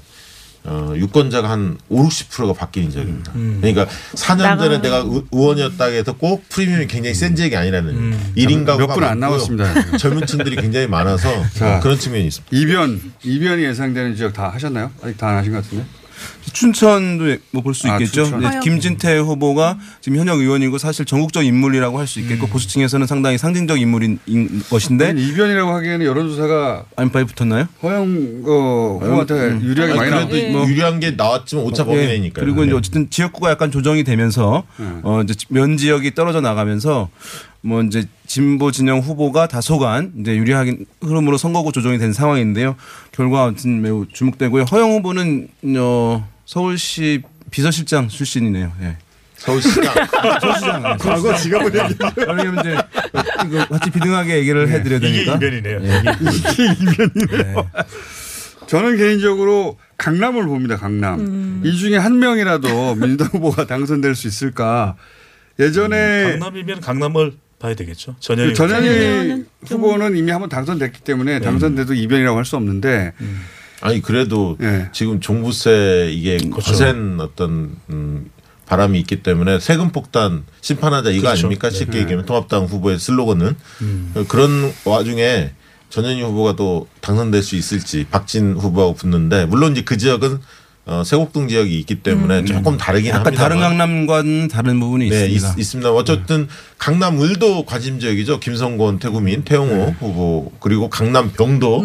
어, 0.64 0.93
유권자가 0.95 1.49
한 1.49 1.79
5, 1.89 2.07
60%가 2.09 2.53
바뀌는 2.53 2.91
지역입니다. 2.91 3.33
그러니까 3.33 3.87
4년 4.14 4.59
전에 4.59 4.83
내가 4.83 4.99
의- 4.99 5.23
의원이었다 5.33 5.85
해서 5.87 6.12
꼭 6.16 6.45
프리미엄이 6.51 6.87
굉장히 6.87 7.14
센 7.14 7.35
지역이 7.35 7.57
아니라는 7.57 8.11
몇 8.11 8.35
1인 8.37 8.66
가구가 8.66 8.95
분안 8.95 9.18
많고요. 9.21 9.39
남았습니다. 9.39 9.97
젊은 9.97 10.27
층들이 10.27 10.57
굉장히 10.57 10.87
많아서 10.87 11.31
자. 11.55 11.81
그런 11.81 11.99
측면이 11.99 12.27
있습니다. 12.27 12.55
이변 12.55 13.01
이변이 13.23 13.62
예상되는 13.64 14.16
지역 14.16 14.33
다 14.35 14.51
하셨나요? 14.51 14.91
아직 15.03 15.16
다 15.16 15.29
안 15.29 15.37
하신 15.37 15.53
것 15.53 15.62
같은데. 15.62 15.85
춘천도 16.53 17.37
뭐 17.53 17.63
볼수 17.63 17.89
아, 17.89 17.95
있겠죠. 17.95 18.25
춘천. 18.25 18.41
네. 18.41 18.61
김진태 18.63 19.19
후보가 19.19 19.79
지금 20.01 20.19
현역 20.19 20.39
의원이고 20.41 20.79
사실 20.79 21.05
전국적 21.05 21.45
인물이라고 21.45 21.99
할 21.99 22.07
수 22.07 22.19
있겠고 22.21 22.47
음. 22.47 22.51
보수층에서는 22.51 23.07
상당히 23.07 23.39
상징적 23.39 23.81
인물인 23.81 24.19
인 24.27 24.63
것인데 24.69 25.15
이변이라고 25.17 25.71
하기에는 25.71 26.05
여론조사가 26.07 26.85
안파에 26.97 27.25
붙었나요? 27.25 27.69
허영 27.83 28.43
어, 28.47 28.99
후보한테 29.01 29.35
음. 29.35 29.61
유리하게 29.63 29.95
많이 29.95 30.01
아니, 30.03 30.11
나왔 30.11 30.29
그래도 30.29 30.65
네. 30.65 30.69
유리한 30.69 30.99
게 31.01 31.11
나왔지만 31.13 31.65
오차 31.65 31.85
범위 31.85 31.99
예, 31.99 32.07
내니까. 32.07 32.41
그리고 32.41 32.65
이제 32.65 32.75
어쨌든 32.75 33.09
지역구가 33.11 33.51
약간 33.51 33.71
조정이 33.71 34.03
되면서 34.05 34.65
어 35.03 35.21
이제 35.23 35.35
면 35.51 35.77
지역이 35.77 36.15
떨어져 36.15 36.41
나가면서 36.41 37.09
뭐 37.63 37.83
이제 37.83 38.05
진보 38.27 38.73
진영 38.73 39.01
후보가 39.01 39.47
다소간 39.49 40.13
이제 40.21 40.35
유리하긴 40.35 40.87
흐름으로 41.03 41.37
선거구 41.37 41.73
조정이 41.73 41.99
된 41.99 42.13
상황인데요. 42.13 42.75
결과 43.13 43.45
아무튼 43.45 43.83
매우 43.83 44.07
주목되고요. 44.13 44.65
허영 44.65 44.93
후보는 44.93 45.49
어 45.79 46.27
서울시 46.55 47.23
비서실장 47.53 48.09
출신이네요. 48.09 48.73
예. 48.83 48.97
서울시장. 49.37 49.85
서울시장. 50.41 50.83
네. 50.83 50.97
과거 50.99 51.37
지갑을 51.37 51.67
얘기해. 51.67 52.11
그러면 52.17 52.59
이제 52.59 52.77
이거 53.47 53.67
같이 53.69 53.89
비등하게 53.93 54.39
얘기를 54.39 54.69
해드려야 54.69 54.99
이게 54.99 55.25
되니까. 55.27 55.35
이변이네요. 55.37 55.81
예. 55.81 56.03
이게 56.21 56.73
이변이네요. 56.73 57.71
저는 58.67 58.97
개인적으로 58.97 59.79
강남을 59.97 60.45
봅니다. 60.47 60.77
강남. 60.77 61.63
이 61.65 61.77
중에 61.79 61.97
한 61.97 62.19
명이라도 62.19 62.97
민주당 62.97 63.29
후보가 63.29 63.67
당선될 63.69 64.17
수 64.17 64.27
있을까? 64.27 64.97
예전에 65.61 66.37
강남이면 66.41 66.81
강남을 66.81 67.35
봐야 67.61 67.75
되겠죠. 67.75 68.17
전현희 68.19 69.45
후보는 69.67 70.17
이미 70.17 70.33
한번 70.33 70.49
당선됐기 70.49 71.03
때문에 71.03 71.39
당선돼도 71.39 71.95
이변이라고 71.95 72.37
할 72.37 72.45
수 72.45 72.57
없는데 72.57 73.13
아니 73.81 74.01
그래도 74.03 74.57
예. 74.61 74.89
지금 74.93 75.20
종부세 75.20 76.11
이게 76.12 76.37
그렇죠. 76.37 76.72
거센 76.72 77.18
어떤 77.20 77.76
음, 77.91 78.31
바람이 78.66 78.99
있기 79.01 79.22
때문에 79.22 79.59
세금 79.59 79.91
폭탄 79.91 80.45
심판하자 80.61 81.11
이거 81.11 81.22
그렇죠. 81.22 81.47
아닙니까? 81.47 81.70
쉽게 81.70 81.93
네. 81.93 81.99
얘기하면 82.01 82.26
통합당 82.26 82.66
후보의 82.66 82.99
슬로건은 82.99 83.57
음. 83.83 84.24
그런 84.28 84.72
와중에 84.85 85.53
전현희 85.89 86.22
후보가 86.22 86.55
또 86.57 86.87
당선될 87.01 87.43
수 87.43 87.57
있을지 87.57 88.07
박진 88.11 88.55
후보하고 88.55 88.95
붙는데 88.95 89.47
물론 89.47 89.72
이제 89.72 89.83
그 89.83 89.97
지역은 89.97 90.41
어, 90.91 91.05
세곡동 91.05 91.47
지역이 91.47 91.78
있기 91.78 92.03
때문에 92.03 92.45
조금 92.45 92.76
다르긴 92.76 93.12
음. 93.12 93.14
약간 93.14 93.26
합니다. 93.26 93.43
다른 93.45 93.61
강남과는 93.61 94.49
다른 94.49 94.80
부분이 94.80 95.09
네, 95.09 95.26
있습니다. 95.26 95.55
있, 95.57 95.62
습니다 95.62 95.93
어쨌든 95.93 96.49
강남 96.78 97.22
을도 97.22 97.64
관심 97.64 98.01
지역이죠. 98.01 98.41
김성곤, 98.41 98.99
태구민, 98.99 99.45
태용호 99.45 99.72
네. 99.72 99.97
후보 100.01 100.51
그리고 100.59 100.91
강남 100.91 101.30
병도 101.30 101.84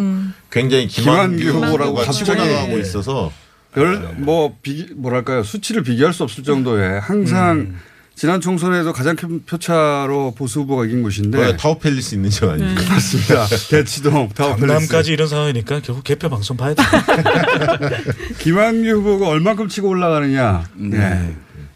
굉장히 0.49 0.87
김한규 0.87 1.37
김한규 1.37 1.65
후보라고 1.67 1.95
갑자기 1.97 2.39
나가고 2.39 2.79
있어서 2.79 3.31
별뭐 3.75 4.55
비기 4.63 4.95
뭐랄까요 4.95 5.43
수치를 5.43 5.83
비교할 5.83 6.11
수 6.11 6.23
없을 6.23 6.43
정도의 6.43 6.99
항상 6.99 7.75
지난 8.15 8.39
총선에도 8.39 8.93
가장 8.93 9.17
큰 9.17 9.43
표차로 9.45 10.33
보수 10.37 10.61
후보가 10.61 10.85
이긴 10.85 11.03
곳인데 11.03 11.37
왜 11.37 11.57
타워 11.57 11.77
팰리스 11.77 12.15
있는 12.15 12.29
지역 12.29 12.51
아닙니까? 12.51 12.81
맞습니다. 12.93 13.45
대치동 13.69 14.29
타워 14.33 14.55
팰리스. 14.55 14.73
강남까지 14.73 15.11
이런 15.11 15.27
상황이니까 15.27 15.81
결국 15.81 16.03
개표 16.05 16.29
방송 16.29 16.55
봐야 16.55 16.73
돼. 16.73 16.81
김한규 18.39 18.87
후보가 18.89 19.27
얼마큼 19.27 19.67
치고 19.67 19.89
올라가느냐. 19.89 20.63
네. 20.75 21.35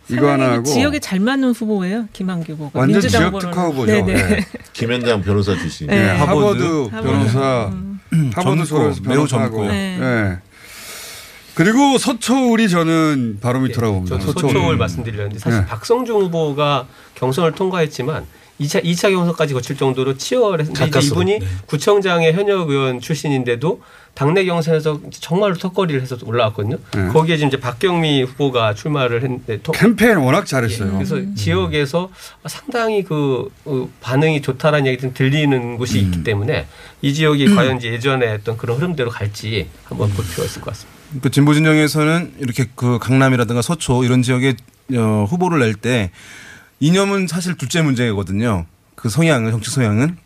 이거 0.10 0.32
하나 0.32 0.54
하고 0.54 0.64
지역에 0.64 1.00
잘 1.00 1.20
맞는 1.20 1.52
후보예요. 1.52 2.08
김한규 2.14 2.54
후보가. 2.54 2.80
완전 2.80 3.02
지역. 3.02 3.38
특화 3.38 3.66
후보죠. 3.66 4.06
네. 4.06 4.46
김현장 4.72 5.22
변호사 5.22 5.56
출신. 5.58 5.88
네. 5.88 6.04
네, 6.04 6.10
하버드, 6.10 6.64
하버드. 6.90 6.90
변호사, 6.92 7.40
하버드 8.12 8.34
젊고, 8.34 8.66
졸업해서 8.66 9.02
매우 9.02 9.12
변호사하고. 9.28 9.58
젊고요. 9.58 9.72
네. 9.72 10.38
네. 11.60 11.64
그리고 11.66 11.98
서초울이 11.98 12.70
저는 12.70 13.40
바로미터라고 13.42 13.96
봅니다. 13.96 14.18
저 14.20 14.28
소초를 14.28 14.54
서초울. 14.54 14.78
말씀드렸는데 14.78 15.40
사실 15.40 15.60
네. 15.60 15.66
박성중 15.68 16.22
후보가 16.22 16.88
경선을 17.16 17.52
통과했지만 17.52 18.26
2차, 18.62 18.84
2차 18.84 19.12
경선까지 19.12 19.54
거칠 19.54 19.78
정도로 19.78 20.18
치열했는데. 20.18 21.00
이분이 21.04 21.40
네. 21.40 21.46
구청장의 21.68 22.34
현역 22.34 22.70
의원 22.70 23.00
출신인데도 23.00 23.82
당내 24.14 24.44
경선에서 24.46 25.00
정말로 25.12 25.56
턱걸이를 25.56 26.02
해서 26.02 26.18
올라왔거든요. 26.26 26.78
네. 26.94 27.08
거기에 27.08 27.38
지금 27.38 27.48
이제 27.50 27.58
박경미 27.60 28.24
후보가 28.24 28.74
출마를 28.74 29.24
했는데 29.24 29.62
통- 29.62 29.74
캠페인 29.76 30.18
워낙 30.18 30.46
잘했어요. 30.46 30.92
그래서 30.94 31.18
지역에서 31.36 32.10
상당히 32.48 33.04
그 33.04 33.50
어, 33.66 33.88
반응이 34.02 34.42
좋다라는 34.42 34.88
얘기 34.88 35.02
좀 35.02 35.14
들리는 35.14 35.78
곳이 35.78 36.00
음. 36.00 36.04
있기 36.06 36.24
때문에 36.24 36.68
이 37.02 37.14
지역이 37.14 37.54
과연 37.56 37.78
이제 37.78 37.94
예전에 37.94 38.28
했던 38.28 38.58
그런 38.58 38.78
흐름대로 38.78 39.10
갈지 39.10 39.68
한번 39.86 40.10
볼 40.12 40.26
필요가 40.26 40.44
있을 40.44 40.62
것 40.62 40.72
같습니다. 40.72 40.99
그 41.22 41.30
진보 41.32 41.54
진영에서는 41.54 42.34
이렇게 42.40 42.66
그 42.76 43.00
강남이라든가 43.00 43.62
서초 43.62 44.04
이런 44.04 44.22
지역에 44.22 44.56
어, 44.96 45.26
후보를 45.30 45.60
낼 45.60 45.74
때 45.76 46.12
이념은 46.80 47.28
사실 47.28 47.56
둘째 47.56 47.82
문제거든요. 47.82 48.66
그 48.96 49.10
성향은 49.10 49.52
정치 49.52 49.70
성향은 49.72 50.18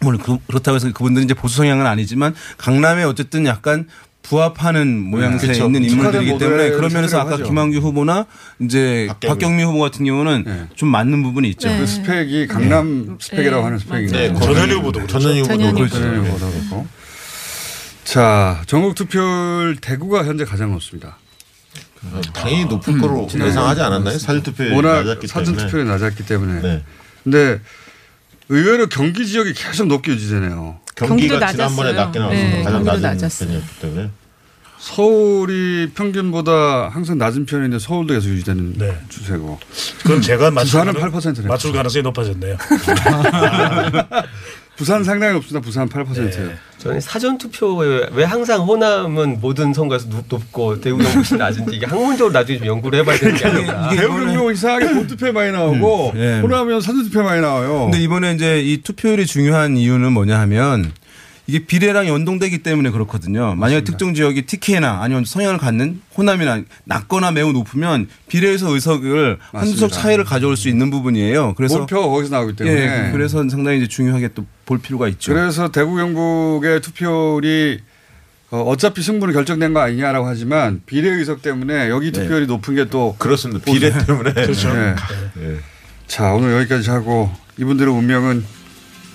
물론 0.00 0.20
그, 0.20 0.36
그렇다고 0.46 0.76
해서 0.76 0.92
그분들은 0.92 1.24
이제 1.24 1.34
보수 1.34 1.56
성향은 1.56 1.86
아니지만 1.86 2.34
강남에 2.58 3.04
어쨌든 3.04 3.46
약간 3.46 3.86
부합하는 4.22 4.98
모양새에 4.98 5.48
그렇죠. 5.48 5.66
있는 5.66 5.84
인물들이기 5.84 6.38
때문에 6.38 6.70
그런 6.70 6.90
면에서 6.92 7.20
아까 7.20 7.32
하죠. 7.34 7.44
김한규 7.44 7.78
후보나 7.78 8.24
이제 8.60 9.06
박경미. 9.08 9.34
박경미, 9.34 9.62
후보 9.64 9.78
같은 9.80 10.04
경우는 10.06 10.44
네. 10.46 10.66
좀 10.74 10.88
맞는 10.88 11.22
부분이 11.22 11.48
있죠. 11.50 11.68
네. 11.68 11.78
그 11.78 11.86
스펙이 11.86 12.46
강남 12.46 13.18
스펙이라고 13.20 13.56
네. 13.56 13.64
하는 13.64 13.78
스펙인데. 13.78 14.28
네, 14.32 14.40
전현희 14.40 14.72
후보도 14.76 15.00
그렇죠. 15.00 15.18
전현희 15.20 15.40
후보도 15.42 15.74
그렇죠. 15.74 16.00
네. 16.00 16.16
후보도 16.18 16.50
그렇고. 16.50 16.86
자, 18.04 18.62
전국 18.66 18.94
투표율 18.94 19.76
대구가 19.80 20.24
현재 20.24 20.44
가장 20.44 20.70
높습니다. 20.72 21.16
당연히 22.34 22.66
높을 22.66 22.98
거로 22.98 23.26
예상하지 23.34 23.80
않았나요? 23.80 24.18
사전 24.18 24.42
투표율이 24.42 24.76
음. 24.76 24.82
낮았기 24.82 25.26
사전 25.26 25.54
때문에. 25.54 25.66
투표율이 25.66 25.88
낮았기 25.88 26.26
때문에. 26.26 26.60
네. 26.60 26.84
근데 27.22 27.60
의외로 28.50 28.86
경기 28.88 29.26
지역이 29.26 29.54
계속 29.54 29.86
높게 29.86 30.12
유지되네요. 30.12 30.80
경기가 30.94 31.38
경기도 31.38 31.52
지난번에 31.52 31.92
낮았어요. 31.92 32.04
낮게 32.04 32.18
나왔어요. 32.18 32.38
네, 32.38 32.62
가장 32.62 32.72
경기도 32.84 32.90
낮은 32.92 33.02
낮았어요. 33.02 33.48
편이었기 33.48 33.80
때문에. 33.80 34.10
서울이 34.78 35.90
평균보다 35.94 36.90
항상 36.90 37.16
낮은 37.16 37.46
편인데 37.46 37.78
서울도 37.78 38.12
계속 38.12 38.28
유지되는 38.28 38.74
네. 38.74 38.98
추세고. 39.08 39.58
그럼 40.04 40.20
제가 40.20 40.50
맞출 40.50 40.72
부산은 40.80 40.92
가능- 40.92 41.18
8%네. 41.18 41.48
맞출 41.48 41.72
가능성이 41.72 42.02
높아졌네요. 42.02 42.58
부산 44.76 45.04
상당히 45.04 45.34
높습니다. 45.34 45.64
부산 45.64 45.88
8%예요. 45.88 46.48
네. 46.48 46.54
저는 46.78 47.00
사전 47.00 47.38
투표에 47.38 48.08
왜 48.12 48.24
항상 48.24 48.62
호남은 48.62 49.40
모든 49.40 49.72
선거에서 49.72 50.08
높- 50.08 50.24
높고 50.28 50.80
대구 50.80 50.98
경북이 50.98 51.36
낮은지 51.36 51.76
이게 51.76 51.86
학문적으로 51.86 52.32
나중에 52.32 52.58
좀 52.58 52.66
연구를 52.66 52.98
해봐야 53.00 53.16
되는 53.16 53.36
게 53.36 53.44
아닌가. 53.46 53.88
대우 53.90 54.08
경북 54.10 54.52
이상하게 54.52 54.92
본투표 54.92 55.32
많이 55.32 55.52
나오고 55.52 56.10
음, 56.14 56.18
예. 56.18 56.40
호남은 56.40 56.80
사전 56.80 57.04
투표 57.04 57.22
많이 57.22 57.40
나와요. 57.40 57.84
근데 57.90 58.02
이번에 58.02 58.32
이제 58.34 58.60
이 58.60 58.82
투표율이 58.82 59.26
중요한 59.26 59.76
이유는 59.76 60.12
뭐냐 60.12 60.38
하면 60.40 60.92
이게 61.46 61.66
비례랑 61.66 62.08
연동되기 62.08 62.58
때문에 62.62 62.90
그렇거든요. 62.90 63.54
만약에 63.54 63.84
특정 63.84 64.14
지역이 64.14 64.46
TK나 64.46 65.02
아니면 65.02 65.24
성향을 65.26 65.58
갖는 65.58 66.00
호남이나 66.16 66.62
낮거나 66.84 67.32
매우 67.32 67.52
높으면 67.52 68.08
비례에서 68.28 68.70
의석을 68.72 69.38
한두 69.52 69.72
석 69.76 69.86
맞습니다. 69.86 69.88
차이를 70.00 70.24
가져올 70.24 70.56
수 70.56 70.68
있는 70.70 70.90
부분이에요. 70.90 71.52
그래서 71.54 71.78
몰표가 71.78 72.08
거기서 72.08 72.34
나오기 72.34 72.56
때문에. 72.56 73.08
예, 73.08 73.12
그래서 73.12 73.46
상당히 73.48 73.78
이제 73.78 73.88
중요하게 73.88 74.28
또 74.34 74.44
볼 74.64 74.78
필요가 74.78 75.08
있죠. 75.08 75.30
그래서 75.34 75.70
대구 75.70 75.94
경북의 75.96 76.80
투표율이 76.80 77.80
어, 78.50 78.62
어차피 78.62 79.02
승부는 79.02 79.34
결정된 79.34 79.74
거 79.74 79.80
아니냐라고 79.80 80.26
하지만 80.26 80.80
비례 80.86 81.10
의석 81.10 81.42
때문에 81.42 81.90
여기 81.90 82.12
투표율이 82.12 82.46
높은 82.46 82.74
게 82.74 82.86
또 82.86 83.14
그렇습니다. 83.18 83.62
비례 83.70 83.92
때문에. 83.92 84.32
그렇죠. 84.32 84.72
네. 84.72 84.94
네. 85.34 85.56
자 86.06 86.32
오늘 86.32 86.52
여기까지 86.60 86.88
하고 86.88 87.30
이분들의 87.58 87.92
운명은 87.92 88.42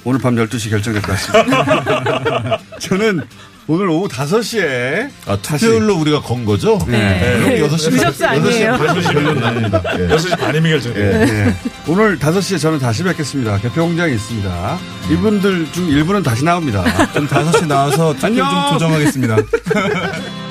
오늘 0.04 0.20
밤 0.20 0.36
12시 0.36 0.70
결정될 0.70 1.02
것 1.02 1.12
같습니다. 1.12 2.60
저는 2.80 3.22
오늘 3.68 3.88
오후 3.90 4.08
5시에 4.08 5.12
아, 5.28 5.38
투표율로 5.38 5.96
우리가 5.98 6.22
건 6.22 6.44
거죠? 6.44 6.80
네. 6.88 7.38
그럼 7.60 7.70
6시 7.70 7.94
의석수 7.94 8.26
아니에요. 8.26 8.74
6시 8.74 9.04
반이면 9.14 9.40
납니다. 9.40 9.84
예. 10.00 10.08
6시 10.08 10.40
반이면 10.40 10.72
결정돼요. 10.72 11.26
네. 11.26 11.56
오늘 11.88 12.18
5시에 12.18 12.60
저는 12.60 12.80
다시 12.80 13.04
뵙겠습니다. 13.04 13.60
개표 13.60 13.86
공장이 13.86 14.16
있습니다. 14.16 14.80
이분들 15.12 15.72
중 15.72 15.88
일부는 15.88 16.24
다시 16.24 16.44
나옵니다. 16.44 16.84
좀 17.14 17.28
5시 17.28 17.68
나와서 17.68 18.14
투표 18.14 18.36
좀! 18.36 18.46
조정하겠습니다. 18.74 19.38